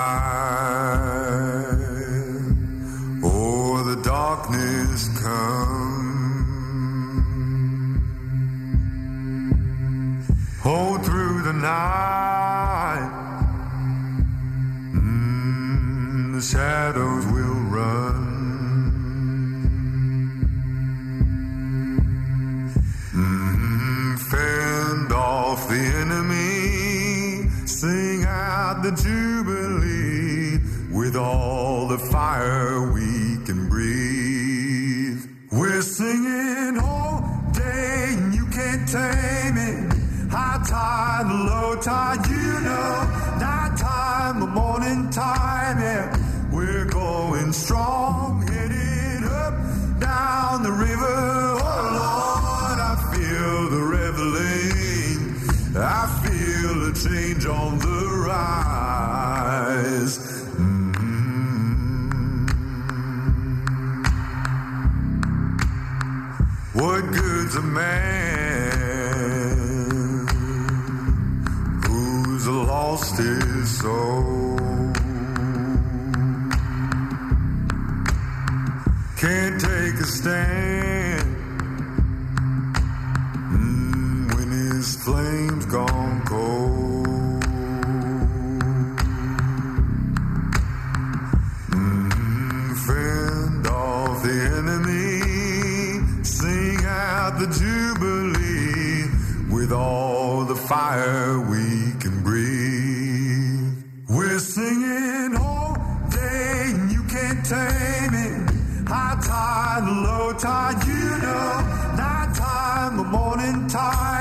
taming. 107.44 108.48
High 108.88 109.18
tide, 109.22 109.88
low 110.04 110.34
tide, 110.34 110.86
you 110.88 111.18
know. 111.24 111.96
Night 111.98 112.34
time, 112.36 112.98
the 112.98 113.04
morning 113.04 113.68
time. 113.68 114.15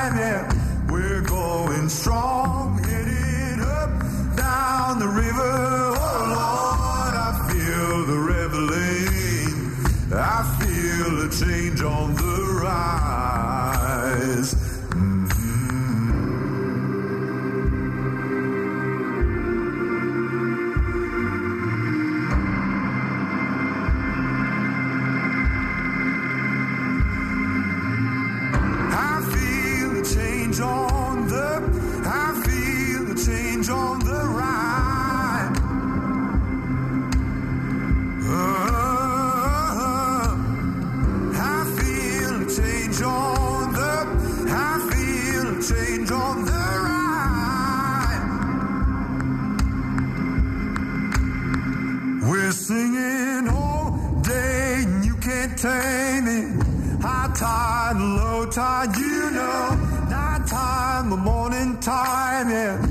Yeah. 62.47 62.84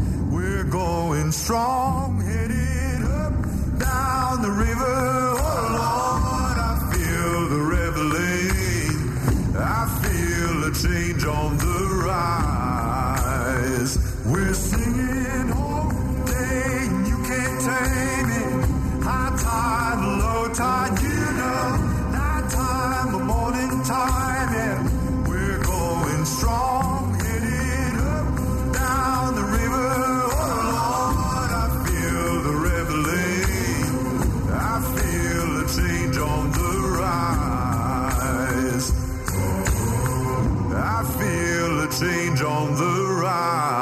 change 42.03 42.41
on 42.41 42.75
the 42.75 43.21
rise. 43.21 43.72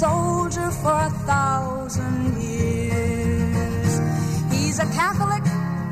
soldier 0.00 0.70
for 0.82 0.96
a 1.08 1.10
thousand 1.28 2.40
years. 2.40 4.00
He's 4.50 4.78
a 4.78 4.86
Catholic, 5.00 5.44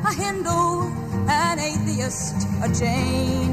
a 0.08 0.12
Hindu, 0.14 0.88
an 1.28 1.58
atheist, 1.58 2.36
a 2.62 2.68
Jain. 2.72 3.47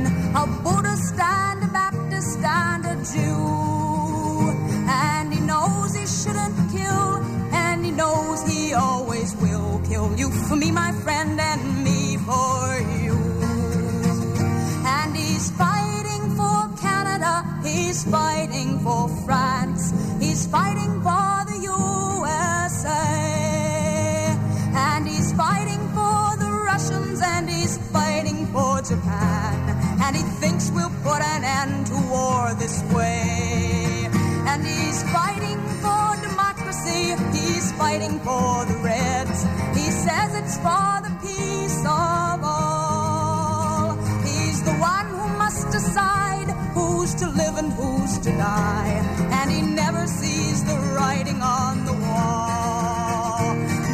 for 40.65 40.91
the 41.07 41.13
peace 41.21 41.81
of 41.85 42.37
all. 42.43 43.93
He's 44.27 44.59
the 44.69 44.75
one 44.93 45.07
who 45.17 45.27
must 45.43 45.63
decide 45.77 46.49
who's 46.75 47.11
to 47.21 47.27
live 47.41 47.55
and 47.61 47.71
who's 47.77 48.13
to 48.25 48.31
die, 48.31 48.93
and 49.37 49.45
he 49.55 49.61
never 49.61 50.03
sees 50.07 50.63
the 50.69 50.77
writing 50.95 51.39
on 51.59 51.73
the 51.89 51.95
wall. 52.05 53.45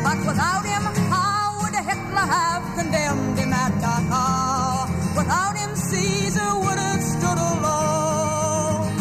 But 0.05 0.19
without 0.29 0.65
him, 0.73 0.83
how 1.15 1.43
would 1.59 1.75
Hitler 1.89 2.27
have 2.37 2.63
condemned 2.79 3.37
him 3.41 3.51
at 3.63 3.73
Dachau? 3.83 4.87
Without 5.19 5.55
him, 5.61 5.71
Caesar 5.75 6.51
would 6.63 6.79
have 6.87 7.03
stood 7.15 7.39
alone. 7.51 8.95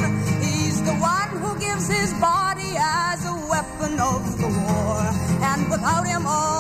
He's 0.45 0.79
the 0.91 0.97
one 1.15 1.31
who 1.43 1.51
gives 1.67 1.87
his 1.99 2.11
body 2.15 2.73
as 2.79 3.19
a 3.33 3.37
weapon 3.53 3.93
of 4.13 4.23
the 4.43 4.51
war, 4.65 5.01
and 5.51 5.61
without 5.71 6.05
him, 6.13 6.27
all 6.27 6.60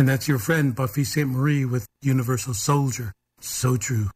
And 0.00 0.08
that's 0.08 0.26
your 0.26 0.38
friend 0.38 0.74
Buffy 0.74 1.04
Sainte-Marie 1.04 1.66
with 1.66 1.86
Universal 2.00 2.54
Soldier. 2.54 3.12
So 3.42 3.76
true. 3.76 4.08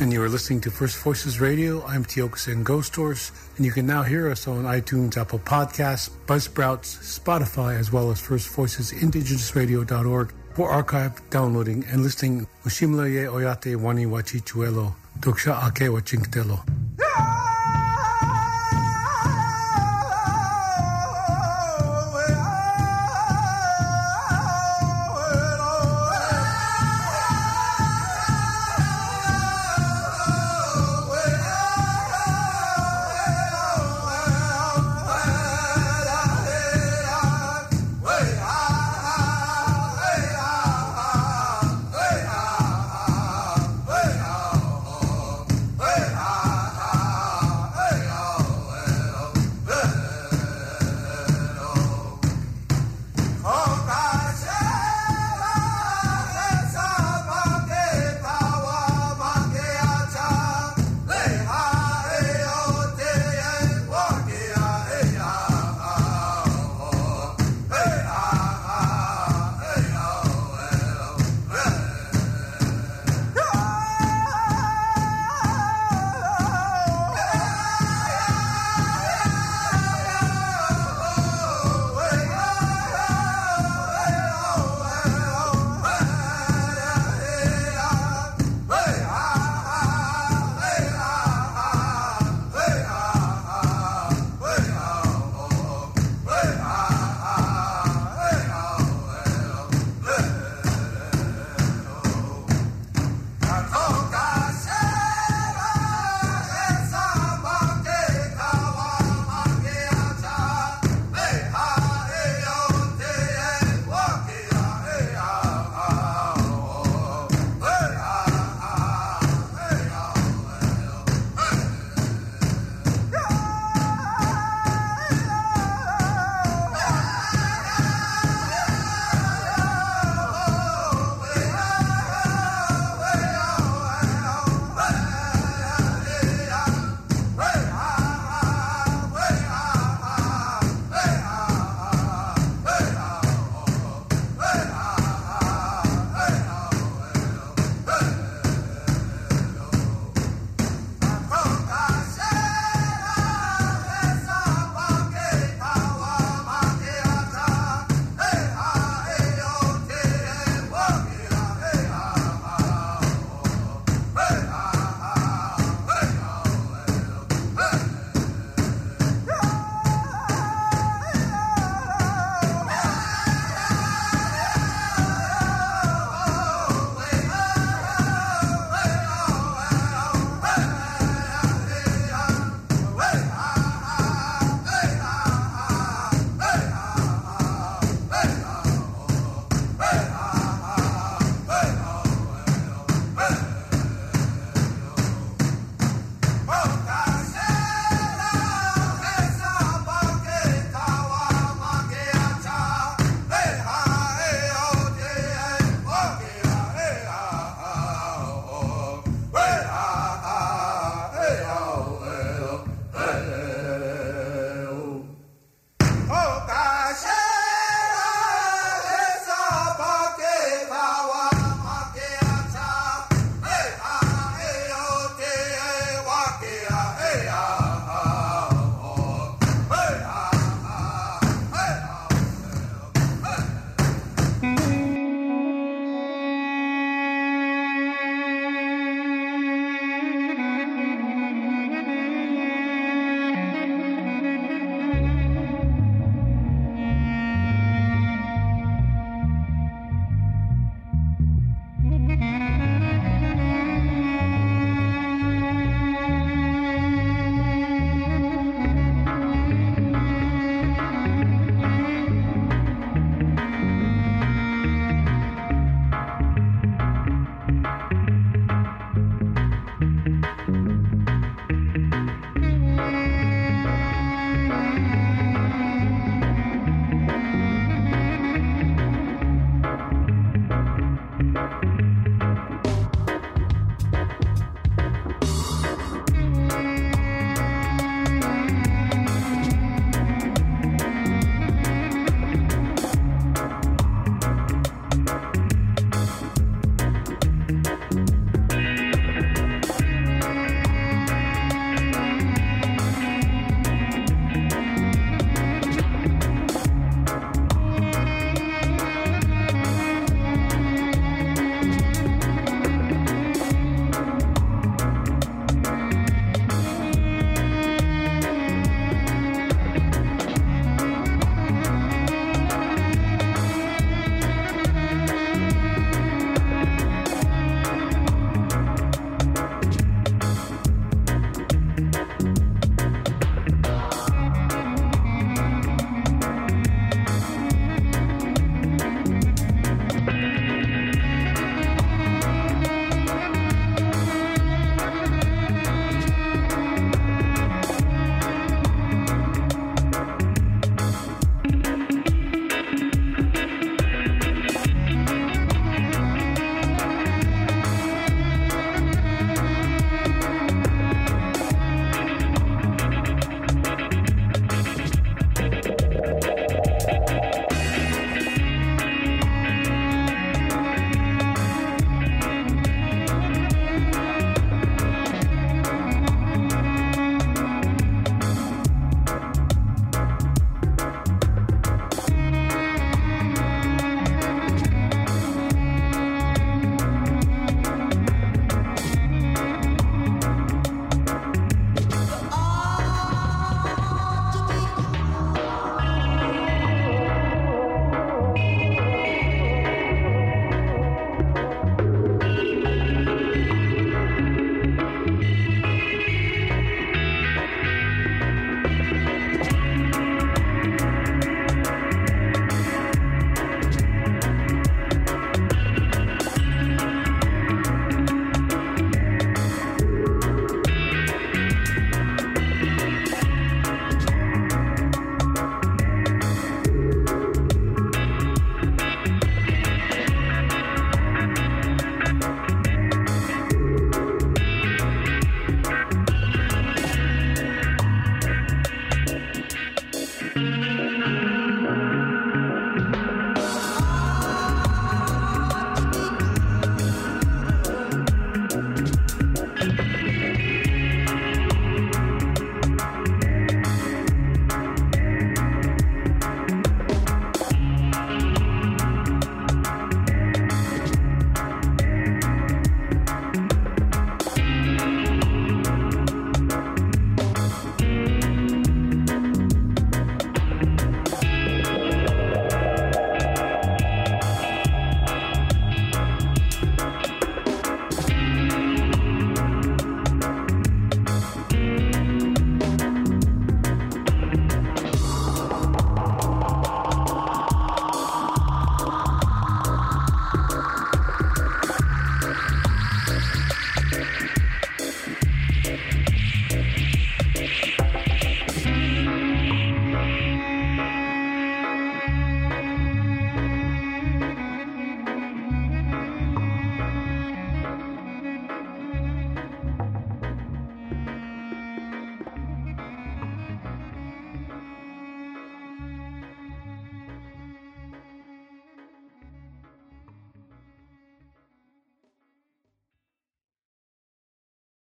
And 0.00 0.12
you 0.12 0.22
are 0.22 0.28
listening 0.28 0.60
to 0.60 0.70
First 0.70 0.96
Voices 0.98 1.40
Radio. 1.40 1.84
I'm 1.84 2.04
Tiokasin 2.04 2.62
Ghost 2.62 2.94
Horse, 2.94 3.32
and 3.56 3.66
you 3.66 3.72
can 3.72 3.84
now 3.84 4.04
hear 4.04 4.30
us 4.30 4.46
on 4.46 4.62
iTunes, 4.62 5.16
Apple 5.16 5.40
Podcasts, 5.40 6.08
Buzzsprouts, 6.26 7.18
Spotify, 7.18 7.80
as 7.80 7.90
well 7.90 8.12
as 8.12 8.20
First 8.20 8.48
Voices 8.50 8.92
Indigenous 8.92 9.50
IndigenousRadio.org 9.50 10.32
for 10.54 10.70
archive, 10.70 11.20
downloading, 11.30 11.84
and 11.90 12.04
listening. 12.04 12.46
Mushimla 12.64 13.12
ye 13.12 13.26
oyate 13.26 13.74
wani 13.74 14.06
wachichuelo, 14.06 14.94
doksha 15.18 15.66
ake 15.66 15.88
wachinkdelo. 15.88 17.39